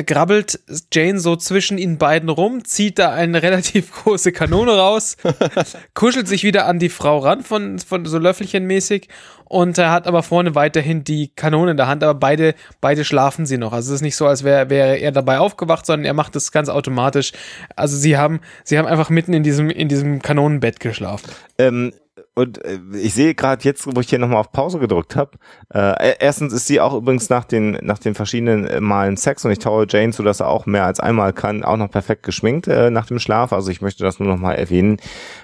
[0.07, 0.61] grabbelt
[0.93, 5.17] Jane so zwischen ihnen beiden rum, zieht da eine relativ große Kanone raus,
[5.95, 9.09] kuschelt sich wieder an die Frau ran, von, von so löffelchenmäßig
[9.45, 13.47] und er hat aber vorne weiterhin die Kanone in der Hand, aber beide, beide schlafen
[13.47, 13.73] sie noch.
[13.73, 16.53] Also es ist nicht so, als wäre wär er dabei aufgewacht, sondern er macht das
[16.53, 17.33] ganz automatisch.
[17.75, 21.31] Also sie haben, sie haben einfach mitten in diesem, in diesem Kanonenbett geschlafen.
[21.59, 21.93] Ähm,
[22.39, 25.33] und äh, ich sehe gerade jetzt, wo ich hier nochmal auf Pause gedrückt habe,
[25.75, 29.51] äh, erstens ist sie auch übrigens nach den, nach den verschiedenen äh, Malen Sex und
[29.51, 32.69] ich traue Jane zu, dass er auch mehr als einmal kann, auch noch perfekt geschminkt
[32.69, 33.53] äh, nach dem Schlaf.
[33.53, 34.99] Also ich möchte das nur nochmal erwähnen,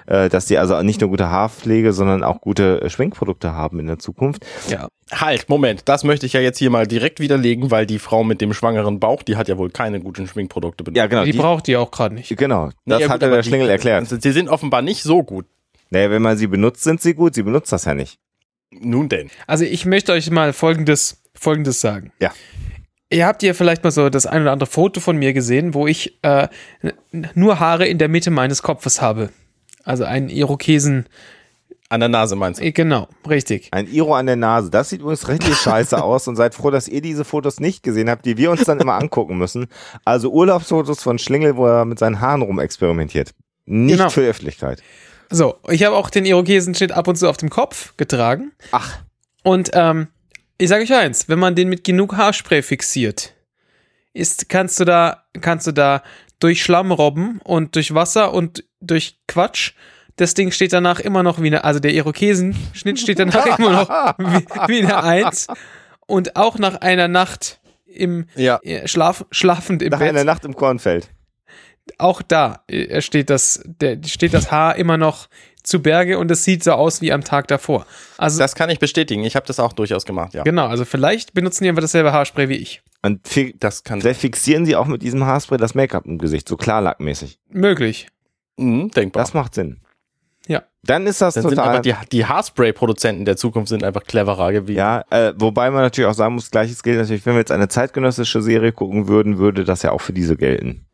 [0.07, 3.87] äh, dass die also nicht nur gute Haarpflege, sondern auch gute äh, Schminkprodukte haben in
[3.87, 4.45] der Zukunft.
[4.69, 4.87] Ja.
[5.11, 8.41] Halt, Moment, das möchte ich ja jetzt hier mal direkt widerlegen, weil die Frau mit
[8.41, 10.97] dem schwangeren Bauch, die hat ja wohl keine guten Schminkprodukte benutzt.
[10.97, 11.25] Ja, genau.
[11.25, 12.35] Die, die braucht die auch gerade nicht.
[12.35, 12.69] Genau.
[12.85, 14.07] Das nee, ja, hat gut, der Schlingel erklärt.
[14.07, 15.45] Sie sind offenbar nicht so gut.
[15.89, 17.35] Naja, wenn man sie benutzt, sind sie gut.
[17.35, 18.19] Sie benutzt das ja nicht.
[18.71, 19.29] Nun denn.
[19.47, 22.11] Also ich möchte euch mal folgendes, folgendes sagen.
[22.19, 22.31] Ja.
[23.09, 25.87] Ihr habt ja vielleicht mal so das ein oder andere Foto von mir gesehen, wo
[25.87, 26.47] ich äh,
[27.33, 29.29] nur Haare in der Mitte meines Kopfes habe.
[29.83, 31.05] Also einen Irokesen.
[31.87, 32.71] An der Nase meinst du?
[32.71, 33.69] Genau, richtig.
[33.71, 34.71] Ein Iro an der Nase.
[34.71, 38.09] Das sieht übrigens richtig scheiße aus und seid froh, dass ihr diese Fotos nicht gesehen
[38.09, 39.67] habt, die wir uns dann immer angucken müssen.
[40.03, 43.35] Also Urlaubsfotos von Schlingel, wo er mit seinen Haaren rumexperimentiert.
[43.65, 44.09] Nicht genau.
[44.09, 44.81] für die Öffentlichkeit.
[45.29, 48.51] So, ich habe auch den Irokesenschnitt ab und zu auf dem Kopf getragen.
[48.71, 48.99] Ach.
[49.43, 50.07] Und ähm,
[50.57, 53.33] ich sage euch eins, wenn man den mit genug Haarspray fixiert,
[54.13, 56.01] ist, kannst du da, kannst du da
[56.39, 59.73] durch Schlamm robben und durch Wasser und durch Quatsch.
[60.15, 63.89] Das Ding steht danach immer noch wie eine, also der Irokesenschnitt steht danach immer noch
[64.17, 65.47] wie, wie eine Eins.
[66.07, 68.59] Und auch nach einer Nacht im ja.
[68.85, 70.13] Schlaf, schlafend im nach Bett.
[70.13, 71.09] Nach einer Nacht im Kornfeld
[71.97, 75.27] auch da äh, steht das, der, steht das Haar immer noch
[75.63, 77.85] zu Berge und es sieht so aus wie am Tag davor.
[78.17, 79.23] Also, das kann ich bestätigen.
[79.23, 80.43] Ich habe das auch durchaus gemacht, ja.
[80.43, 82.81] Genau, also vielleicht benutzen die einfach dasselbe Haarspray wie ich.
[83.01, 83.21] Und
[83.59, 87.39] das kann vielleicht fixieren sie auch mit diesem Haarspray das Make-up im Gesicht, so klarlackmäßig.
[87.49, 88.07] Möglich.
[88.57, 89.23] Mhm, denkbar.
[89.23, 89.81] Das macht Sinn.
[90.47, 90.63] Ja.
[90.83, 91.81] Dann ist das Dann total.
[91.81, 94.77] die, die Haarspray-Produzenten der Zukunft sind einfach cleverer gewesen.
[94.77, 97.67] Ja, äh, wobei man natürlich auch sagen muss, gleiches gilt natürlich, wenn wir jetzt eine
[97.67, 100.85] zeitgenössische Serie gucken würden, würde das ja auch für diese gelten.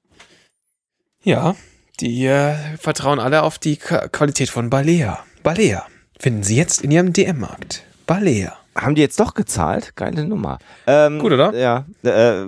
[1.24, 1.56] Ja,
[2.00, 5.20] die äh, vertrauen alle auf die K Qualität von Balea.
[5.44, 5.86] Balea.
[6.20, 7.84] Finden Sie jetzt in Ihrem DM-Markt.
[8.08, 8.58] Balea.
[8.76, 9.96] Haben die jetzt doch gezahlt?
[9.96, 10.58] Geile Nummer.
[10.88, 11.54] Ähm, Gut, oder?
[11.54, 11.86] Ja.
[12.04, 12.48] Äh, äh,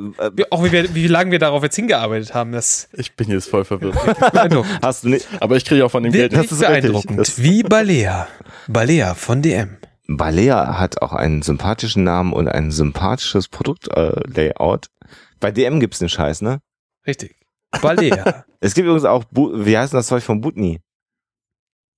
[0.49, 2.53] auch wie, wir, wie lange wir darauf jetzt hingearbeitet haben.
[2.53, 3.95] Das ich bin jetzt voll verwirrt.
[4.81, 5.27] Hast du nicht?
[5.41, 6.33] Aber ich kriege auch von dem Geld.
[6.33, 7.19] Das ist beeindruckend.
[7.19, 8.27] Das wie Balea.
[8.67, 9.77] Balea von DM.
[10.07, 14.85] Balea hat auch einen sympathischen Namen und ein sympathisches Produktlayout.
[14.85, 15.05] Äh,
[15.39, 16.61] Bei DM gibt's den Scheiß, ne?
[17.05, 17.35] Richtig.
[17.81, 18.45] Balea.
[18.59, 20.79] es gibt übrigens auch, wie heißt das Zeug von Butni?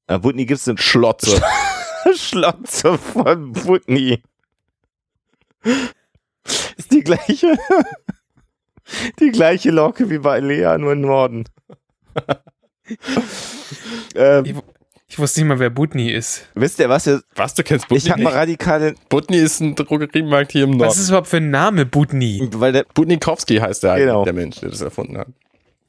[0.07, 1.41] Äh, Butni gibt's eine Schlotze.
[2.15, 4.21] Schlotze von Butni.
[6.77, 7.57] Ist die gleiche,
[9.19, 11.45] die gleiche Locke wie bei Lea, nur im Norden.
[14.15, 14.55] ähm, Ich,
[15.07, 16.47] ich wusste nicht mal, wer Butni ist.
[16.53, 17.07] wisst ihr was?
[17.07, 20.73] Ihr, Was, du kennst Butni ich habe mal radikale, Butni ist ein Drogeriemarkt hier im
[20.73, 20.99] Was Norden.
[20.99, 22.47] ist überhaupt für ein Name, Butni?
[22.53, 24.23] weil der, Butnikowski heißt der, eigentlich, Genau.
[24.23, 25.27] der Mensch, der das erfunden hat.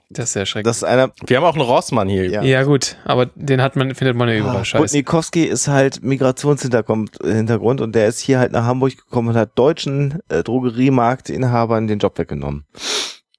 [0.09, 0.71] Das ist ja schrecklich.
[0.71, 2.29] das ist einer, Wir haben auch einen Rossmann hier.
[2.31, 2.43] Ja.
[2.43, 2.63] Ja.
[2.63, 4.65] gut, aber den hat man, findet man ja überall.
[4.65, 4.81] Scheiße.
[4.83, 9.59] Butnikowski ist halt Migrationshintergrund Hintergrund und der ist hier halt nach Hamburg gekommen und hat
[9.59, 12.67] deutschen äh, Drogeriemarktinhabern den Job weggenommen.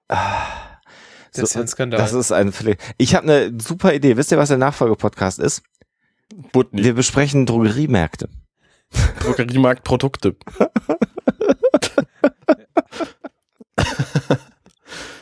[0.09, 0.43] Ah,
[1.33, 1.97] Das ist ja ein Skandal.
[1.99, 2.51] Das ist ein
[2.97, 4.17] Ich habe eine super Idee.
[4.17, 5.63] Wisst ihr, was der Nachfolgepodcast ist?
[6.51, 6.83] Butni.
[6.83, 8.27] Wir besprechen Drogeriemärkte.
[9.21, 10.35] Drogeriemarkt Produkte.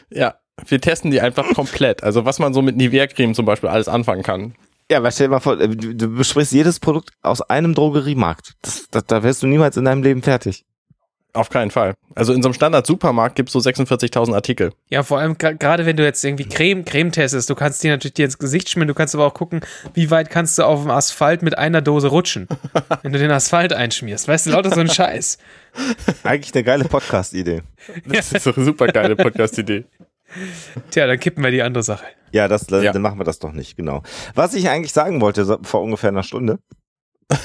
[0.09, 0.35] ja,
[0.67, 2.03] wir testen die einfach komplett.
[2.03, 4.55] Also was man so mit Nivea-Creme zum Beispiel alles anfangen kann.
[4.89, 8.53] Ja, aber stell dir mal vor, äh, du du besprichst jedes Produkt aus einem Drogeriemarkt.
[8.61, 10.63] Das, das, da wärst du niemals in deinem Leben fertig.
[11.35, 11.95] Auf keinen Fall.
[12.15, 14.71] Also in so einem Standard-Supermarkt gibt es so 46.000 Artikel.
[14.89, 18.13] Ja, vor allem gerade wenn du jetzt irgendwie Creme, Creme testest, du kannst die natürlich
[18.13, 19.59] dir ins Gesicht schmieren, du kannst aber auch gucken,
[19.93, 22.47] wie weit kannst du auf dem Asphalt mit einer Dose rutschen,
[23.01, 24.29] wenn du den Asphalt einschmierst.
[24.29, 25.37] Weißt du, lauter so ein Scheiß.
[26.23, 27.63] Eigentlich eine geile Podcast-Idee.
[28.05, 29.83] Das ist doch eine super geile Podcast-Idee.
[30.91, 32.05] Tja, dann kippen wir die andere Sache.
[32.31, 32.91] Ja, das, dann, Ja.
[32.91, 34.03] dann machen wir das doch nicht, genau.
[34.33, 36.59] Was ich eigentlich sagen wollte so, vor ungefähr einer Stunde.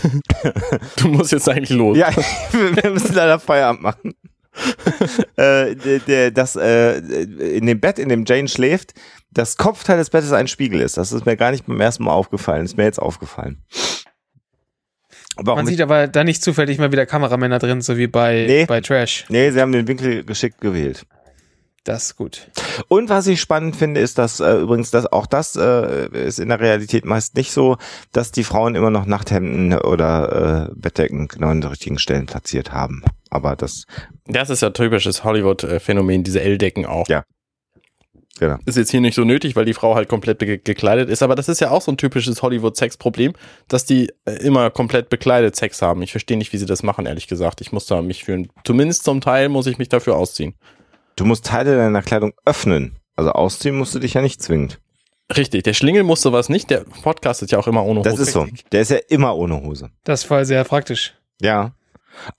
[0.96, 1.96] Du musst jetzt eigentlich los.
[1.96, 2.10] Ja,
[2.52, 4.14] wir müssen leider Feierabend machen.
[5.36, 8.92] äh, das, äh, in dem Bett, in dem Jane schläft,
[9.30, 10.96] das Kopfteil des Bettes ein Spiegel ist.
[10.96, 12.64] Das ist mir gar nicht beim ersten Mal aufgefallen.
[12.64, 13.62] Ist mir jetzt aufgefallen.
[15.36, 18.64] Warum Man sieht aber da nicht zufällig mal wieder Kameramänner drin, so wie bei, Nee.
[18.66, 19.24] bei Trash.
[19.28, 21.06] Nee, sie haben den Winkel geschickt gewählt.
[21.90, 22.48] Das ist gut.
[22.86, 26.48] Und was ich spannend finde, ist, dass äh, übrigens das auch das äh, ist in
[26.48, 27.78] der Realität meist nicht so,
[28.12, 32.70] dass die Frauen immer noch Nachthemden oder äh, Bettdecken genau an den richtigen Stellen platziert
[32.70, 33.02] haben.
[33.28, 33.86] Aber das,
[34.26, 37.08] Das ist ja typisches Hollywood-Phänomen, diese L-Decken auch.
[37.08, 37.24] Ja.
[38.38, 38.58] Genau.
[38.66, 41.34] Ist jetzt hier nicht so nötig, weil die Frau halt komplett ge gekleidet ist, aber
[41.34, 43.32] das ist ja auch so ein typisches Hollywood-Sex-Problem,
[43.66, 46.02] dass die äh, immer komplett bekleidet Sex haben.
[46.02, 47.60] Ich verstehe nicht, wie sie das machen, ehrlich gesagt.
[47.60, 50.54] Ich muss da mich für, zumindest zum Teil muss ich mich dafür ausziehen.
[51.20, 52.96] Du musst Teile deiner Kleidung öffnen.
[53.14, 54.80] Also ausziehen musst du dich ja nicht zwingend.
[55.36, 58.22] Richtig, der Schlingel muss sowas nicht, der Podcast ist ja auch immer ohne Das Hose.
[58.22, 58.46] ist so.
[58.72, 59.90] Der ist ja immer ohne Hose.
[60.02, 61.14] Das ist voll sehr praktisch.
[61.40, 61.72] Ja.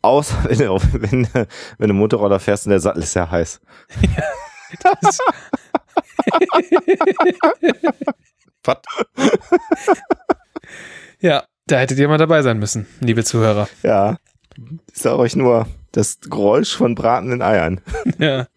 [0.01, 1.27] Außer wenn du, wenn,
[1.77, 3.61] wenn du Motorroller fährst und der Sattel ist sehr heiß.
[4.81, 5.19] Das,
[8.63, 8.77] Was?
[11.19, 13.67] ja, da hättet ihr mal dabei sein müssen, liebe Zuhörer.
[13.83, 14.17] Ja.
[14.93, 17.81] Ich sag euch nur, das Geräusch von bratenden Eiern.
[18.17, 18.47] Ja.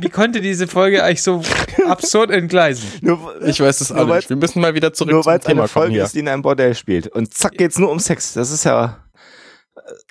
[0.00, 1.42] Wie konnte diese Folge eigentlich so
[1.88, 2.88] absurd entgleisen?
[3.00, 4.28] Nur, Ich weiß es weil's- nicht.
[4.30, 6.04] Wir müssen mal wieder zurück nur zum Thema eine kommen Folge hier.
[6.04, 7.06] ist, die in einem Bordell spielt.
[7.08, 8.34] Und zack geht's nur um Sex.
[8.34, 8.98] Das ist ja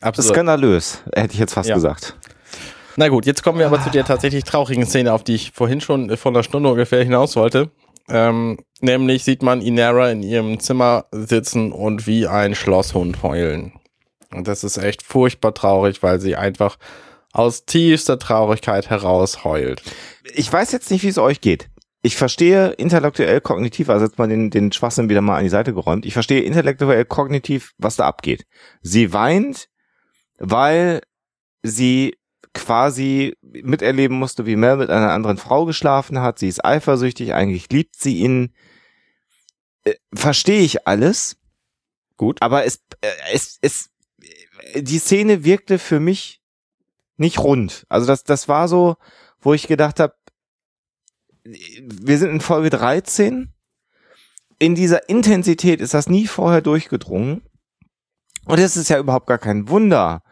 [0.01, 0.31] Absolut.
[0.33, 1.75] skandalös, hätte ich jetzt fast Ja.
[1.75, 2.15] gesagt.
[2.97, 5.81] Na gut, jetzt kommen wir aber zu der tatsächlich traurigen Szene, auf die ich vorhin
[5.81, 7.69] schon äh, vor einer Stunde ungefähr hinaus wollte.
[8.11, 13.73] Ähm, nämlich sieht man Inara in ihrem Zimmer sitzen und wie ein Schlosshund heulen.
[14.33, 16.77] Und das ist echt furchtbar traurig, weil sie einfach
[17.33, 19.81] aus tiefster Traurigkeit heraus heult.
[20.35, 21.69] Ich weiß jetzt nicht, wie es euch geht.
[22.03, 25.73] Ich verstehe intellektuell kognitiv, also jetzt mal den, den Schwachsinn wieder mal an die Seite
[25.73, 26.05] geräumt.
[26.05, 28.45] Ich verstehe intellektuell kognitiv, was da abgeht.
[28.81, 29.67] Sie weint,
[30.39, 31.01] weil
[31.61, 32.17] sie
[32.53, 36.39] quasi miterleben musste, wie Mel mit einer anderen Frau geschlafen hat.
[36.39, 38.53] Sie ist eifersüchtig, eigentlich liebt sie ihn.
[39.83, 41.37] Äh, verstehe ich alles.
[42.17, 42.41] Gut.
[42.41, 43.89] Aber es, äh, es, es,
[44.75, 46.41] die Szene wirkte für mich
[47.17, 47.85] nicht rund.
[47.89, 48.97] Also das, das war so,
[49.39, 50.15] wo ich gedacht habe,
[51.43, 53.53] wir sind in Folge 13.
[54.59, 57.41] In dieser Intensität ist das nie vorher durchgedrungen.
[58.45, 60.23] Und es ist ja überhaupt gar kein Wunder,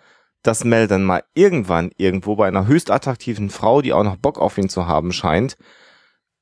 [0.43, 4.39] dass Mel dann mal irgendwann irgendwo bei einer höchst attraktiven Frau, die auch noch Bock
[4.39, 5.57] auf ihn zu haben scheint,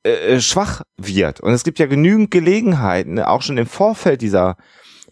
[0.03, 1.41] äh, äh, schwach wird.
[1.41, 4.57] Und es gibt ja genügend Gelegenheiten, ne, auch schon im Vorfeld dieser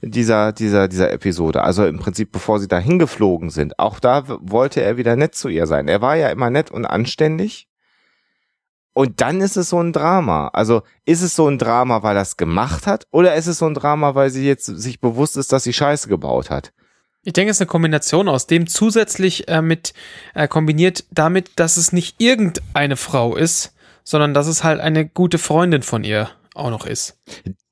[0.01, 3.79] dieser dieser dieser Episode, also im Prinzip bevor sie da hingeflogen sind.
[3.79, 5.87] Auch da wollte er wieder nett zu ihr sein.
[5.87, 7.67] Er war ja immer nett und anständig.
[8.93, 10.49] Und dann ist es so ein Drama.
[10.53, 13.65] Also ist es so ein Drama, weil er es gemacht hat, oder ist es so
[13.65, 16.71] ein Drama, weil sie jetzt sich bewusst ist, dass sie Scheiße gebaut hat?
[17.25, 19.93] Ich denke, es ist eine Kombination aus dem zusätzlich äh, mit
[20.35, 23.73] äh, kombiniert damit, dass es nicht irgendeine Frau ist,
[24.03, 27.17] sondern dass es halt eine gute Freundin von ihr auch noch ist.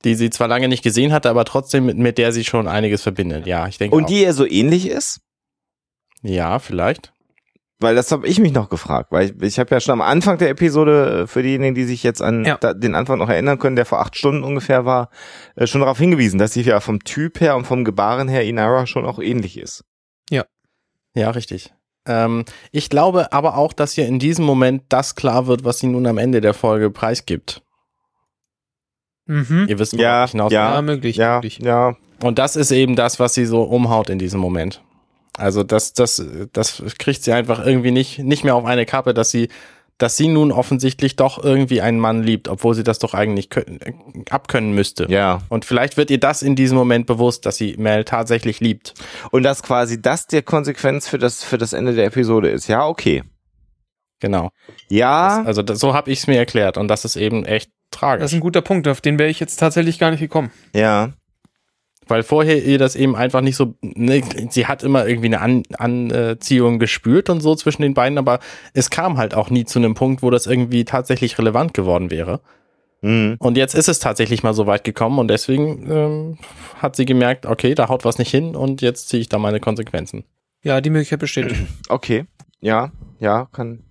[0.04, 3.04] Die sie zwar lange nicht gesehen hatte, aber trotzdem mit, mit der sie schon einiges
[3.04, 3.46] verbindet.
[3.46, 4.08] Ja, ich denke Und auch.
[4.08, 5.22] die ihr so ähnlich ist?
[6.24, 7.13] Ja, vielleicht.
[7.84, 10.40] Weil das habe ich mich noch gefragt, weil ich, ich habe ja schon am Anfang
[10.40, 12.58] der Episode, äh, für diejenigen, die sich jetzt an Ja.
[12.58, 15.10] da, den Anfang noch erinnern können, der vor acht Stunden ungefähr war,
[15.56, 18.88] äh, schon darauf hingewiesen, dass sie ja vom Typ her und vom Gebaren her Inara
[18.88, 19.84] schon auch ähnlich ist.
[21.16, 21.72] Ja, richtig.
[22.08, 25.86] Ähm, ich glaube aber auch, dass ihr in diesem Moment das klar wird, was sie
[25.86, 27.62] nun am Ende der Folge preisgibt.
[29.28, 29.68] Mhm.
[29.70, 30.74] Ihr wisst, Ja, worauf ich hinaus ja.
[30.74, 31.18] Ja, möglich.
[31.18, 31.60] Ja, möglich.
[31.60, 31.96] ja.
[32.24, 34.82] Und das ist eben das, was sie so umhaut in diesem Moment.
[35.38, 36.24] Also das, das,
[36.54, 39.50] das kriegt sie einfach irgendwie nicht, nicht mehr auf eine Kappe, dass sie,
[39.98, 43.80] dass sie nun offensichtlich doch irgendwie einen Mann liebt, obwohl sie das doch eigentlich können,
[44.30, 45.06] abkönnen müsste.
[45.10, 45.40] Ja.
[45.50, 48.94] Und vielleicht wird ihr das in diesem Moment bewusst, dass sie Mel tatsächlich liebt.
[49.32, 52.68] Und dass quasi das der Konsequenz für das, für das Ende der Episode ist.
[52.68, 53.24] Ja, okay.
[54.20, 54.52] Genau.
[54.90, 57.72] Ja, Das, also das, so habe ich es mir erklärt und das ist eben echt
[57.92, 58.26] Das tragisch.
[58.26, 60.52] ist ein guter Punkt, auf den wäre ich jetzt tatsächlich gar nicht gekommen.
[60.74, 61.12] ja.
[62.08, 65.64] Weil vorher ihr das eben einfach nicht so, ne, sie hat immer irgendwie eine An
[65.78, 68.40] Anziehung gespürt und so zwischen den beiden, aber
[68.74, 72.42] es kam halt auch nie zu einem Punkt, wo das irgendwie tatsächlich relevant geworden wäre.
[73.02, 73.36] Mhm.
[73.40, 76.38] Und jetzt ist es tatsächlich mal so weit gekommen und deswegen ähm,
[76.78, 79.60] hat sie gemerkt, okay, da haut was nicht hin und jetzt ziehe ich da meine
[79.60, 80.24] Konsequenzen.
[80.64, 81.54] Ja, die Möglichkeit besteht.
[81.90, 82.26] Okay.
[82.62, 83.84] Ja, ja, kann.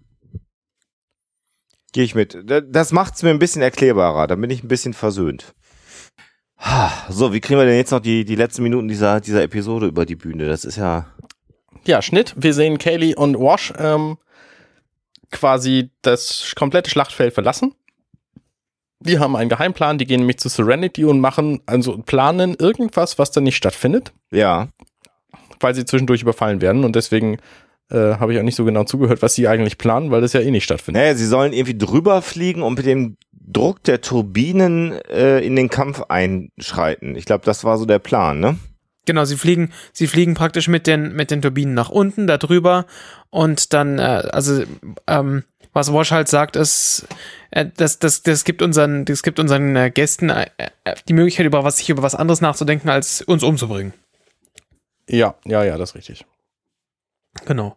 [1.92, 2.38] Gehe ich mit.
[2.46, 4.26] Da- Das macht's mir ein bisschen erklärbarer.
[4.26, 5.54] Da bin ich ein bisschen versöhnt.
[7.08, 10.06] So, wie kriegen wir denn jetzt noch die, die letzten Minuten dieser, dieser Episode über
[10.06, 10.46] die Bühne?
[10.48, 11.06] Das ist ja.
[11.84, 12.34] Ja, Schnitt.
[12.36, 14.16] Wir sehen Kaylee und Wash ähm,
[15.30, 17.74] quasi das komplette Schlachtfeld verlassen.
[19.00, 23.32] Die haben einen Geheimplan, die gehen nämlich zu Serenity und machen, also planen irgendwas, was
[23.32, 24.68] dann nicht stattfindet, Ja.
[25.58, 27.38] weil sie zwischendurch überfallen werden und deswegen
[27.92, 30.40] äh, habe ich auch nicht so genau zugehört, was sie eigentlich planen, weil das ja
[30.40, 31.02] eh nicht stattfindet.
[31.02, 35.68] Naja, sie sollen irgendwie drüber fliegen und mit dem Druck der Turbinen äh, in den
[35.68, 37.16] Kampf einschreiten.
[37.16, 38.56] Ich glaube, das war so der Plan, ne?
[39.04, 42.86] Genau, sie fliegen, sie fliegen praktisch mit den, mit den Turbinen nach unten, da drüber
[43.30, 44.02] und dann, äh,
[44.32, 44.62] also,
[45.08, 45.42] ähm,
[45.72, 47.08] was Wash halt sagt, ist,
[47.50, 51.46] äh, das, das, das gibt unseren, das gibt unseren äh, Gästen äh, äh, die Möglichkeit,
[51.46, 53.92] über was, sich über was anderes nachzudenken, als uns umzubringen.
[55.08, 56.24] Ja, ja, ja, das ist richtig.
[57.46, 57.76] Genau.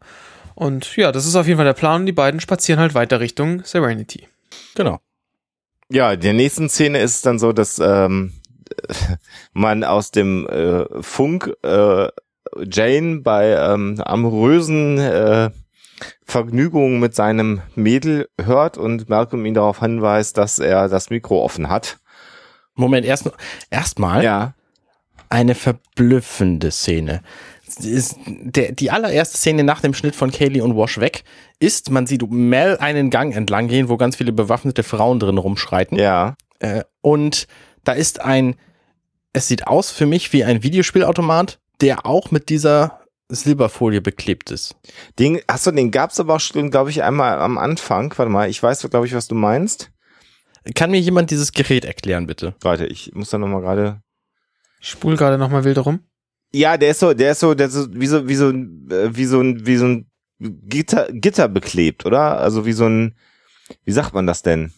[0.56, 3.19] Und ja, das ist auf jeden Fall der Plan und die beiden spazieren halt weiter
[3.19, 4.27] Richtung Serenity.
[4.76, 4.99] Genau.
[5.90, 8.34] Ja, in der nächsten Szene ist es dann so, dass ähm,
[9.53, 12.07] man aus dem äh, Funk äh,
[12.72, 15.49] Jane bei ähm, amorösen äh,
[16.26, 21.69] Vergnügungen mit seinem Mädel hört und Malcolm ihn darauf hinweist, dass er das Mikro offen
[21.69, 21.98] hat.
[22.76, 23.32] Moment, erst
[23.69, 24.53] erstmal Ja.
[25.30, 27.22] eine verblüffende Szene.
[27.80, 31.23] Ist der, die allererste Szene nach dem Schnitt von Kaylee und Wash weg
[31.60, 35.97] ist, man sieht Mel einen Gang entlang gehen, wo ganz viele bewaffnete Frauen drin rumschreiten.
[35.97, 36.35] Ja.
[36.60, 37.47] Äh, und
[37.84, 38.56] da ist ein,
[39.34, 44.76] es sieht aus für mich wie ein Videospielautomat, der auch mit dieser Silberfolie beklebt ist.
[45.19, 48.14] Den, hast du, den gab's aber auch schon, glaube ich, einmal am Anfang.
[48.18, 49.91] Warte mal, ich weiß, glaube ich, was du meinst.
[50.73, 52.56] Kann mir jemand dieses Gerät erklären, bitte?
[52.61, 54.02] Warte, ich muss da nochmal gerade.
[54.80, 56.02] Ich spul gerade nochmal wild rum.
[56.56, 58.90] Ja, der ist so, der ist so, der ist so, wie so, wie so, ein,
[58.90, 60.10] äh, wie so ein, wie so ein
[60.40, 62.40] Gitter, Gitter beklebt, oder?
[62.40, 63.15] Also wie so ein,
[63.84, 64.72] wie sagt man das denn?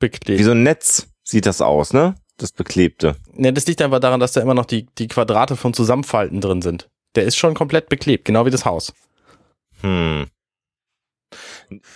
[0.00, 0.40] Beklebt.
[0.40, 2.16] Wie so ein Netz sieht das aus, ne?
[2.36, 3.14] Das Beklebte.
[3.32, 6.62] Ne, das liegt einfach daran, dass da immer noch die, die Quadrate von Zusammenfalten drin
[6.62, 6.88] sind.
[7.14, 8.92] Der ist schon komplett beklebt, genau wie das Haus.
[9.82, 10.26] Hm.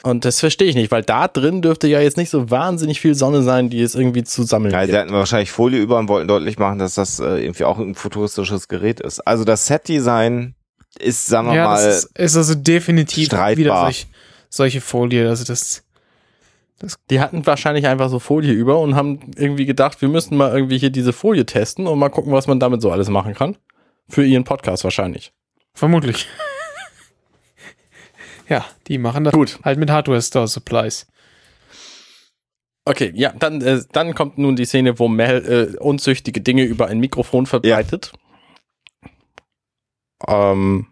[0.02, 3.14] Und das verstehe ich nicht, weil da drin dürfte ja jetzt nicht so wahnsinnig viel
[3.14, 4.92] Sonne sein, die es irgendwie zu sammeln Ja, gibt.
[4.92, 7.94] die hatten wahrscheinlich Folie über und wollten deutlich machen, dass das äh, irgendwie auch ein
[7.94, 9.20] futuristisches Gerät ist.
[9.26, 10.54] Also das Set-Design
[10.98, 13.56] ist, sagen wir Ja, mal, das ist, ist also definitiv streitbar.
[13.56, 14.06] wieder solch,
[14.48, 15.28] solche Folie.
[15.28, 15.82] Also das,
[17.10, 20.78] Die hatten wahrscheinlich einfach so Folie über und haben irgendwie gedacht, wir müssen mal irgendwie
[20.78, 23.56] hier diese Folie testen und mal gucken, was man damit so alles machen kann.
[24.08, 25.32] Für ihren Podcast wahrscheinlich.
[25.74, 26.28] vermutlich.
[28.48, 29.58] Ja, die machen das Gut.
[29.64, 31.06] halt mit Hardware Store Supplies.
[32.86, 36.86] Okay, ja, dann, äh, dann kommt nun die Szene, wo Mel äh, unzüchtige Dinge über
[36.86, 38.12] ein Mikrofon verbreitet.
[40.26, 40.86] Ähm,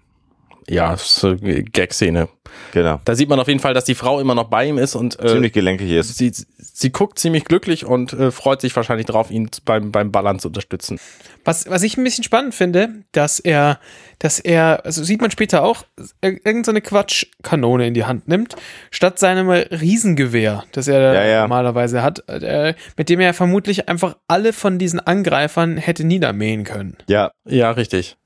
[0.69, 2.29] ja, ist eine Gag-Szene.
[2.73, 4.95] Genau, Da sieht man auf jeden Fall, dass die Frau immer noch bei ihm ist
[4.95, 6.17] und äh, ziemlich gelenkig ist.
[6.17, 10.39] sie, sie guckt ziemlich glücklich und äh, freut sich wahrscheinlich drauf, ihn beim, beim Ballern
[10.39, 10.99] zu unterstützen.
[11.45, 13.81] Was, was ich ein bisschen spannend finde, dass er,
[14.21, 15.85] dass er, also sieht man später auch,
[16.23, 18.55] ir- irgend so eine Quatschkanone in die Hand nimmt,
[18.91, 21.41] statt seinem Riesengewehr, das er Ja, ja.
[21.43, 26.97] normalerweise hat, äh, mit dem er vermutlich einfach alle von diesen Angreifern hätte niedermähen können.
[27.09, 28.17] Ja, Ja, richtig.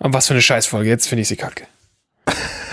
[0.00, 1.64] Aber was für eine Scheißfolge, jetzt finde ich sie kacke.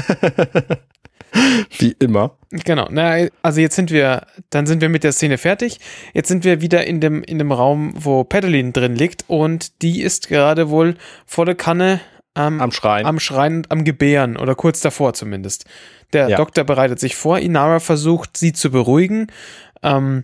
[1.78, 2.38] Wie immer.
[2.52, 5.80] Genau, na, also jetzt sind wir, dann sind wir mit der Szene fertig.
[6.14, 10.02] Jetzt sind wir wieder in dem, in dem Raum, wo Petalin drin liegt und die
[10.02, 10.96] ist gerade wohl
[11.26, 12.00] vor der Kanne
[12.38, 13.06] ähm, Am Schreien.
[13.06, 15.66] am Schreien und am Gebären oder kurz davor zumindest.
[16.14, 16.38] Der Ja.
[16.38, 19.28] Doktor bereitet sich vor, Inara versucht, sie zu beruhigen.
[19.84, 20.24] Ähm,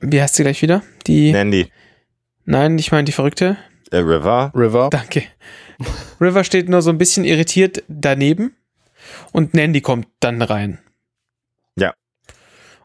[0.00, 0.82] wie heißt sie gleich wieder?
[1.06, 1.70] Die, Nandy.
[2.46, 3.58] nein, ich meine die Verrückte.
[3.92, 4.52] River.
[4.54, 4.88] River.
[4.90, 5.24] Danke.
[6.20, 8.54] River steht nur so ein bisschen irritiert daneben
[9.32, 10.78] und Nandy kommt dann rein.
[11.76, 11.94] Ja.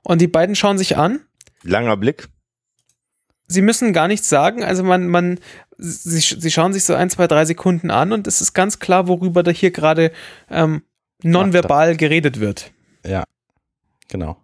[0.03, 1.22] Und die beiden schauen sich an.
[1.63, 2.27] Langer Blick.
[3.47, 4.63] Sie müssen gar nichts sagen.
[4.63, 5.39] Also man, man,
[5.77, 9.07] sie, sie schauen sich so ein, zwei, drei Sekunden an und es ist ganz klar,
[9.07, 10.11] worüber da hier gerade
[10.49, 10.84] ähm,
[11.22, 12.72] nonverbal geredet wird.
[13.05, 13.23] Ja,
[14.07, 14.38] genau.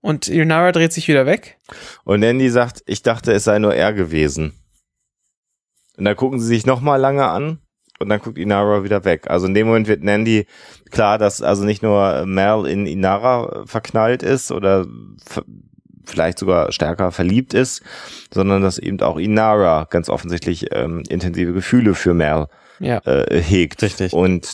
[0.00, 1.58] Und Inara dreht sich wieder weg.
[2.04, 4.52] Und Nandy sagt, ich dachte, es sei nur er gewesen.
[5.96, 7.58] Und dann gucken sie sich nochmal lange an
[7.98, 9.30] und dann guckt Inara wieder weg.
[9.30, 10.46] Also in dem Moment wird Nandy
[10.90, 14.86] klar, dass also nicht nur Mel in Inara verknallt ist oder
[16.04, 17.82] vielleicht sogar stärker verliebt ist,
[18.32, 22.46] sondern dass eben auch Inara ganz offensichtlich ähm, intensive Gefühle für Mel
[22.78, 22.98] Ja.
[22.98, 23.82] äh, hegt.
[23.82, 24.12] Richtig.
[24.12, 24.52] Und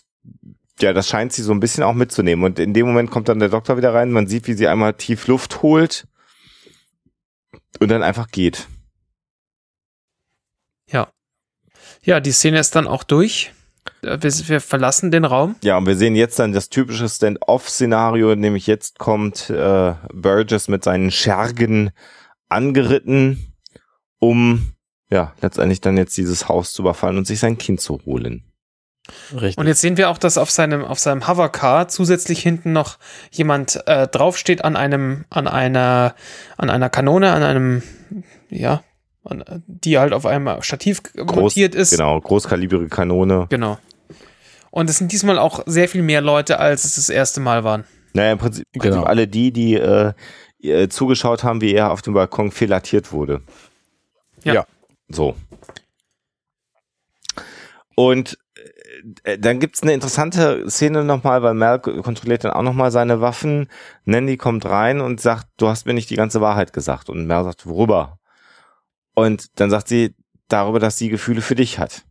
[0.80, 2.44] ja, das scheint sie so ein bisschen auch mitzunehmen.
[2.44, 4.10] Und in dem Moment kommt dann der Doktor wieder rein.
[4.10, 6.06] Man sieht, wie sie einmal tief Luft holt
[7.80, 8.66] und dann einfach geht.
[12.04, 13.52] Ja, die Szene ist dann auch durch.
[14.02, 15.56] Äh, Wir, wir verlassen den Raum.
[15.62, 20.84] Ja, und wir sehen jetzt dann das typische Stand-off-Szenario, nämlich jetzt kommt äh, Burgess mit
[20.84, 21.90] seinen Schergen
[22.48, 23.54] angeritten,
[24.18, 24.72] um
[25.10, 28.44] ja letztendlich dann jetzt dieses Haus zu überfallen und sich sein Kind zu holen.
[29.32, 29.58] Richtig.
[29.58, 32.98] Und jetzt sehen wir auch, dass auf seinem, auf seinem Hovercar zusätzlich hinten noch
[33.32, 36.14] jemand äh, draufsteht an einem, an einer,
[36.56, 37.82] an einer Kanone, an einem,
[38.48, 38.82] ja,
[39.66, 41.90] die halt auf einem Stativ montiert ist.
[41.90, 43.46] Genau, großkalibrige Kanone.
[43.50, 43.78] Genau.
[44.70, 47.84] Und es sind diesmal auch sehr viel mehr Leute, als es das erste Mal waren.
[48.14, 49.06] Naja, im Prinzip, im Prinzip Genau.
[49.06, 50.12] alle die, die äh,
[50.62, 53.42] äh, zugeschaut haben, wie er auf dem Balkon filatiert wurde.
[54.44, 54.54] Ja.
[54.54, 54.66] Ja.
[55.08, 55.36] So.
[57.94, 58.38] Und
[59.24, 63.68] äh, dann gibt's eine interessante Szene nochmal, weil Mel kontrolliert dann auch nochmal seine Waffen.
[64.04, 67.10] Nandy kommt rein und sagt, du hast mir nicht die ganze Wahrheit gesagt.
[67.10, 68.18] Und Mel sagt, worüber?
[69.14, 70.14] Und dann sagt sie,
[70.48, 72.02] darüber, dass sie Gefühle für dich hat.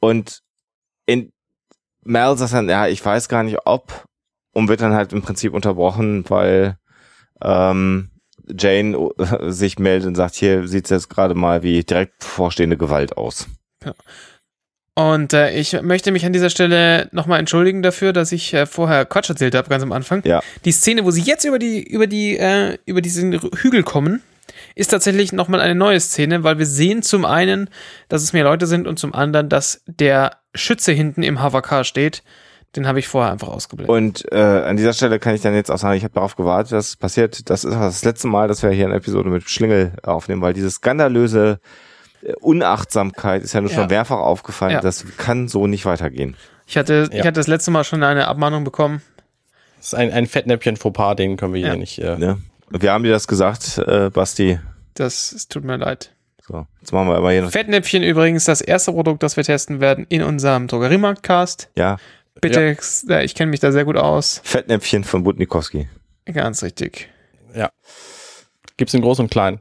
[0.00, 0.42] Und
[1.06, 1.32] in
[2.02, 4.04] Mel sagt dann, ja, ich weiß gar nicht, ob,
[4.52, 6.78] und wird dann halt im Prinzip unterbrochen, weil
[7.42, 8.10] ähm,
[8.46, 9.10] Jane
[9.52, 13.46] sich meldet und sagt, hier sieht's jetzt gerade mal wie direkt bevorstehende Gewalt aus.
[14.94, 19.04] Und äh, ich möchte mich an dieser Stelle nochmal entschuldigen dafür, dass ich äh, vorher
[19.04, 20.22] Quatsch erzählt habe, ganz am Anfang.
[20.24, 20.42] Ja.
[20.64, 24.22] Die Szene, wo sie jetzt über die, über die, äh, über diesen Hügel kommen,
[24.78, 27.68] ist tatsächlich nochmal eine neue Szene, weil wir sehen zum einen,
[28.08, 32.22] dass es mehr Leute sind und zum anderen, dass der Schütze hinten im Hovercar steht.
[32.76, 33.90] Den habe ich vorher einfach ausgeblendet.
[33.94, 36.72] Und äh, an dieser Stelle kann ich dann jetzt auch sagen, ich habe darauf gewartet,
[36.72, 37.48] dass es passiert.
[37.50, 40.70] Das ist das letzte Mal, dass wir hier eine Episode mit Schlingel aufnehmen, weil diese
[40.70, 41.60] skandalöse
[42.22, 43.76] äh, Unachtsamkeit ist ja nur Ja.
[43.76, 44.72] schon mehrfach aufgefallen.
[44.72, 44.80] Ja.
[44.80, 46.36] Das kann so nicht weitergehen.
[46.66, 47.24] Ich hatte, ich Ja.
[47.24, 49.00] hatte das letzte Mal schon eine Abmahnung bekommen.
[49.78, 51.68] Das ist ein, ein Fettnäpfchen Fauxpas, den können wir Ja.
[51.68, 51.98] hier nicht.
[51.98, 52.38] Äh, Ne?
[52.70, 54.58] Wir haben dir das gesagt, äh, Basti.
[54.94, 56.14] Das es tut mir leid.
[56.46, 57.50] So, jetzt machen wir aber hier noch.
[57.50, 61.70] Fettnäpfchen übrigens das erste Produkt, das wir testen werden in unserem Drogeriemarkt-Cast.
[61.76, 61.98] Ja,
[62.40, 62.76] Bitte,
[63.08, 64.40] ja, ich kenne mich da sehr gut aus.
[64.44, 65.88] Fettnäpfchen von Budnikowski.
[66.24, 67.08] Ganz richtig.
[68.78, 69.60] Gibt's in groß und klein.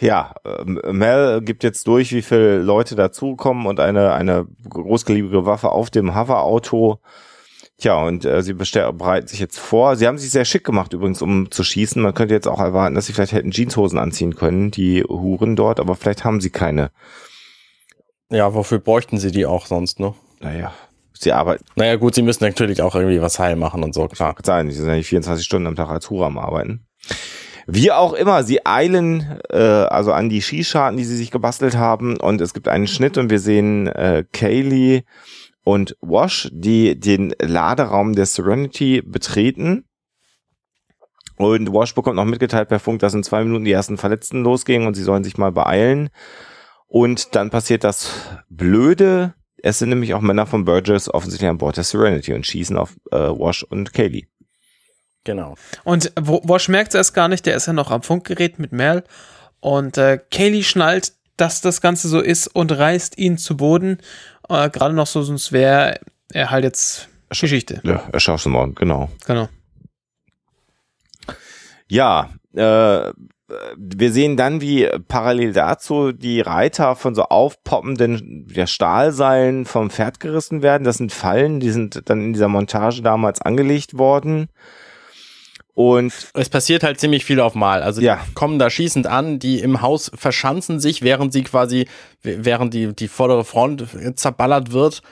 [0.00, 5.70] Ja, ähm, Mel gibt jetzt durch, wie viele Leute dazukommen und eine, eine großkalibrige Waffe
[5.70, 6.98] auf dem Hover-Auto.
[7.78, 9.96] Tja, und äh, sie bereiten sich jetzt vor.
[9.96, 12.00] Sie haben sich sehr schick gemacht übrigens, um zu schießen.
[12.00, 15.80] Man könnte jetzt auch erwarten, dass sie vielleicht hätten Jeanshosen anziehen können, die Huren dort,
[15.80, 16.90] aber vielleicht haben sie keine.
[18.30, 20.14] Ja, wofür bräuchten sie die auch sonst, ne?
[20.40, 20.72] Naja,
[21.12, 24.34] sie arbeiten, Naja, gut, sie müssen natürlich auch irgendwie was heil machen und so, klar.
[24.34, 26.86] kann sein, sie sind ja nicht 24 Stunden am Tag als Hure am Arbeiten.
[27.66, 32.18] Wie auch immer, sie eilen äh, also an die Skischarten, die sie sich gebastelt haben
[32.18, 35.04] und es gibt einen Schnitt und wir sehen äh, Kaylee
[35.64, 39.84] und Wash, die den Laderaum der Serenity betreten.
[41.36, 44.86] Und Wash bekommt noch mitgeteilt per Funk, dass in zwei Minuten die ersten Verletzten losgehen
[44.86, 46.10] und sie sollen sich mal beeilen.
[46.86, 48.12] Und dann passiert das
[48.48, 49.34] Blöde.
[49.56, 52.94] Es sind nämlich auch Männer von Burgess offensichtlich an Bord der Serenity und schießen auf
[53.10, 54.26] äh, Wash und Kaylee.
[55.24, 55.54] Genau.
[55.84, 59.02] Und Wosch merkt es erst gar nicht, der ist ja noch am Funkgerät mit Mel.
[59.60, 63.98] Und äh, Kaylee schnallt, dass das Ganze so ist und reißt ihn zu Boden.
[64.48, 66.00] Äh, Gerade noch so, sonst wäre
[66.32, 67.80] er halt jetzt Geschichte.
[67.84, 69.10] Ja, erschaffst du morgen, genau.
[69.26, 69.48] Genau.
[71.88, 73.12] Ja, äh,
[73.76, 80.18] wir sehen dann, wie parallel dazu die Reiter von so aufpoppenden ja, Stahlseilen vom Pferd
[80.18, 80.84] gerissen werden.
[80.84, 84.48] Das sind Fallen, die sind dann in dieser Montage damals angelegt worden.
[85.74, 87.82] Und Es passiert halt ziemlich viel auf Mal.
[87.82, 88.20] Also Ja.
[88.28, 91.86] die kommen da schießend an, die im Haus verschanzen sich, während sie quasi,
[92.22, 93.84] während die, die vordere Front
[94.14, 95.02] zerballert wird.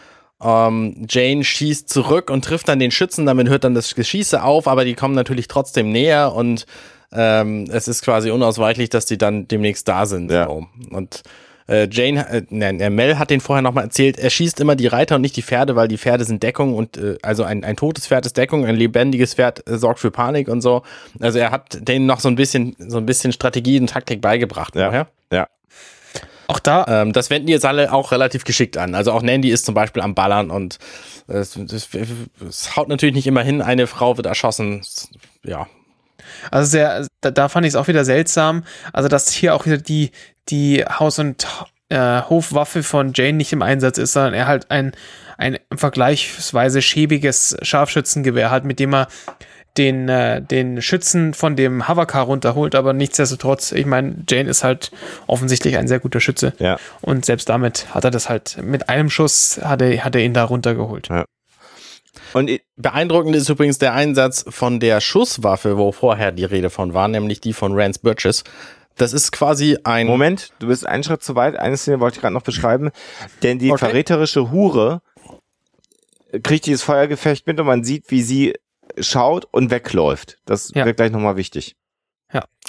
[0.41, 4.67] Ähm, Jane schießt zurück und trifft dann den Schützen, damit hört dann das Geschieße auf,
[4.69, 6.67] aber die kommen natürlich trotzdem näher und
[7.13, 10.31] ähm, es ist quasi unausweichlich, dass die dann demnächst da sind.
[10.31, 10.47] Ja.
[10.47, 10.67] So.
[10.91, 11.23] Und
[11.69, 14.87] äh, Jane, äh, ne, ne, Mel hat den vorher nochmal erzählt, er schießt immer die
[14.87, 17.77] Reiter und nicht die Pferde, weil die Pferde sind Deckung und äh, also ein, ein
[17.77, 20.83] totes Pferd ist Deckung, ein lebendiges Pferd äh, sorgt für Panik und so.
[21.21, 24.75] Also er hat denen noch so ein bisschen, so ein bisschen Strategie und Taktik beigebracht
[24.77, 24.85] Ja.
[24.85, 25.07] vorher.
[25.33, 25.49] Ja.
[26.49, 28.95] Auch da, Ähm, das wenden die jetzt alle auch relativ geschickt an.
[28.95, 30.79] Also auch Nandy ist zum Beispiel am Ballern und
[31.29, 31.57] äh, es,
[32.77, 34.83] haut natürlich nicht immer hin, eine Frau wird erschossen.
[35.45, 35.67] Ja,
[36.51, 38.65] also sehr, da, da fand ich es auch wieder seltsam.
[38.93, 40.11] Also, dass hier auch wieder die,
[40.49, 41.47] die Haus- und
[41.89, 44.93] äh, Hofwaffe von Jane nicht im Einsatz ist, sondern er halt ein,
[45.39, 49.09] ein vergleichsweise schäbiges Scharfschützengewehr hat, mit dem er
[49.79, 54.91] den, äh, den Schützen von dem Hovercar runterholt, aber nichtsdestotrotz, ich meine, Jane ist halt
[55.27, 56.53] offensichtlich ein sehr guter Schütze.
[56.59, 56.79] Ja.
[57.01, 60.35] Und selbst damit hat er das halt, mit einem Schuss hat er, hat er ihn
[60.35, 61.09] da runtergeholt.
[62.35, 66.93] Und i- Beeindruckend ist übrigens der Einsatz von der Schusswaffe, wo vorher die Rede von
[66.95, 68.45] war, nämlich die von Rance Burgess.
[68.97, 70.07] Das ist quasi ein.
[70.07, 71.57] Moment, du bist einen Schritt zu weit.
[71.57, 72.91] Eine Szene wollte ich gerade noch beschreiben.
[73.43, 73.79] Denn die Okay.
[73.87, 75.01] verräterische Hure
[76.43, 78.55] kriegt dieses Feuergefecht mit und man sieht, wie sie
[78.99, 80.39] schaut und wegläuft.
[80.45, 80.85] Das Ja.
[80.85, 81.77] wird gleich nochmal wichtig.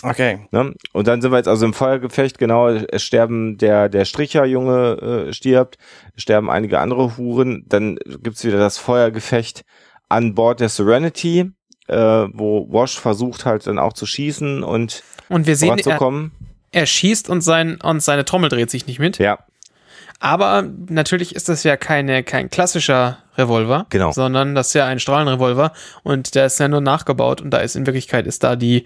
[0.05, 0.47] Okay.
[0.51, 0.73] Ne?
[0.91, 5.33] Und dann sind wir jetzt also im Feuergefecht, genau, es sterben der, der Stricherjunge äh,
[5.33, 5.77] stirbt,
[6.13, 9.63] es sterben einige andere Huren, dann gibt's wieder das Feuergefecht
[10.09, 11.51] an Bord der Serenity,
[11.87, 15.99] äh, wo Wash versucht halt dann auch zu schießen und Und wir sehen, er,
[16.71, 19.17] er schießt und, sein, und seine Trommel dreht sich nicht mit.
[19.19, 19.39] Ja,
[20.19, 24.11] Aber natürlich ist das ja keine, kein klassischer Revolver, Genau.
[24.11, 25.73] sondern das ist ja ein Strahlenrevolver
[26.03, 28.85] und der ist ja nur nachgebaut und da ist in Wirklichkeit ist da die,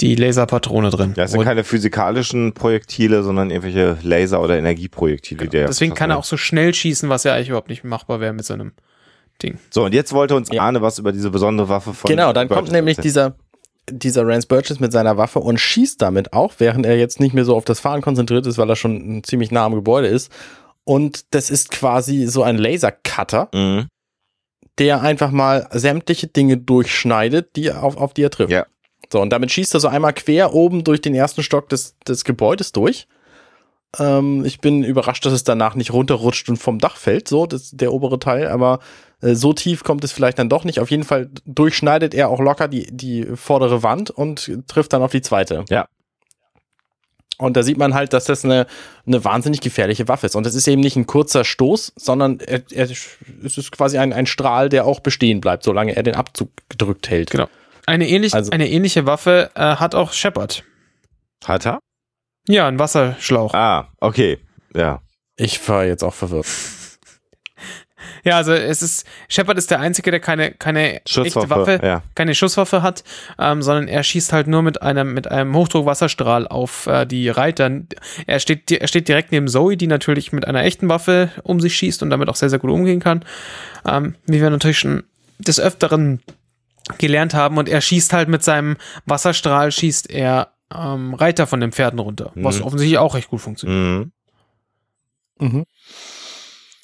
[0.00, 1.12] die Laserpatrone drin.
[1.14, 5.46] das sind und keine physikalischen Projektile, sondern irgendwelche Laser- oder Energieprojektile.
[5.46, 8.20] die er deswegen kann er auch so schnell schießen, was ja eigentlich überhaupt nicht machbar
[8.20, 8.72] wäre mit so einem
[9.42, 9.58] Ding.
[9.70, 10.62] So, und jetzt wollte uns Ja.
[10.62, 13.34] Arne was über diese besondere Waffe von Genau, dann Burgess kommt nämlich dieser,
[13.90, 17.44] dieser Rance Burgess mit seiner Waffe und schießt damit auch, während er jetzt nicht mehr
[17.44, 20.30] so auf das Fahren konzentriert ist, weil er schon ziemlich nah am Gebäude ist.
[20.84, 23.86] Und das ist quasi so ein Lasercutter, Mhm.
[24.78, 28.50] der einfach mal sämtliche Dinge durchschneidet, die auf, auf die er trifft.
[28.52, 28.66] Ja.
[29.12, 32.24] So, und damit schießt er so einmal quer oben durch den ersten Stock des, des
[32.24, 33.06] Gebäudes durch.
[33.98, 37.70] Ähm, ich bin überrascht, dass es danach nicht runterrutscht und vom Dach fällt, so, das,
[37.72, 38.78] der obere Teil, aber
[39.20, 40.80] äh, so tief kommt es vielleicht dann doch nicht.
[40.80, 45.12] Auf jeden Fall durchschneidet er auch locker die, die vordere Wand und trifft dann auf
[45.12, 45.64] die zweite.
[45.68, 45.86] Ja.
[47.38, 48.66] Und da sieht man halt, dass das eine,
[49.06, 50.36] eine wahnsinnig gefährliche Waffe ist.
[50.36, 54.12] Und es ist eben nicht ein kurzer Stoß, sondern er, er, es ist quasi ein,
[54.12, 57.30] ein Strahl, der auch bestehen bleibt, solange er den Abzug gedrückt hält.
[57.30, 57.48] Genau.
[57.86, 60.62] Eine, ähnlich, Also- eine ähnliche Waffe äh, hat auch Shepard.
[61.44, 61.80] Hat er?
[62.48, 63.54] Ja, ein Wasserschlauch.
[63.54, 64.38] Ah, okay.
[64.74, 65.00] Ja.
[65.36, 66.46] Ich war jetzt auch verwirrt.
[68.24, 72.02] Ja, also es ist, Shepard ist der Einzige, der keine, keine echte Waffe, ja.
[72.14, 73.02] keine Schusswaffe hat,
[73.38, 77.70] ähm, sondern er schießt halt nur mit einem, mit einem Hochdruckwasserstrahl auf äh, die Reiter.
[78.26, 81.74] Er steht, er steht direkt neben Zoe, die natürlich mit einer echten Waffe um sich
[81.76, 83.24] schießt und damit auch sehr, sehr gut umgehen kann.
[83.86, 85.02] Ähm, wie wir natürlich schon
[85.38, 86.20] des Öfteren
[86.98, 91.72] gelernt haben und er schießt halt mit seinem Wasserstrahl, schießt er ähm, Reiter von den
[91.72, 92.64] Pferden runter, was Mhm.
[92.64, 94.08] offensichtlich auch recht gut funktioniert.
[95.38, 95.48] Mhm.
[95.48, 95.64] Mhm.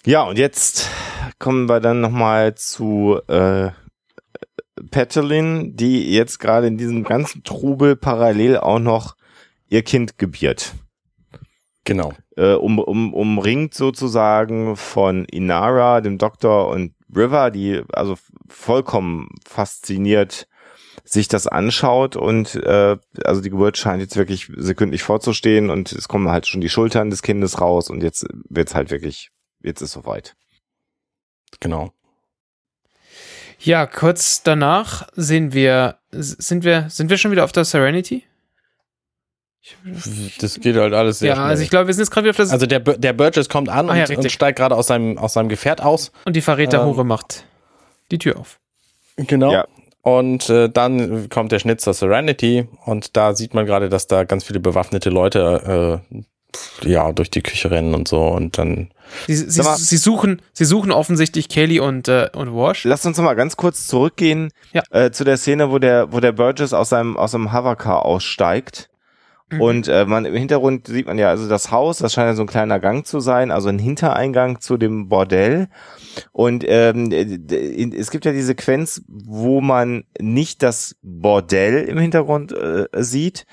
[0.05, 0.89] Ja, und jetzt
[1.39, 3.71] kommen wir dann nochmal zu äh,
[4.91, 9.17] Petalin, die jetzt gerade in diesem ganzen Trubel parallel auch noch
[9.69, 10.75] ihr Kind gebiert.
[11.85, 12.13] Genau.
[12.37, 18.17] Äh, um, um, umringt sozusagen von Inara, dem Doktor und River, die also
[18.49, 20.47] vollkommen fasziniert
[21.09, 26.07] sich das anschaut und äh, also die Geburt scheint jetzt wirklich sekündlich vorzustehen und es
[26.07, 29.31] kommen halt schon die Schultern des Kindes raus und jetzt wird's halt wirklich,
[29.63, 30.37] jetzt ist soweit.
[31.61, 31.93] Genau.
[33.59, 38.25] Ja, kurz danach sehen wir, sind wir, sind wir schon wieder auf der Serenity?
[40.41, 41.47] Das geht halt alles sehr ja, schnell.
[41.47, 43.69] also ich glaube, wir sind jetzt gerade wieder auf der Also der, der Burgess kommt
[43.69, 46.13] an Ah, ja, und, und steigt gerade aus seinem, aus seinem Gefährt aus.
[46.25, 47.45] und die Verräterhure macht
[48.11, 48.61] die Tür auf.
[49.17, 49.53] Genau.
[49.53, 49.67] Ja.
[50.03, 54.25] Und äh, dann kommt der Schnitt zur Serenity und da sieht man gerade, dass da
[54.25, 58.91] ganz viele bewaffnete Leute äh, ja durch die Küche rennen und so und dann
[59.27, 62.85] Sie, sie, mal- sie suchen, sie suchen offensichtlich Kelly und, äh, und Wash.
[62.85, 64.83] Lass uns noch mal ganz kurz zurückgehen Ja.
[64.91, 68.91] äh, zu der Szene, wo der, wo der Burgess aus seinem, aus seinem Hovercar aussteigt.
[69.51, 69.61] Mhm.
[69.61, 72.43] Und äh, man im Hintergrund sieht man ja also das Haus, das scheint ja so
[72.43, 75.69] ein kleiner Gang zu sein, also ein Hintereingang zu dem Bordell.
[76.33, 82.87] Und ähm, es gibt ja die Sequenz, wo man nicht das Bordell im Hintergrund äh,
[82.97, 83.47] sieht,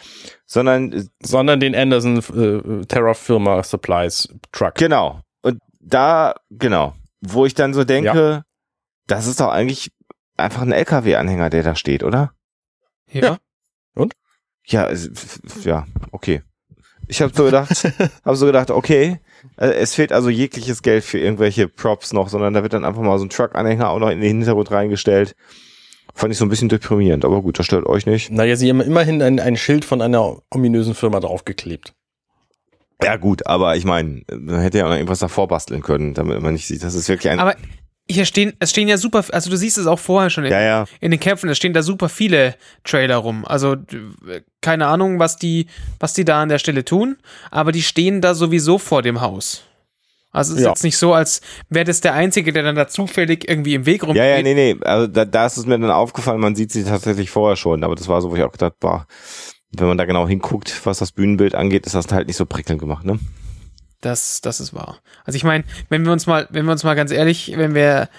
[0.46, 4.76] sondern äh, sondern den Anderson äh, Terra Firma Supplies Truck.
[4.76, 5.22] genau.
[5.42, 8.44] Und da, genau, wo ich dann so denke,
[9.08, 9.92] das ist doch eigentlich
[10.38, 12.32] einfach ein LKW-Anhänger, der da steht, oder?
[13.12, 13.22] ja.
[13.22, 13.38] Ja,
[14.74, 16.42] f- ja, okay.
[17.08, 17.70] Ich habe so gedacht,
[18.26, 19.20] habe so gedacht, okay,
[19.58, 23.02] äh, es fehlt also jegliches Geld für irgendwelche Props noch, sondern da wird dann einfach
[23.02, 25.36] mal so ein Truck-Anhänger auch noch in den Hintergrund reingestellt.
[26.16, 28.32] Fand ich so ein bisschen deprimierend, aber gut, das stört euch nicht.
[28.32, 31.94] Naja, sie haben immerhin ein, ein Schild von einer ominösen Firma draufgeklebt.
[33.04, 36.42] Ja gut, aber ich meine, man hätte ja auch noch irgendwas davor basteln können, damit
[36.42, 37.40] man nicht sieht, das ist wirklich ein...
[37.40, 37.56] Aber
[38.10, 40.62] hier stehen, es stehen ja super, also du siehst es auch vorher schon in, ja,
[40.62, 40.86] ja.
[41.02, 43.46] in den Kämpfen, es stehen da super viele Trailer rum.
[43.46, 43.76] Also
[44.62, 45.68] keine Ahnung, was die,
[46.00, 47.18] was die da an der Stelle tun,
[47.50, 49.64] aber die stehen da sowieso vor dem Haus.
[50.32, 50.72] Also es ist Ja.
[50.72, 54.04] jetzt nicht so, als wäre das der Einzige, der dann da zufällig irgendwie im Weg
[54.04, 54.18] rumgeht.
[54.18, 56.84] Ja, ja, nee, nee, also da, da ist es mir dann aufgefallen, man sieht sie
[56.84, 59.08] tatsächlich vorher schon, aber das war so, wo ich auch gedacht, boah,
[59.72, 62.80] wenn man da genau hinguckt, was das Bühnenbild angeht, ist das halt nicht so prickelnd
[62.80, 63.18] gemacht, ne?
[64.02, 65.00] Das, das ist wahr.
[65.24, 68.10] Also ich meine, wenn wir uns mal, wenn wir uns mal ganz ehrlich, wenn wir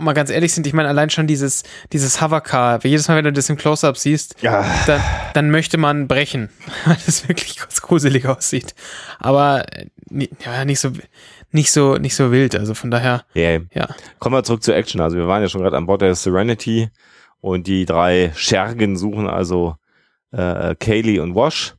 [0.00, 3.32] mal ganz ehrlich sind, ich meine, allein schon dieses, dieses Hovercar, jedes Mal, wenn du
[3.32, 4.64] das im Close-Up siehst, Ja.
[4.86, 5.00] dann,
[5.34, 6.50] dann möchte man brechen,
[6.84, 8.74] weil das wirklich ganz gruselig aussieht.
[9.18, 9.86] Aber äh,
[10.44, 10.92] ja, nicht so,
[11.50, 12.54] nicht so, nicht so wild.
[12.54, 13.62] Also von daher, Yeah.
[13.74, 13.88] ja.
[14.20, 15.00] Kommen wir zurück zur Action.
[15.00, 16.90] Also wir waren ja schon gerade an Bord der Serenity
[17.40, 19.74] und die drei Schergen suchen also
[20.30, 21.74] äh, Kaylee und Wash.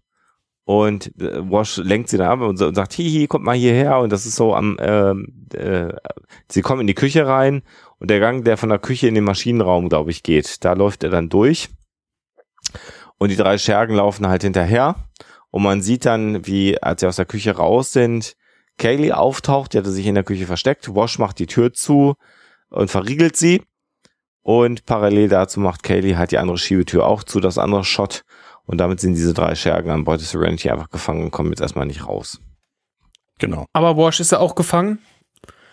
[0.70, 3.98] Und äh, Wash lenkt sie dann ab und, sagt, hihi, kommt mal hierher.
[3.98, 5.92] Und das ist so am, ähm, äh,
[6.48, 7.64] sie kommen in die Küche rein
[7.98, 11.04] und der Gang, der von der Küche in den Maschinenraum, glaube ich, geht, da läuft
[11.04, 11.70] er dann durch.
[13.18, 14.94] Und die drei Schergen laufen halt hinterher.
[15.50, 18.36] Und man sieht dann, wie, als sie aus der Küche raus sind,
[18.78, 20.94] Kaylee auftaucht, die hatte sich in der Küche versteckt.
[20.94, 22.14] Wash macht die Tür zu
[22.70, 23.64] und verriegelt sie.
[24.44, 28.24] Und parallel dazu macht Kaylee halt die andere Schiebetür auch zu, das andere Shot.
[28.70, 31.60] Und damit sind diese drei Schergen an Bord des Serenity einfach gefangen und kommen jetzt
[31.60, 32.40] erstmal nicht raus.
[33.40, 33.66] Genau.
[33.74, 35.00] Aber Wash ist ja auch gefangen.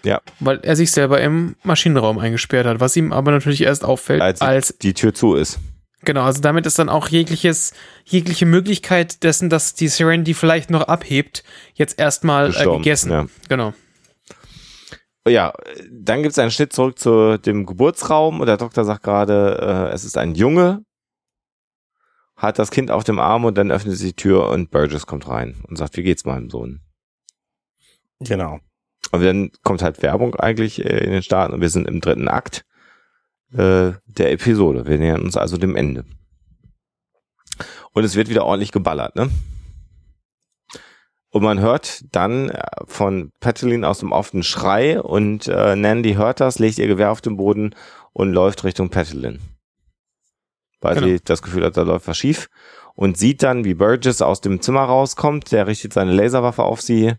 [0.02, 0.22] Ja.
[0.40, 4.40] Weil er sich selber im Maschinenraum eingesperrt hat, was ihm aber natürlich erst auffällt, Als,
[4.40, 5.58] als die Tür zu ist.
[6.06, 7.74] Genau, also damit ist dann auch jegliches,
[8.06, 11.44] jegliche Möglichkeit dessen, dass die Serenity vielleicht noch abhebt,
[11.74, 13.10] jetzt erstmal äh, Gestorben, gegessen.
[13.10, 13.26] ja.
[13.50, 13.74] Genau.
[15.28, 15.52] Ja,
[15.90, 19.94] dann gibt es einen Schnitt zurück zu dem Geburtsraum und der Doktor sagt gerade, äh,
[19.94, 20.85] es ist ein Junge,
[22.36, 25.28] hat das Kind auf dem Arm und dann öffnet sich die Tür und Burgess kommt
[25.28, 26.80] rein und sagt, wie geht's meinem Sohn?
[28.20, 28.60] Genau.
[29.12, 32.28] Und dann kommt halt Werbung eigentlich äh, in den Staaten und wir sind im dritten
[32.28, 32.64] Akt
[33.52, 34.86] äh, der Episode.
[34.86, 36.04] Wir nähern uns also dem Ende.
[37.92, 39.30] Und es wird wieder ordentlich geballert, ne?
[41.30, 46.40] Und man hört dann äh, von Petalin aus dem offenen Schrei und äh, Nandy hört
[46.40, 47.74] das, legt ihr Gewehr auf den Boden
[48.12, 49.40] und läuft Richtung Petalin.
[50.86, 51.06] Weil Genau.
[51.08, 52.48] sie das Gefühl hat, da läuft was schief.
[52.94, 55.52] Und sieht dann, wie Burgess aus dem Zimmer rauskommt.
[55.52, 57.14] Der richtet seine Laserwaffe auf sie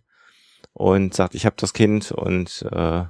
[0.73, 2.11] und sagt, ich habe das Kind.
[2.11, 3.03] Und äh,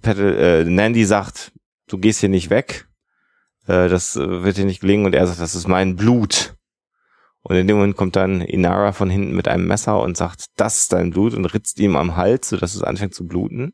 [0.00, 1.52] Petal, äh, Nandy sagt,
[1.88, 2.86] du gehst hier nicht weg.
[3.66, 5.04] Äh, das äh, wird dir nicht gelingen.
[5.04, 6.54] Und er sagt, das ist mein Blut.
[7.42, 10.78] Und in dem Moment kommt dann Inara von hinten mit einem Messer und sagt, das
[10.82, 13.72] ist dein Blut und ritzt ihm am Hals, sodass es anfängt zu bluten.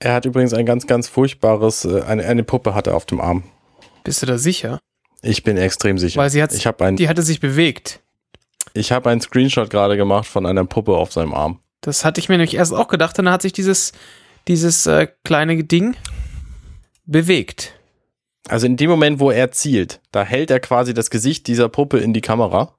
[0.00, 3.20] Er hat übrigens ein ganz, ganz furchtbares, äh, eine, eine Puppe hatte er auf dem
[3.20, 3.44] Arm.
[4.04, 4.78] Bist du da sicher?
[5.22, 6.20] Ich bin extrem sicher.
[6.20, 8.00] Weil sie hat, ich habe ein, die hatte sich bewegt.
[8.74, 11.60] ich habe einen Screenshot gerade gemacht von einer Puppe auf seinem Arm.
[11.80, 13.92] Das hatte ich mir nämlich erst auch gedacht, und dann hat sich dieses,
[14.48, 15.96] dieses äh, kleine Ding
[17.06, 17.74] bewegt.
[18.48, 21.98] Also in dem Moment, wo er zielt, da hält er quasi das Gesicht dieser Puppe
[21.98, 22.74] in die Kamera.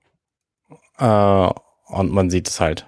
[0.99, 1.49] Äh,
[1.87, 2.87] und man sieht es halt.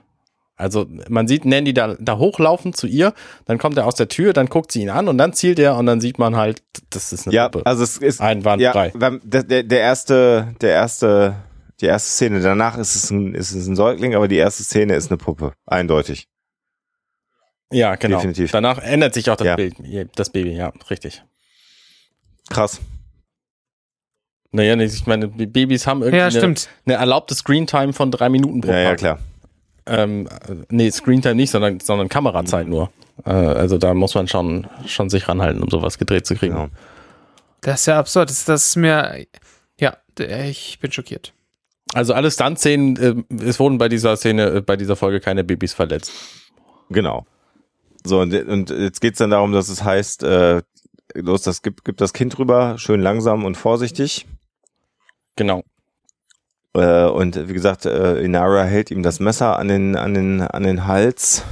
[0.60, 3.14] Also man sieht Nandy da, da hochlaufen zu ihr,
[3.46, 5.78] dann kommt er aus der Tür, dann guckt sie ihn an und dann zielt er
[5.78, 7.66] und dann sieht man halt, das ist eine Ja, Puppe.
[7.68, 8.92] also es ist ja, Einwandfrei.
[8.96, 11.36] beim- der, der, der erste, der erste,
[11.80, 12.42] die erste Szene.
[12.42, 15.54] Danach ist es ein, ist es ein Säugling, aber die erste Szene ist eine Puppe,
[15.68, 16.28] eindeutig.
[17.72, 18.16] Ja, genau.
[18.18, 18.50] definitiv.
[18.52, 19.56] Danach ändert sich auch das Ja.
[19.58, 19.76] Bild,
[20.16, 21.22] das Baby, ja, richtig.
[22.50, 22.80] Krass.
[24.52, 26.56] Naja, ich meine, Babys haben irgendwie Ja, eine,
[26.86, 28.98] eine erlaubte Screentime von drei Minuten pro Ja, ja, Tag.
[28.98, 29.20] klar.
[29.88, 32.92] Ähm, äh, nee, Screentime nicht, sondern, sondern Kamerazeit nur.
[33.26, 36.56] Äh, also da muss man schon, schon sich ranhalten, um sowas gedreht zu kriegen.
[36.56, 36.68] Genau.
[37.62, 38.30] Das ist ja absurd.
[38.30, 39.26] Das, das ist mir,
[39.80, 41.34] ja, ich bin schockiert.
[41.94, 45.74] Also alle Stunt-Szenen, äh, es wurden bei dieser Szene, äh, bei dieser Folge keine Babys
[45.74, 46.12] verletzt.
[46.90, 47.26] Genau.
[48.04, 50.62] So, und, und jetzt geht's dann darum, dass es heißt, äh,
[51.14, 54.26] los, das gibt, gibt das Kind rüber, schön langsam und vorsichtig.
[55.36, 55.64] Genau.
[56.78, 60.64] Äh, und wie gesagt, äh, Inara hält ihm das Messer an den, an den, an
[60.64, 61.44] den Hals.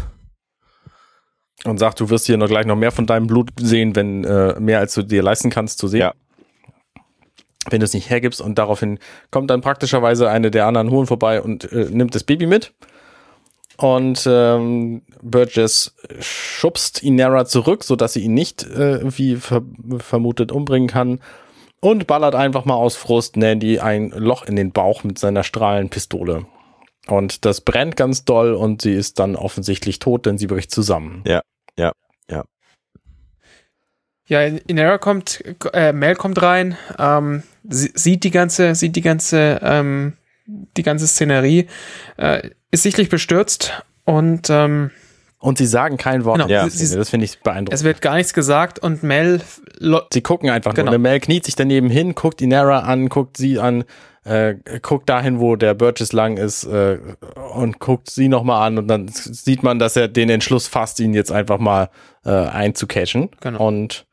[1.64, 4.60] Und sagt, du wirst hier noch gleich noch mehr von deinem Blut sehen, wenn äh,
[4.60, 6.02] mehr als du dir leisten kannst zu sehen.
[6.02, 6.14] Ja.
[7.70, 9.00] Wenn du es nicht hergibst und daraufhin
[9.32, 12.74] kommt dann praktischerweise eine der anderen Huren vorbei und äh, nimmt das Baby mit.
[13.78, 19.64] Und ähm, Burgess schubst Inara zurück, sodass sie ihn nicht äh, wie ver
[19.98, 21.20] vermutet umbringen kann.
[21.86, 26.48] Und ballert einfach mal aus Frust Nandy ein Loch in den Bauch mit seiner Strahlenpistole.
[27.06, 31.22] Und das brennt ganz doll und sie ist dann offensichtlich tot, denn sie bricht zusammen.
[31.28, 31.44] Ja,
[31.78, 31.92] ja,
[34.26, 35.44] Ja, Inera kommt,
[35.74, 40.14] äh, Mel kommt rein, ähm, sie, sieht die ganze, sieht die ganze, ähm,
[40.48, 41.68] die ganze Szenerie,
[42.18, 44.90] äh, ist sichtlich bestürzt und ähm,
[45.46, 46.38] Und sie sagen kein Wort.
[46.38, 47.74] Genau, Ja, sie- sie- das finde ich beeindruckend.
[47.74, 49.42] es wird gar nichts gesagt und Mel
[50.12, 50.92] Sie gucken einfach Genau.
[50.92, 51.00] nur.
[51.00, 53.84] Mel kniet sich daneben hin, guckt Inara an, guckt sie an,
[54.24, 56.98] äh, guckt dahin, wo der Burgess lang ist äh,
[57.54, 61.14] und guckt sie nochmal an und dann sieht man, dass er den Entschluss fasst, ihn
[61.14, 61.90] jetzt einfach mal
[62.26, 63.30] äh, einzucatchen.
[63.42, 63.68] Genau.
[63.68, 64.06] Und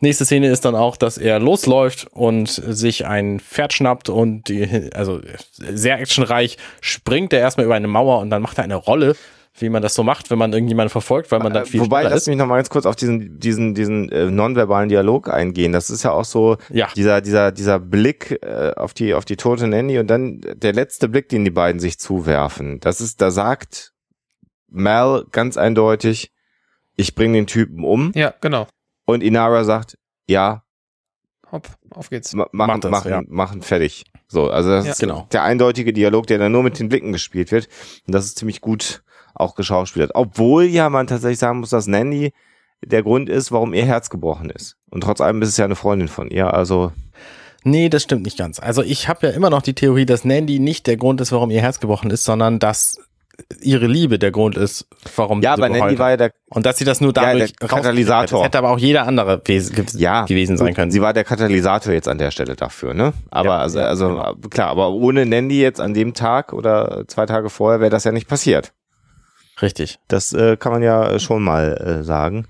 [0.00, 4.90] nächste Szene ist dann auch, dass er losläuft und sich ein Pferd schnappt und die,
[4.94, 5.20] also
[5.56, 9.16] sehr actionreich springt er erstmal über eine Mauer und dann macht er eine Rolle,
[9.58, 12.04] wie man das so macht, wenn man irgendjemanden verfolgt, weil man dann Äh, viel Wobei,
[12.04, 15.72] lass mich noch mal ganz kurz auf diesen, diesen, diesen äh, nonverbalen Dialog eingehen.
[15.72, 16.88] Das ist ja auch so Ja.
[16.96, 21.08] dieser, dieser, dieser Blick äh, auf die, auf die tote Nanny und dann der letzte
[21.08, 22.80] Blick, den die beiden sich zuwerfen.
[22.80, 23.90] Das ist, da sagt
[24.74, 26.32] Mal ganz eindeutig,
[26.96, 28.66] ich bringe den Typen um ja, genau.
[29.04, 30.62] und Inara sagt, ja,
[31.50, 32.32] Hopp, auf geht's.
[32.32, 33.22] ma machen, Mach das, machen, ja.
[33.26, 34.04] machen fertig.
[34.28, 34.92] So, also das Ja.
[34.92, 35.28] ist Genau.
[35.30, 37.68] der eindeutige Dialog, der dann nur mit den Blicken gespielt wird.
[38.06, 39.02] Und das ist ziemlich gut
[39.34, 40.12] auch geschauspielert.
[40.14, 42.32] Obwohl ja man tatsächlich sagen muss, dass Nanny
[42.84, 44.76] der Grund ist, warum ihr Herz gebrochen ist.
[44.90, 46.52] Und trotz allem ist es ja eine Freundin von ihr.
[46.52, 46.92] Also
[47.64, 48.58] Nee, das stimmt nicht ganz.
[48.58, 51.50] Also ich habe ja immer noch die Theorie, dass Nandy nicht der Grund ist, warum
[51.50, 52.98] ihr Herz gebrochen ist, sondern dass
[53.60, 54.86] ihre Liebe der Grund ist,
[55.16, 57.32] warum ja, sie aber geheult war ja der Und dass sie das nur Ja, der
[57.32, 57.80] dadurch Katalysator.
[57.84, 58.38] rausgekriegt hat.
[58.38, 59.42] Das hätte aber auch jeder andere
[59.96, 60.90] ja, gewesen sein können.
[60.90, 63.12] Sie war der Katalysator jetzt an der Stelle dafür, ne?
[63.30, 64.34] Aber Ja, also, ja, also genau.
[64.50, 68.12] klar, aber ohne Nandy jetzt an dem Tag oder zwei Tage vorher wäre das ja
[68.12, 68.72] nicht passiert.
[69.62, 70.00] Richtig.
[70.08, 72.48] Das äh, kann man ja äh, schon mal äh, sagen.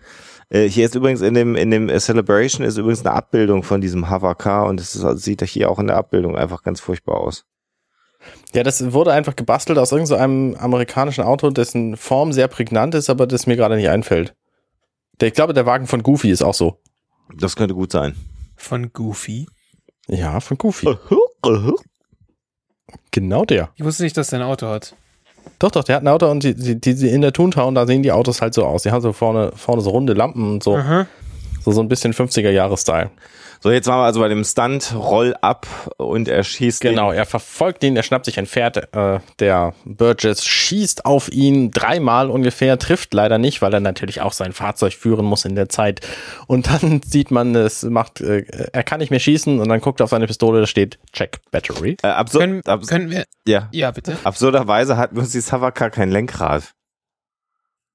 [0.48, 3.80] Äh, hier ist übrigens in dem in dem äh, Celebration ist übrigens eine Abbildung von
[3.80, 7.44] diesem Hovercar und es ist, sieht hier auch in der Abbildung einfach ganz furchtbar aus.
[8.54, 13.10] Ja, das wurde einfach gebastelt aus irgendeinem so amerikanischen Auto, dessen Form sehr prägnant ist,
[13.10, 14.34] aber das mir gerade nicht einfällt.
[15.20, 16.78] Der, ich glaube, der Wagen von Goofy ist auch so.
[17.36, 18.14] Das könnte gut sein.
[18.56, 19.46] Von Goofy.
[20.06, 20.96] Ja, von Goofy.
[23.10, 23.70] Genau der.
[23.74, 24.94] Ich wusste nicht, dass der ein Auto hat.
[25.58, 28.02] Doch, doch, der hat ein Auto und die, die, die in der Toontown, da sehen
[28.02, 28.82] die Autos halt so aus.
[28.82, 30.76] Die haben so vorne, vorne so runde Lampen und so.
[30.76, 31.06] Aha.
[31.64, 33.10] So, so ein bisschen 50er-Jahre-Style.
[33.62, 37.12] So, jetzt waren wir also bei dem Stunt Roll ab und er schießt den- Genau,
[37.12, 42.28] er verfolgt ihn, er schnappt sich ein Pferd, äh, der Burgess schießt auf ihn dreimal
[42.28, 46.00] ungefähr, trifft leider nicht, weil er natürlich auch sein Fahrzeug führen muss in der Zeit.
[46.48, 50.00] Und dann sieht man, es macht, äh, er kann nicht mehr schießen und dann guckt
[50.00, 51.96] er auf seine Pistole, da steht Check Battery.
[52.02, 53.24] Äh, absur Können, abs können wir.
[53.46, 53.68] ja.
[53.70, 54.16] Ja, bitte.
[54.24, 56.74] Absurderweise hat die Hovercar kein Lenkrad.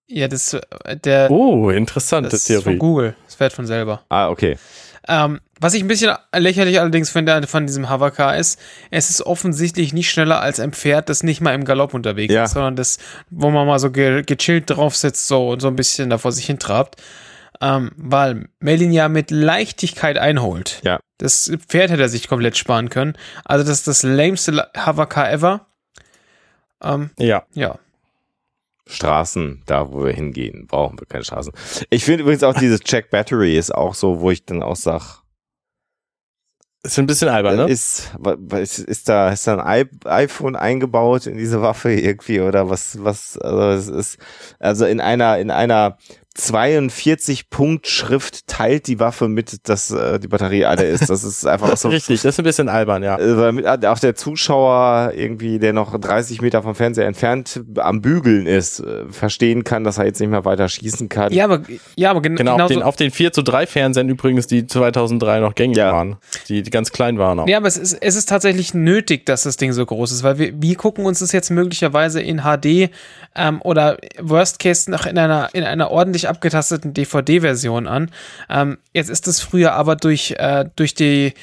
[0.09, 2.77] Ja, das, äh, der, Oh, interessante das ist von Theorie.
[2.77, 3.15] Google.
[3.25, 4.03] Das fährt von selber.
[4.07, 4.57] Ah, okay.
[5.07, 8.59] Ähm, was ich ein bisschen lächerlich allerdings finde von diesem Hovercar ist,
[8.91, 12.43] es ist offensichtlich nicht schneller als ein Pferd, das nicht mal im Galopp unterwegs Ja.
[12.43, 12.97] ist, sondern das,
[13.29, 16.31] wo man mal so ge gechillt drauf sitzt so und so ein bisschen da vor
[16.31, 17.01] sich hin trabt.
[17.59, 20.79] Ähm, weil Melin ja mit Leichtigkeit einholt.
[20.83, 20.99] Ja.
[21.17, 23.17] Das Pferd hätte er sich komplett sparen können.
[23.45, 25.65] Also das ist das lameste La- Hovercar ever.
[26.83, 27.79] Ähm, Ja, ja.
[28.97, 31.53] Straßen, da wo wir hingehen, brauchen wir keine Straßen.
[31.89, 35.23] Ich finde übrigens auch dieses Check Battery ist auch so, wo ich dann auch sag,
[36.83, 37.67] ist ein bisschen albern, ne?
[37.67, 38.11] ist,
[38.51, 43.37] ist, ist da, ist da ein iPhone eingebaut in diese Waffe irgendwie oder was, was,
[43.37, 44.19] also es ist,
[44.59, 45.97] also in einer, in einer
[46.37, 51.09] 42 Punkt Schrift teilt die Waffe mit, dass äh, die Batterie alle ist.
[51.09, 53.17] Das ist einfach so Richtig, das ist ein bisschen albern, ja.
[53.17, 58.01] äh, weil mit, auch der Zuschauer irgendwie, der noch 30 Meter vom Fernseher entfernt am
[58.01, 61.33] Bügeln ist, äh, verstehen kann, dass er jetzt nicht mehr weiter schießen kann.
[61.33, 61.63] Ja, aber,
[61.95, 64.67] ja, aber gen Genau, genau auf den, auf den 4 zu 3 Fernsehern übrigens, die
[64.67, 65.91] 2003 noch gängig Ja.
[65.91, 66.17] waren.
[66.49, 67.47] Die, die ganz klein waren auch.
[67.47, 70.37] Ja, aber es ist, es ist tatsächlich nötig, dass das Ding so groß ist, weil
[70.37, 72.91] wir, wir gucken uns das jetzt möglicherweise in HD
[73.35, 78.11] ähm, oder Worst Case noch in einer, in einer ordentlich abgetasteten DVD-Version an.
[78.49, 81.33] Ähm, jetzt ist es früher aber durch, äh, durch die,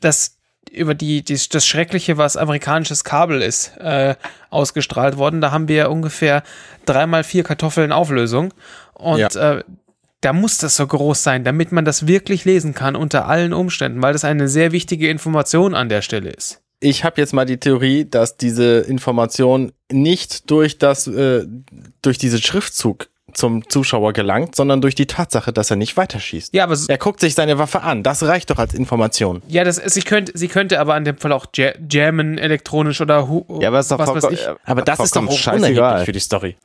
[0.00, 0.36] das,
[0.70, 4.14] über die, die, das Schreckliche, was amerikanisches Kabel ist, äh,
[4.50, 5.40] ausgestrahlt worden.
[5.40, 6.42] Da haben wir ungefähr
[6.86, 8.52] dreimal vier Kartoffeln Auflösung.
[8.94, 9.28] Und Ja.
[9.58, 9.64] äh,
[10.20, 14.00] da muss das so groß sein, damit man das wirklich lesen kann unter allen Umständen,
[14.00, 16.62] weil das eine sehr wichtige Information an der Stelle ist.
[16.80, 21.46] Ich habe jetzt mal die Theorie, dass diese Information nicht durch das, äh,
[22.02, 26.54] durch diesen Schriftzug zum Zuschauer gelangt, sondern durch die Tatsache, dass er nicht weiterschießt.
[26.54, 28.02] Ja, aber Er guckt sich seine Waffe an.
[28.02, 29.42] Das reicht doch als Information.
[29.48, 33.28] ja, das, sie könnte, sie könnte aber in dem Fall auch ja, jammen elektronisch oder
[33.28, 34.46] hu, Ja, aber ist doch was weiß ich.
[34.46, 36.56] äh, Aber das ist doch auch unerheblich für die Story.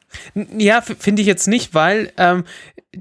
[0.57, 2.43] Ja, finde ich jetzt nicht, weil ähm,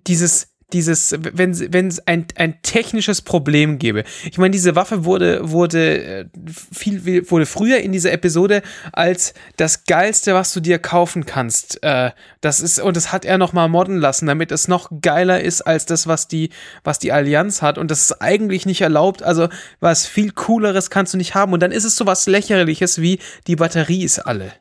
[0.07, 4.05] dieses dieses, wenn wenn es ein, ein technisches Problem gäbe.
[4.31, 6.25] Ich meine, diese Waffe wurde wurde äh,
[6.73, 8.63] viel wurde früher in dieser Episode
[8.93, 11.83] als das geilste, was du dir kaufen kannst.
[11.83, 12.11] Äh,
[12.43, 15.63] das ist und das hat er noch mal modden lassen, damit es noch geiler ist
[15.63, 16.51] als das, was die
[16.85, 19.23] was die Allianz hat und das ist eigentlich nicht erlaubt.
[19.23, 19.49] Also
[19.81, 23.21] was viel cooleres kannst du nicht haben und dann ist es so was lächerliches wie
[23.47, 24.53] die Batterie ist alle.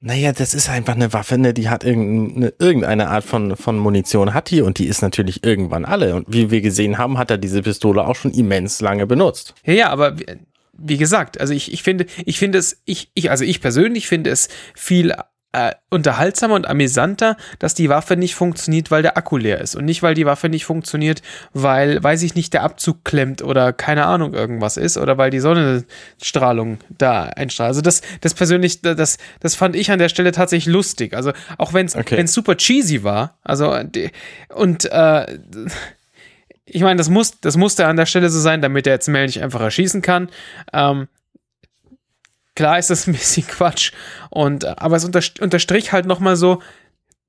[0.00, 4.32] Naja, das ist einfach eine Waffe, ne, die hat irgendeine, irgendeine Art von, von Munition
[4.32, 6.14] hat die und die ist natürlich irgendwann alle.
[6.14, 9.54] Und wie wir gesehen haben, hat er diese Pistole auch schon immens lange benutzt.
[9.64, 10.16] Ja, ja, aber
[10.72, 14.30] wie, gesagt, also ich, ich finde, ich finde es, ich, ich, also ich persönlich finde
[14.30, 15.12] es viel
[15.52, 19.86] äh, unterhaltsamer und amüsanter, dass die Waffe nicht funktioniert, weil der Akku leer ist und
[19.86, 21.22] nicht, weil die Waffe nicht funktioniert,
[21.54, 25.40] weil, weiß ich nicht, der Abzug klemmt oder keine Ahnung irgendwas ist oder weil die
[25.40, 27.68] Sonnenstrahlung da einstrahlt.
[27.68, 31.14] Also das, das persönlich, das, das fand ich an der Stelle tatsächlich lustig.
[31.14, 32.26] Also auch wenn es okay.
[32.26, 33.74] super cheesy war, also
[34.54, 35.38] und äh,
[36.70, 39.24] ich meine, das muss, das musste an der Stelle so sein, damit er jetzt Mel
[39.24, 40.28] nicht einfach erschießen kann.
[40.74, 41.08] Ähm,
[42.58, 43.92] Klar ist das ein bisschen Quatsch.
[44.30, 46.58] Und, aber es unterstrich halt nochmal so,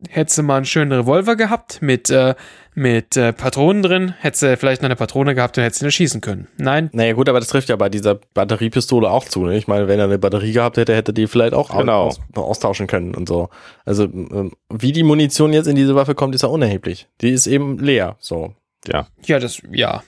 [0.10, 2.34] hättest du mal einen schönen Revolver gehabt mit, äh,
[2.74, 6.22] mit äh, Patronen drin, hättest du vielleicht noch eine Patrone gehabt und hättest ihn erschießen
[6.22, 6.48] können.
[6.58, 6.90] Nein.
[6.94, 9.46] Naja gut, aber das trifft ja bei dieser Batteriepistole auch zu.
[9.46, 9.56] Ne?
[9.56, 12.08] Ich meine, wenn er eine Batterie gehabt hätte, hätte die vielleicht auch genau.
[12.08, 13.50] aus, austauschen können und so.
[13.86, 17.08] Also ähm, wie die Munition jetzt in diese Waffe kommt, ist ja unerheblich.
[17.22, 18.16] Die ist eben leer.
[18.18, 18.56] So.
[18.88, 19.06] Ja.
[19.28, 20.02] Ja, das, ja.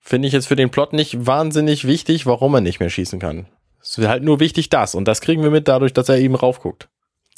[0.00, 3.46] Finde ich jetzt für den Plot nicht wahnsinnig wichtig, warum er nicht mehr schießen kann.
[3.80, 4.94] Es ist halt nur wichtig das.
[4.94, 6.88] Und das kriegen wir mit dadurch, dass er eben raufguckt.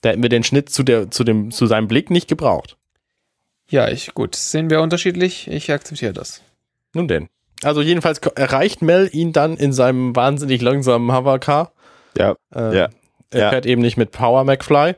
[0.02, 2.76] Da hätten wir den Schnitt zu, der, zu, dem, zu seinem Blick nicht gebraucht.
[3.68, 4.34] Ja, ich, gut.
[4.34, 5.46] Sehen wir unterschiedlich.
[5.48, 6.42] Ich akzeptiere das.
[6.92, 7.28] Nun denn.
[7.62, 11.72] Also jedenfalls erreicht Mel ihn dann in seinem wahnsinnig langsamen Hovercar.
[12.16, 12.36] Ja.
[12.54, 12.88] Äh, ja.
[13.30, 13.50] Er ja.
[13.50, 14.96] fährt eben nicht mit Power McFly,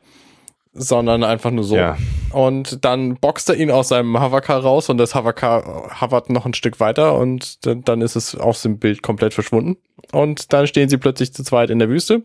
[0.72, 1.76] sondern einfach nur so.
[1.76, 1.98] Ja.
[2.30, 6.54] Und dann boxt er ihn aus seinem Hovercar raus und das Hovercar hovert noch ein
[6.54, 9.76] Stück weiter und dann ist es aus dem Bild komplett verschwunden.
[10.12, 12.22] Und dann stehen sie plötzlich zu zweit in der Wüste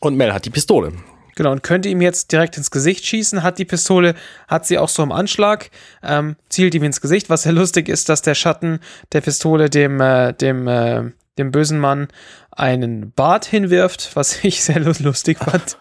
[0.00, 0.92] und Mel hat die Pistole.
[1.34, 4.14] Genau, und könnte ihm jetzt direkt ins Gesicht schießen, hat die Pistole,
[4.48, 5.70] hat sie auch so im Anschlag,
[6.02, 7.30] ähm, zielt ihm ins Gesicht.
[7.30, 8.80] Was sehr lustig ist, dass der Schatten
[9.12, 12.08] der Pistole dem, äh, dem, äh, dem bösen Mann
[12.50, 15.78] einen Bart hinwirft, was ich sehr lustig fand.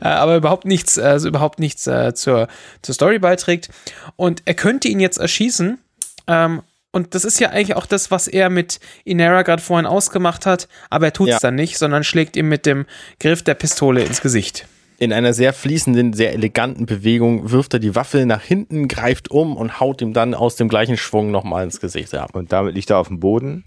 [0.00, 2.48] Äh, aber überhaupt nichts, also überhaupt nichts äh, zur,
[2.82, 3.70] zur Story beiträgt.
[4.16, 5.78] Und er könnte ihn jetzt erschießen.
[6.26, 10.44] Ähm, und das ist ja eigentlich auch das, was er mit Inera gerade vorhin ausgemacht
[10.44, 11.38] hat, aber er tut es ja.
[11.40, 12.86] dann nicht, sondern schlägt ihm mit dem
[13.20, 14.66] Griff der Pistole ins Gesicht.
[14.98, 19.56] In einer sehr fließenden, sehr eleganten Bewegung wirft er die Waffe nach hinten, greift um
[19.56, 22.34] und haut ihm dann aus dem gleichen Schwung nochmal ins Gesicht ab.
[22.34, 23.64] Und damit liegt er auf dem Boden.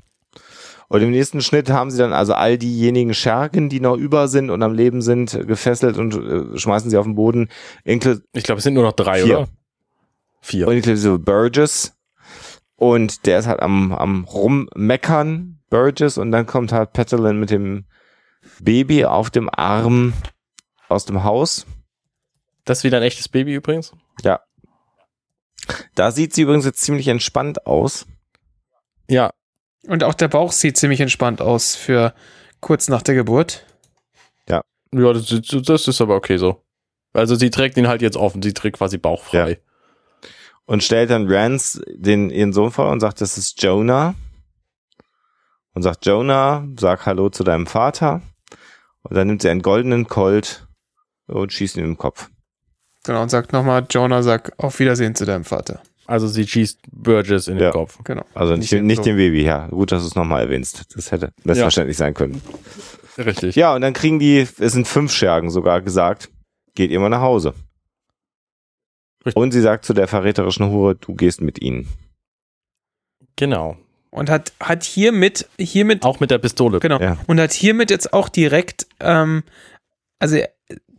[0.89, 4.49] Und im nächsten Schnitt haben sie dann also all diejenigen Schergen, die noch über sind
[4.49, 7.49] und am Leben sind, gefesselt und äh, schmeißen sie auf den Boden.
[7.83, 9.39] Inkl ich glaube, es sind nur noch drei, vier.
[9.39, 9.47] oder?
[10.41, 10.67] Vier.
[10.67, 11.93] Und inklusive Burgess.
[12.75, 16.17] Und der ist halt am, am rummeckern, Burgess.
[16.17, 17.85] Und dann kommt halt Petalin mit dem
[18.59, 20.13] Baby auf dem Arm
[20.89, 21.65] aus dem Haus.
[22.65, 23.93] Das ist wieder ein echtes Baby übrigens?
[24.21, 24.41] Ja.
[25.95, 28.05] Da sieht sie übrigens jetzt ziemlich entspannt aus.
[29.09, 29.31] Ja,
[29.87, 32.13] und auch der Bauch sieht ziemlich entspannt aus für
[32.61, 33.65] kurz nach der Geburt.
[34.47, 34.61] Ja.
[34.93, 36.63] Ja, das, das ist aber okay so.
[37.13, 39.51] Also sie trägt ihn halt jetzt offen, sie trägt quasi bauchfrei.
[39.51, 39.57] Ja.
[40.65, 44.15] Und stellt dann Rance den, ihren Sohn vor und sagt, das ist Jonah.
[45.73, 48.21] Und sagt, Jonah, sag Hallo zu deinem Vater.
[49.01, 50.65] Und dann nimmt sie einen goldenen Colt
[51.27, 52.29] und schießt ihn im Kopf.
[53.03, 55.81] Genau, und sagt nochmal, Jonah, sag auf Wiedersehen zu deinem Vater.
[56.05, 57.97] Also sie schießt Burgess in den Kopf.
[58.03, 58.25] Genau.
[58.33, 59.67] Also nicht, nicht, nicht dem Baby, ja.
[59.67, 60.95] Gut, dass du es nochmal erwähnst.
[60.95, 62.05] Das hätte missverständlich ja.
[62.05, 62.41] sein können.
[63.17, 63.55] Richtig.
[63.55, 66.29] Ja, und dann kriegen die, es sind fünf Schergen sogar gesagt,
[66.75, 67.53] geht ihr mal nach Hause.
[69.25, 69.41] Richtig.
[69.41, 71.87] Und sie sagt zu der verräterischen Hure, du gehst mit ihnen.
[73.35, 73.77] Genau.
[74.09, 76.03] Und hat, hat hiermit, hiermit.
[76.03, 76.79] Auch mit der Pistole.
[76.79, 76.99] Genau.
[76.99, 77.17] Ja.
[77.27, 79.43] Und hat hiermit jetzt auch direkt, ähm,
[80.19, 80.37] also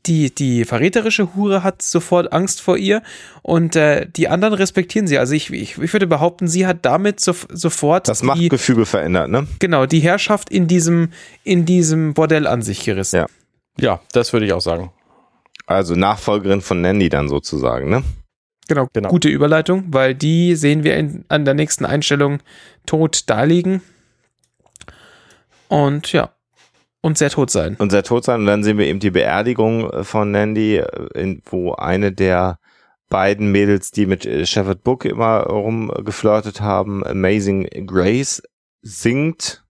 [0.06, 3.02] die, die verräterische Hure hat sofort Angst vor ihr
[3.43, 5.18] und äh, die anderen respektieren sie.
[5.18, 9.47] Also ich, ich, ich würde behaupten, sie hat damit so, sofort das Machtgefüge verändert, ne?
[9.59, 11.10] Genau, die Herrschaft in diesem,
[11.43, 13.16] in diesem Bordell an sich gerissen.
[13.16, 13.26] Ja.
[13.78, 14.93] ja, das würde ich auch sagen.
[15.66, 18.02] Also Nachfolgerin von Nandy dann sozusagen, ne?
[18.68, 19.10] Genau, genau.
[19.10, 22.40] gute Überleitung, weil die sehen wir in, an der nächsten Einstellung
[22.86, 23.82] tot daliegen.
[25.68, 26.34] Und ja,
[27.05, 27.76] und sehr tot sein.
[27.78, 28.40] Und sehr tot sein.
[28.40, 32.59] Und dann sehen wir eben die Beerdigung äh, von Nandy, äh, in, wo eine der
[33.10, 38.43] beiden Mädels, die mit äh, Shepard Book immer rumgeflirtet haben, Amazing Grace,
[38.81, 39.66] singt.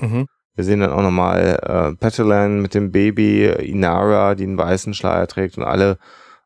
[0.00, 0.26] Mhm.
[0.54, 5.26] Wir sehen dann auch nochmal äh, Petulan mit dem Baby, Inara, die einen weißen Schleier
[5.26, 5.98] trägt und alle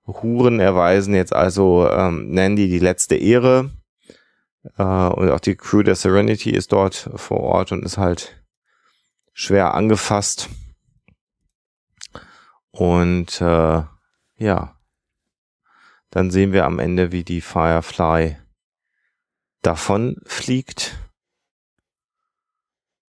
[0.06, 3.72] Huren erweisen jetzt also ähm, Nandy die letzte Ehre.
[4.78, 8.40] Äh, und auch die Crew der Serenity ist dort vor Ort und ist halt
[9.35, 10.48] schwer angefasst.
[12.70, 13.82] Und äh,
[14.36, 14.81] ja,
[16.11, 18.36] dann sehen wir am Ende, wie die Firefly
[19.62, 20.98] davon fliegt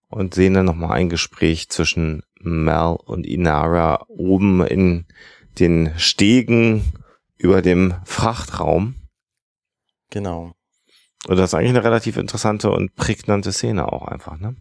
[0.10, 5.06] und sehen dann nochmal ein Gespräch zwischen Mel und Inara oben in
[5.60, 6.94] den Stegen
[7.38, 8.96] über dem Frachtraum.
[10.10, 10.54] Genau.
[11.28, 14.56] Und das ist eigentlich eine relativ interessante und prägnante Szene auch einfach, ne?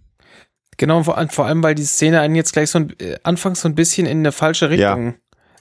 [0.77, 3.69] Genau, vor, vor allem, weil die Szene einen jetzt gleich so ein, äh, anfangs so
[3.69, 5.15] ein bisschen in eine falsche Richtung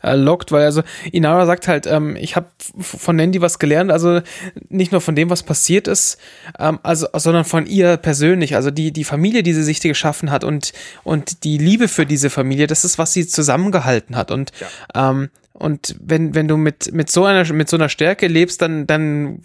[0.04, 2.48] äh, lockt, weil also Inara sagt halt, ähm, ich habe
[2.80, 4.22] von Nandy was gelernt, also
[4.70, 6.18] nicht nur von dem, was passiert ist,
[6.60, 10.44] ähm, also, sondern von ihr persönlich, also die, die Familie, die sie sich geschaffen hat
[10.44, 10.74] und,
[11.04, 15.10] und die Liebe für diese Familie, das ist, was sie zusammengehalten hat und ja.
[15.10, 18.88] ähm, und wenn, wenn du mit, mit so einer, mit so einer Stärke lebst, dann,
[18.88, 19.42] dann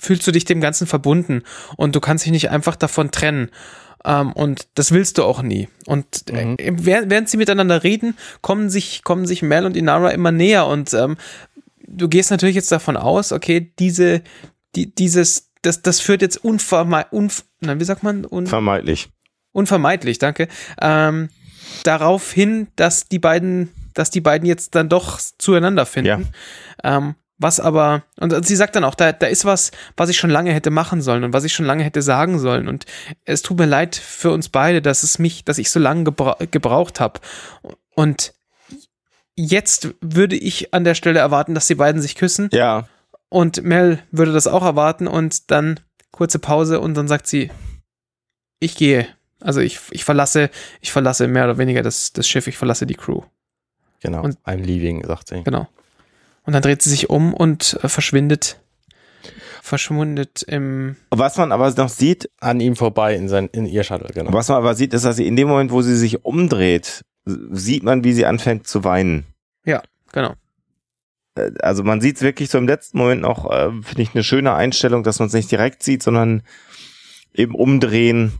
[0.00, 1.42] fühlst du dich dem Ganzen verbunden
[1.76, 3.50] und du kannst dich nicht einfach davon trennen.
[4.04, 5.68] Ähm, und das willst du auch nie.
[5.86, 6.56] Und äh, mhm.
[6.58, 10.94] während, während sie miteinander reden, kommen sich, kommen sich Mel und Inara immer näher und
[10.94, 11.16] ähm,
[11.88, 14.22] du gehst natürlich jetzt davon aus, okay, diese,
[14.76, 18.24] die, dieses, das, das führt jetzt unvermeidlich, unf wie sagt man?
[18.24, 19.08] Unvermeidlich.
[19.52, 20.46] Unvermeidlich, danke.
[20.80, 21.30] Ähm,
[21.82, 26.30] darauf hin, dass die beiden, dass die beiden jetzt dann doch zueinander finden.
[26.84, 26.96] Ja.
[26.98, 30.30] Ähm, was aber, und sie sagt dann auch, da, da ist was, was ich schon
[30.30, 32.66] lange hätte machen sollen und was ich schon lange hätte sagen sollen.
[32.66, 32.84] Und
[33.24, 36.36] es tut mir leid für uns beide, dass es mich, dass ich so lange gebra
[36.50, 37.20] gebraucht habe.
[37.94, 38.34] Und
[39.36, 42.48] jetzt würde ich an der Stelle erwarten, dass die beiden sich küssen.
[42.52, 42.88] Ja.
[43.28, 45.78] Und Mel würde das auch erwarten und dann
[46.10, 47.50] kurze Pause und dann sagt sie,
[48.58, 49.06] ich gehe.
[49.40, 50.50] Also ich, ich verlasse,
[50.80, 53.22] ich verlasse mehr oder weniger das, das Schiff, ich verlasse die Crew.
[54.00, 54.22] Genau.
[54.22, 55.42] Und, I'm leaving, sagt sie.
[55.42, 55.66] Genau.
[56.44, 58.60] Und dann dreht sie sich um und äh, verschwindet.
[59.62, 60.96] Verschwundet im.
[61.10, 62.30] Was man aber noch sieht.
[62.40, 64.32] An ihm vorbei in, sein, in ihr Shuttle, genau.
[64.32, 67.82] Was man aber sieht, ist, dass sie in dem Moment, wo sie sich umdreht, sieht
[67.82, 69.26] man, wie sie anfängt zu weinen.
[69.64, 70.34] Ja, genau.
[71.34, 74.24] Äh, also man sieht es wirklich so im letzten Moment noch, äh, finde ich, eine
[74.24, 76.42] schöne Einstellung, dass man es nicht direkt sieht, sondern
[77.34, 78.32] eben umdrehen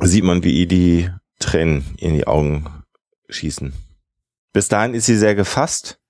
[0.00, 2.66] sieht man, wie ihr die Tränen in die Augen
[3.28, 3.72] schießen.
[4.54, 6.00] Bis dahin ist sie sehr gefasst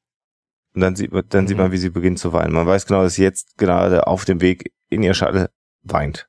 [0.75, 1.49] und dann sieht, man, dann mhm.
[1.49, 2.53] sieht man, wie sie beginnt zu weinen.
[2.53, 5.51] Man weiß genau, dass sie jetzt gerade auf dem Weg in ihr Shuttle
[5.83, 6.29] weint.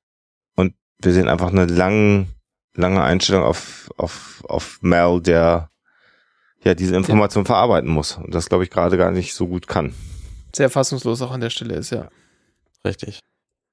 [0.56, 2.28] Und wir sehen einfach eine lange,
[2.74, 5.70] lange Einstellung auf, auf, auf Mel, der
[6.64, 7.48] ja diese Information ja.
[7.48, 8.16] verarbeiten muss.
[8.18, 9.94] Und das, glaube ich, gerade gar nicht so gut kann.
[10.56, 12.08] Sehr fassungslos auch an der Stelle ist, ja.
[12.86, 13.20] Richtig.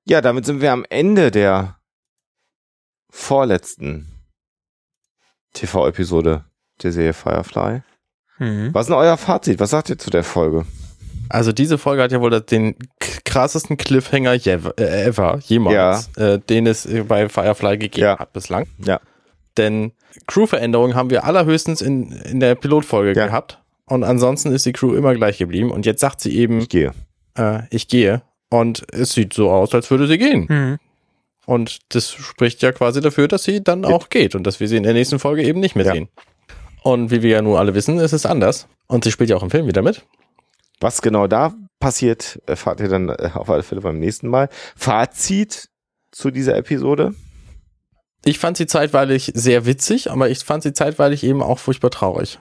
[0.05, 1.78] Ja, damit sind wir am Ende der
[3.09, 4.09] vorletzten
[5.52, 6.44] TV-Episode
[6.82, 7.82] der Serie Firefly.
[8.43, 8.70] Mhm.
[8.73, 9.60] Was ist denn euer Fazit?
[9.60, 10.64] Was sagt ihr zu der Folge?
[11.28, 12.74] Also diese Folge hat ja wohl den
[13.24, 16.35] krassesten Cliffhanger ever, äh, ever jemals, ja.
[16.35, 18.19] äh, den es bei Firefly gegeben ja.
[18.19, 18.66] hat bislang.
[18.85, 19.01] Ja.
[19.56, 19.93] Denn
[20.27, 23.27] Crew-Veränderungen haben wir allerhöchstens in, in der Pilotfolge ja.
[23.27, 23.59] gehabt.
[23.86, 25.70] Und ansonsten ist die Crew immer gleich geblieben.
[25.70, 26.93] Und jetzt sagt sie eben, ich gehe.
[27.39, 28.23] Äh, ich gehe.
[28.51, 30.47] Und es sieht so aus, als würde sie gehen.
[30.48, 30.78] Mhm.
[31.47, 34.77] Und das spricht ja quasi dafür, dass sie dann auch geht und dass wir sie
[34.77, 36.09] in der nächsten Folge eben nicht mehr sehen.
[36.83, 38.67] Und wie wir ja nun alle wissen, ist es anders.
[38.89, 40.05] Und sie spielt ja auch im Film wieder mit.
[40.81, 44.49] Was genau da passiert, erfahrt ihr dann äh, auf alle Fälle beim nächsten Mal.
[44.77, 45.69] Fazit
[46.11, 47.15] zu dieser Episode?
[48.25, 52.39] Ich fand sie zeitweilig sehr witzig, aber ich fand sie zeitweilig eben auch furchtbar traurig.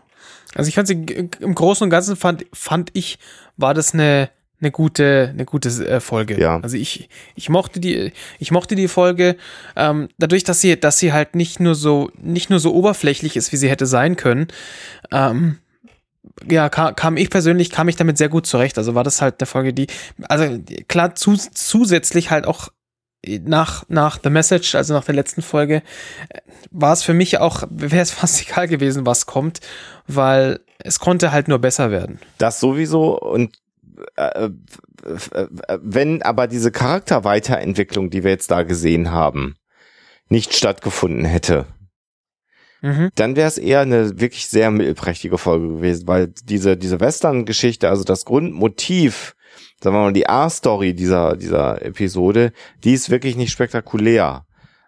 [0.54, 0.94] Also ich fand sie
[1.40, 3.18] im Großen und Ganzen fand, fand ich,
[3.58, 4.30] war das eine,
[4.62, 6.40] eine gute, eine gute äh, Folge.
[6.40, 6.60] Ja.
[6.62, 9.36] Also ich, ich mochte die, ich mochte die Folge,
[9.76, 13.52] ähm, dadurch, dass sie, dass sie halt nicht nur so, nicht nur so oberflächlich ist,
[13.52, 14.48] wie sie hätte sein können.
[15.12, 15.58] Ähm,
[16.50, 18.78] ja, kam, kam ich persönlich, kam ich damit sehr gut zurecht.
[18.78, 19.88] Also war das halt eine Folge, die,
[20.30, 22.70] also klar, zu, zusätzlich halt auch
[23.26, 25.84] nach, nach The Message, also nach der letzten Folge,
[26.72, 29.60] war es für mich auch, wäre es fast egal gewesen, was kommt,
[30.08, 32.20] weil es konnte halt nur besser werden.
[32.38, 33.58] Das sowieso und
[34.16, 34.50] äh,
[35.82, 39.56] wenn aber diese Charakterweiterentwicklung, die wir jetzt da gesehen haben,
[40.30, 41.66] nicht stattgefunden hätte,
[42.82, 43.10] mhm.
[43.16, 48.04] dann wäre es eher eine wirklich sehr mittelprächtige Folge gewesen, weil diese, diese Western-Geschichte, also
[48.04, 49.36] das Grundmotiv,
[49.82, 52.54] sagen wir mal, die A-Story dieser, dieser Episode,
[52.84, 54.46] die ist wirklich nicht spektakulär.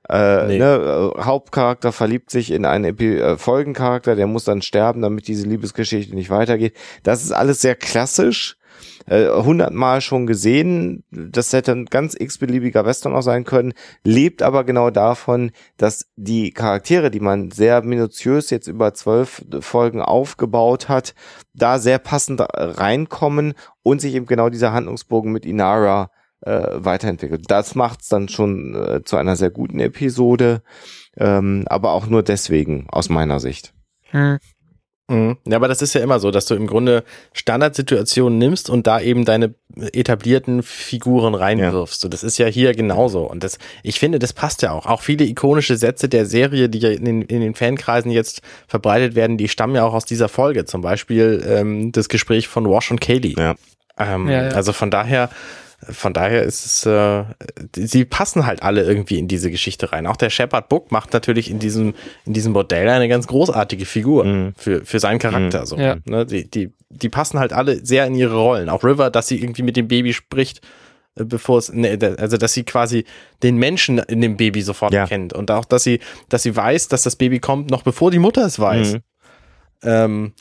[0.10, 0.60] Äh, nee.
[0.60, 5.48] ne, Hauptcharakter verliebt sich in einen Epi äh, Folgencharakter, der muss dann sterben, damit diese
[5.48, 6.76] Liebesgeschichte nicht weitergeht.
[7.04, 8.58] Das ist alles sehr klassisch
[9.06, 11.04] äh, hundertmal schon gesehen.
[11.12, 13.74] Das hätte ein ganz x-beliebiger Western auch sein können,
[14.04, 20.02] lebt aber genau davon, dass die Charaktere, die man sehr minutiös jetzt über zwölf Folgen
[20.02, 21.16] aufgebaut hat,
[21.54, 23.54] da sehr passend reinkommen
[23.84, 26.10] und sich eben genau dieser Handlungsbogen mit Inara
[26.42, 27.50] äh, weiterentwickelt.
[27.50, 30.62] Das macht's dann schon äh, zu einer sehr guten Episode,
[31.18, 33.74] ähm, aber auch nur deswegen aus meiner Sicht.
[34.12, 34.40] Hm.
[35.10, 35.38] Mhm.
[35.46, 37.04] Ja, aber das ist ja immer so, dass du im Grunde
[37.34, 42.04] Standardsituationen nimmst und da eben deine etablierten Figuren reinwirfst.
[42.04, 42.08] Ja.
[42.08, 43.24] Und das ist ja hier genauso.
[43.24, 44.86] Und das, ich finde, das passt ja auch.
[44.86, 49.16] Auch viele ikonische Sätze der Serie, die ja in den, in den Fankreisen jetzt verbreitet
[49.16, 50.66] werden, die stammen ja auch aus dieser Folge.
[50.66, 53.36] Zum Beispiel ähm, das Gespräch von Wash und Kaylee.
[53.38, 53.56] Ja.
[53.98, 54.50] Ähm, ja, ja.
[54.52, 55.30] Also von daher
[55.89, 57.23] von daher ist es, äh,
[57.76, 60.07] sie passen halt alle irgendwie in diese Geschichte rein.
[60.07, 61.93] Auch der Shepard Book macht natürlich in diesem,
[62.26, 64.53] in diesem Modell eine ganz großartige Figur mhm.
[64.57, 65.61] für, für seinen Charakter.
[65.61, 65.65] Mhm.
[65.65, 65.97] So, ja.
[66.05, 66.26] ne?
[66.26, 68.69] die, die, die passen halt alle sehr in ihre Rollen.
[68.69, 70.61] Auch River, dass sie irgendwie mit dem Baby spricht,
[71.15, 73.05] äh, bevor es, ne, also dass sie quasi
[73.41, 75.05] den Menschen in dem Baby sofort ja.
[75.05, 75.34] kennt.
[75.34, 75.99] Und auch, dass sie,
[76.30, 78.93] dass sie weiß, dass das Baby kommt, noch bevor die Mutter es weiß.
[78.93, 78.99] Mhm.
[79.84, 80.34] Ähm,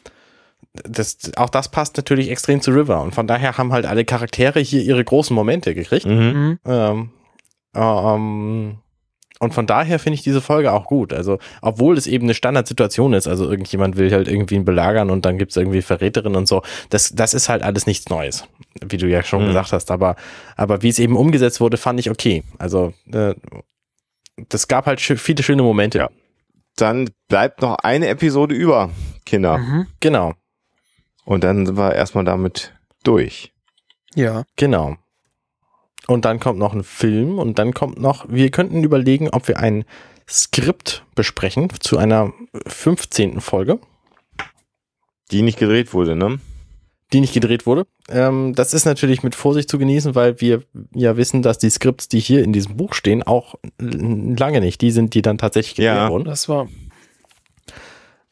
[0.74, 4.60] das, auch das passt natürlich extrem zu River und von daher haben halt alle Charaktere
[4.60, 6.06] hier ihre großen Momente gekriegt.
[6.06, 6.12] Mhm.
[6.14, 6.58] mhm.
[6.66, 7.10] Ähm,
[7.74, 8.78] ähm,
[9.42, 11.12] und von daher finde ich diese Folge auch gut.
[11.12, 15.26] Also, obwohl es eben eine Standardsituation ist, also irgendjemand will halt irgendwie ihn belagern und
[15.26, 18.44] dann gibt es irgendwie Verräterin und so, das, das ist halt alles nichts Neues,
[18.80, 19.48] wie du ja schon mhm.
[19.48, 19.90] gesagt hast.
[19.90, 20.14] Aber,
[20.54, 22.44] aber wie es eben umgesetzt wurde, fand ich okay.
[22.58, 23.34] Also, äh,
[24.48, 25.98] das gab halt viele schöne Momente.
[25.98, 26.10] Ja.
[26.76, 28.90] Dann bleibt noch eine Episode über,
[29.26, 29.58] Kinder.
[29.58, 29.86] Mhm.
[29.98, 30.34] Genau.
[31.24, 32.74] Und dann wir erstmal damit
[33.04, 33.52] durch.
[34.14, 34.44] Ja.
[34.56, 34.96] Genau.
[36.08, 39.58] Und dann kommt noch ein Film und dann kommt noch, wir könnten überlegen, ob wir
[39.58, 39.84] ein
[40.28, 42.32] Skript besprechen zu einer
[42.66, 43.40] 15.
[43.40, 43.78] Folge.
[45.30, 46.40] Die nicht gedreht wurde, ne?
[47.12, 47.86] Die nicht gedreht wurde.
[48.08, 50.62] Ähm, das ist natürlich mit Vorsicht zu genießen, weil wir
[50.94, 54.90] ja wissen, dass die Skripts, die hier in diesem Buch stehen, auch lange nicht die
[54.90, 56.24] sind, die dann tatsächlich gedreht ja, wurden.
[56.24, 56.68] Das war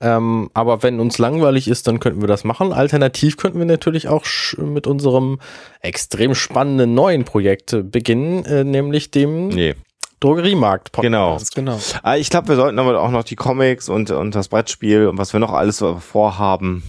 [0.00, 2.72] ähm, aber wenn uns langweilig ist, dann könnten wir das machen.
[2.72, 4.24] Alternativ könnten wir natürlich auch
[4.56, 5.40] mit unserem
[5.80, 9.74] extrem spannenden neuen Projekt beginnen, äh, nämlich dem nee.
[10.20, 11.54] Drogeriemarkt Podcast.
[11.54, 11.72] Genau.
[11.72, 11.82] genau.
[12.02, 15.18] Ah, ich glaube, wir sollten aber auch noch die Comics und, und das Brettspiel und
[15.18, 16.82] was wir noch alles vorhaben.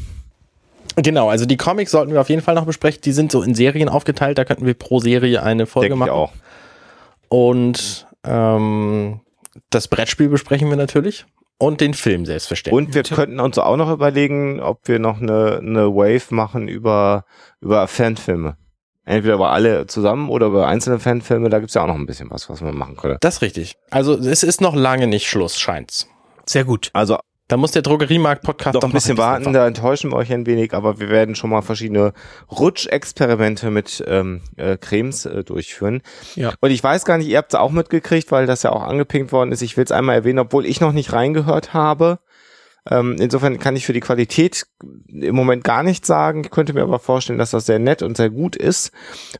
[0.95, 3.01] Genau, also die Comics sollten wir auf jeden Fall noch besprechen.
[3.03, 6.09] Die sind so in Serien aufgeteilt, da könnten wir pro Serie eine Folge Denk machen.
[6.09, 6.31] Ich auch.
[7.29, 9.21] Und ähm,
[9.69, 11.25] das Brettspiel besprechen wir natürlich.
[11.61, 12.87] Und den Film selbstverständlich.
[12.87, 17.23] Und wir könnten uns auch noch überlegen, ob wir noch eine, eine Wave machen über,
[17.59, 18.57] über Fanfilme.
[19.05, 22.31] Entweder über alle zusammen oder über einzelne Fanfilme, da gibt's ja auch noch ein bisschen
[22.31, 23.17] was, was man machen könnte.
[23.21, 23.75] Das ist richtig.
[23.91, 26.07] Also es ist noch lange nicht Schluss, scheint's.
[26.47, 26.89] Sehr gut.
[26.93, 27.19] Also
[27.51, 30.73] da muss der Drogeriemarkt-Podcast doch ein bisschen warten, warten, da enttäuschen wir euch ein wenig,
[30.73, 32.13] aber wir werden schon mal verschiedene
[32.49, 36.01] Rutschexperimente mit ähm, äh, Cremes äh, durchführen.
[36.35, 36.53] Ja.
[36.61, 39.33] Und ich weiß gar nicht, ihr habt es auch mitgekriegt, weil das ja auch angepinkt
[39.33, 39.61] worden ist.
[39.61, 42.19] Ich will es einmal erwähnen, obwohl ich noch nicht reingehört habe.
[42.89, 44.65] Ähm, insofern kann ich für die Qualität
[45.07, 46.43] im Moment gar nichts sagen.
[46.45, 48.91] Ich könnte mir aber vorstellen, dass das sehr nett und sehr gut ist,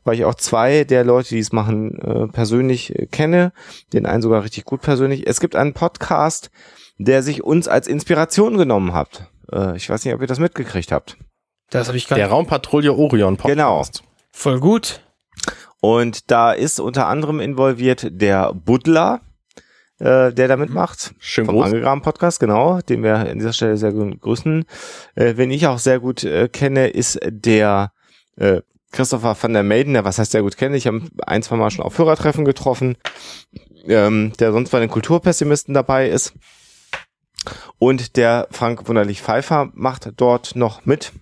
[0.04, 3.52] weil ich auch zwei der Leute, die es machen, äh, persönlich äh, kenne.
[3.94, 5.26] Den einen sogar richtig gut persönlich.
[5.26, 6.50] Es gibt einen Podcast,
[6.98, 9.28] der sich uns als Inspiration genommen hat.
[9.50, 11.16] Äh, ich weiß nicht, ob ihr das mitgekriegt habt.
[11.70, 13.56] Das habe ich gar Der Raumpatrouille Orion Podcast.
[13.56, 13.84] Genau.
[14.32, 15.00] Voll gut.
[15.80, 19.20] Und da ist unter anderem involviert der Buddler,
[19.98, 21.14] äh, der da mitmacht.
[21.18, 24.64] Schön vom Angegraben Podcast, genau, den wir an dieser Stelle sehr grüßen.
[25.14, 27.92] Äh, wen ich auch sehr gut äh, kenne, ist der
[28.36, 28.60] äh,
[28.92, 30.76] Christopher van der Maiden, der was heißt sehr gut kenne.
[30.76, 32.96] Ich habe ein, zwei Mal schon auf Hörertreffen getroffen,
[33.86, 36.34] ähm, der sonst bei den Kulturpessimisten dabei ist.
[37.78, 41.12] Und der Frank Wunderlich Pfeiffer macht dort noch mit.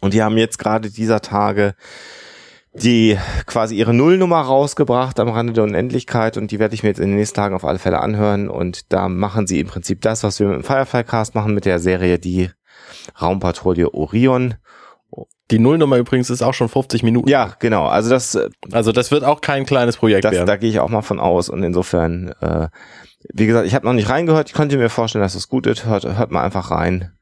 [0.00, 1.74] Und die haben jetzt gerade dieser Tage
[2.74, 7.00] die quasi ihre Nullnummer rausgebracht am Rande der Unendlichkeit und die werde ich mir jetzt
[7.00, 10.22] in den nächsten Tagen auf alle Fälle anhören und da machen sie im Prinzip das,
[10.22, 12.50] was wir mit dem Firefly Cast machen mit der Serie die
[13.20, 14.54] Raumpatrouille Orion.
[15.50, 17.28] Die Nullnummer übrigens ist auch schon 50 Minuten.
[17.28, 17.86] Ja, genau.
[17.86, 18.38] Also das,
[18.70, 20.46] also das wird auch kein kleines Projekt das, werden.
[20.46, 22.68] Da gehe ich auch mal von aus und insofern äh,
[23.32, 24.48] wie gesagt, ich habe noch nicht reingehört.
[24.48, 25.84] Ich könnte mir vorstellen, dass es gut ist.
[25.84, 27.12] Hört, hört mal einfach rein.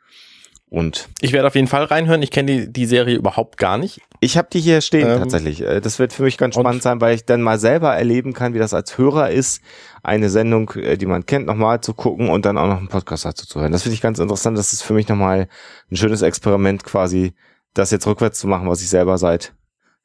[0.68, 2.22] Und ich werde auf jeden Fall reinhören.
[2.22, 4.00] Ich kenne die, die Serie überhaupt gar nicht.
[4.20, 5.62] Ich habe die hier stehen ähm, tatsächlich.
[5.62, 8.52] Äh, das wird für mich ganz spannend sein, weil ich dann mal selber erleben kann,
[8.52, 9.62] wie das als Hörer ist,
[10.02, 13.24] eine Sendung, äh, die man kennt, nochmal zu gucken und dann auch noch einen Podcast
[13.24, 13.72] dazu zu hören.
[13.72, 14.58] Das finde ich ganz interessant.
[14.58, 15.48] Das ist für mich nochmal
[15.90, 17.34] ein schönes Experiment, quasi
[17.78, 19.52] das jetzt rückwärts zu machen, was ich selber seit,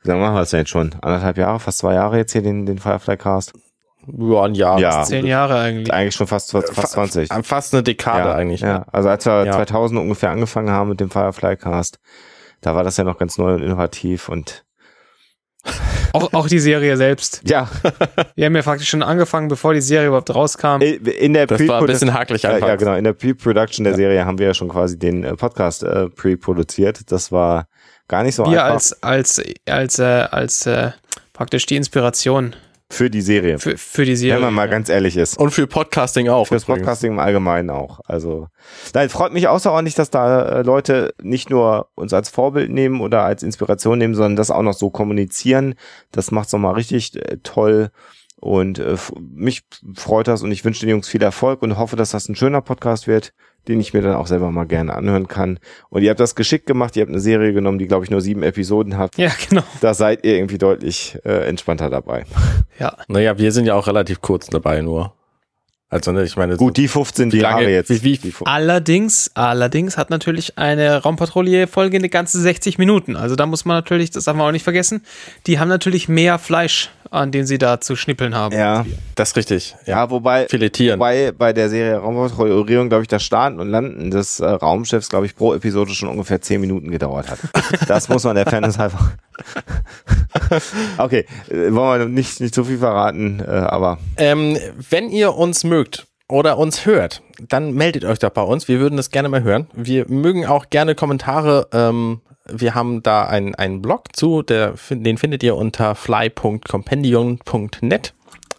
[0.04, 0.96] wie lange machen wir das denn jetzt schon?
[1.02, 3.54] Anderthalb Jahre, fast zwei Jahre jetzt hier den, den Firefly Cast.
[4.08, 4.80] Ja, ein Jahr.
[4.80, 5.04] Ja.
[5.04, 5.94] Zehn Jahre eigentlich.
[5.94, 7.30] Eigentlich schon fast, fast, fast 20.
[7.44, 8.62] Fast eine Dekade ja, eigentlich.
[8.62, 9.52] Ja, also als wir ja.
[9.52, 12.00] 2000 ungefähr angefangen haben mit dem Firefly Cast,
[12.62, 14.66] Da war das ja noch ganz neu und innovativ und
[16.14, 17.42] Auch, auch die Serie selbst.
[17.46, 17.70] ja,
[18.36, 20.82] Wir haben ja faktisch schon angefangen, bevor die Serie überhaupt rauskam.
[20.82, 22.68] in der Das war ein bisschen hakelig ja, einfach.
[22.68, 22.96] ja, genau.
[22.96, 27.10] In der Pre-Production der Serie haben wir ja schon quasi den äh, Podcast äh, pre-produziert.
[27.12, 27.68] Das war
[28.10, 30.92] gar nicht so Wir einfach als, als, als, äh, als äh,
[31.32, 32.56] praktisch die Inspiration
[32.92, 33.60] für die Serie.
[33.60, 34.36] für, für die Serie.
[34.36, 35.38] wenn man mal ganz ehrlich ist.
[35.38, 36.48] Und für Podcasting auch.
[36.48, 36.82] Fürs übrigens.
[36.82, 38.02] Podcasting im Allgemeinen auch.
[38.06, 38.48] Also,
[38.94, 43.24] nein, freut mich außerordentlich, dass da äh, Leute nicht nur uns als Vorbild nehmen oder
[43.24, 45.76] als Inspiration nehmen, sondern das auch noch so kommunizieren.
[46.12, 47.92] Das macht's nochmal richtig äh, toll.
[48.42, 49.62] Und äh, mich
[49.94, 52.62] freut das und ich wünsche den Jungs viel Erfolg und hoffe, dass das ein schöner
[52.62, 53.34] Podcast wird,
[53.68, 55.60] den ich mir dann auch selber mal gerne anhören kann.
[55.90, 58.20] Und ihr habt das geschickt gemacht, ihr habt eine Serie genommen, die, glaube ich, nur
[58.20, 59.16] sieben Episoden hat.
[59.18, 59.62] Ja, genau.
[59.82, 62.26] Da seid ihr irgendwie deutlich äh, entspannter dabei.
[62.80, 62.98] Ja.
[63.08, 65.14] Naja, wir sind ja auch relativ kurz dabei nur.
[65.92, 67.90] Also, ne, ich meine, Gut, die 15 Wie lange- Jahre jetzt.
[67.90, 73.18] wie- wie- die Allerdings, allerdings hat natürlich eine Raumpatrouille-Folge eine ganze 60 Minuten.
[73.18, 75.04] Also da muss man natürlich, das darf man auch nicht vergessen,
[75.48, 78.56] die haben natürlich mehr Fleisch, an dem sie da zu schnippeln haben.
[78.56, 78.86] ja.
[79.16, 79.76] das ist richtig.
[79.86, 79.98] Ja.
[80.06, 80.98] Ja, wobei, Filetieren.
[80.98, 85.26] wobei bei der Serie Raumpatrouillierung, glaube ich, das Starten und Landen des äh, Raumschiffs, glaube
[85.26, 87.40] ich, pro Episode schon ungefähr 10 Minuten gedauert hat.
[87.88, 89.12] Das muss man der Fairness halber.
[90.98, 94.58] okay, äh, wollen wir nicht, nicht so viel verraten, äh, aber Ähm,
[94.90, 98.68] wenn ihr uns mögt oder uns hört, dann meldet euch doch bei uns.
[98.68, 99.68] Wir würden das gerne mal hören.
[99.74, 101.68] Wir mögen auch gerne Kommentare.
[101.74, 108.14] Ähm, wir haben da einen, einen Blog zu, der, den findet ihr unter fly.compendium.net.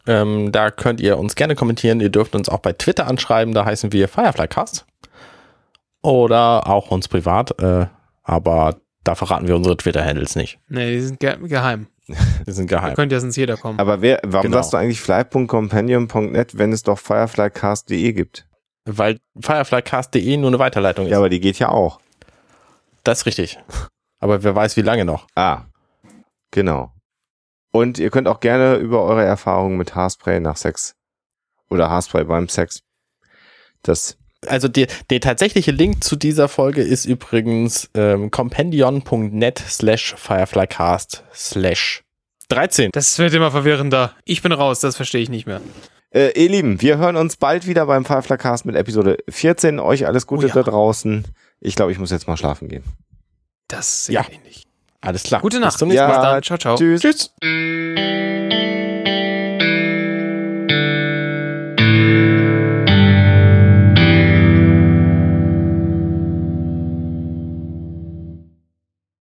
[0.06, 2.00] Ähm, da könnt ihr uns gerne kommentieren.
[2.00, 3.54] Ihr dürft uns auch bei Twitter anschreiben.
[3.54, 4.84] Da heißen wir Fireflycast.
[6.02, 7.58] Oder auch uns privat.
[7.60, 7.86] Äh,
[8.22, 10.58] aber da verraten wir unsere Twitter-Handles nicht.
[10.68, 11.86] Nee, die sind ge geheim.
[12.46, 12.94] Die sind Da geheim.
[12.96, 13.78] könnte ja sonst jeder kommen.
[13.78, 14.56] aber wer, warum Genau.
[14.58, 18.46] sagst du eigentlich fly.companion.net, wenn es doch fireflycast.de gibt?
[18.84, 21.12] Weil fireflycast.de nur eine Weiterleitung ist.
[21.12, 22.00] Ja, aber die geht ja auch.
[23.04, 23.58] Das ist richtig.
[24.18, 25.26] Aber wer weiß, wie lange noch.
[25.36, 25.62] Ah,
[26.50, 26.92] genau.
[27.72, 30.94] Und ihr könnt auch gerne über eure Erfahrungen mit Haarspray nach Sex
[31.70, 32.80] oder Haarspray beim Sex.
[33.82, 41.22] Das Also der, der tatsächliche Link zu dieser Folge ist übrigens ähm, compendion.net slash fireflycast
[41.34, 42.02] slash
[42.48, 42.90] 13.
[42.92, 44.12] Das wird immer verwirrender.
[44.24, 45.60] Ich bin raus, das verstehe ich nicht mehr.
[46.10, 49.80] Äh, ihr Lieben, wir hören uns bald wieder beim Fireflycast mit Episode 14.
[49.80, 50.54] Euch alles Gute Oh ja.
[50.56, 51.24] da draußen.
[51.60, 52.84] Ich glaube, ich muss jetzt mal schlafen gehen.
[53.68, 54.26] Das sehe Ja.
[54.30, 54.66] ich nicht.
[55.00, 55.40] Alles klar.
[55.40, 55.78] Gute Bis Nacht.
[55.78, 56.08] zum nächsten Ja.
[56.08, 56.40] Mal.
[56.40, 56.58] Bis dann.
[56.58, 56.76] Ciao, ciao.
[56.76, 57.00] Tschüss.
[57.00, 58.71] Tschüss.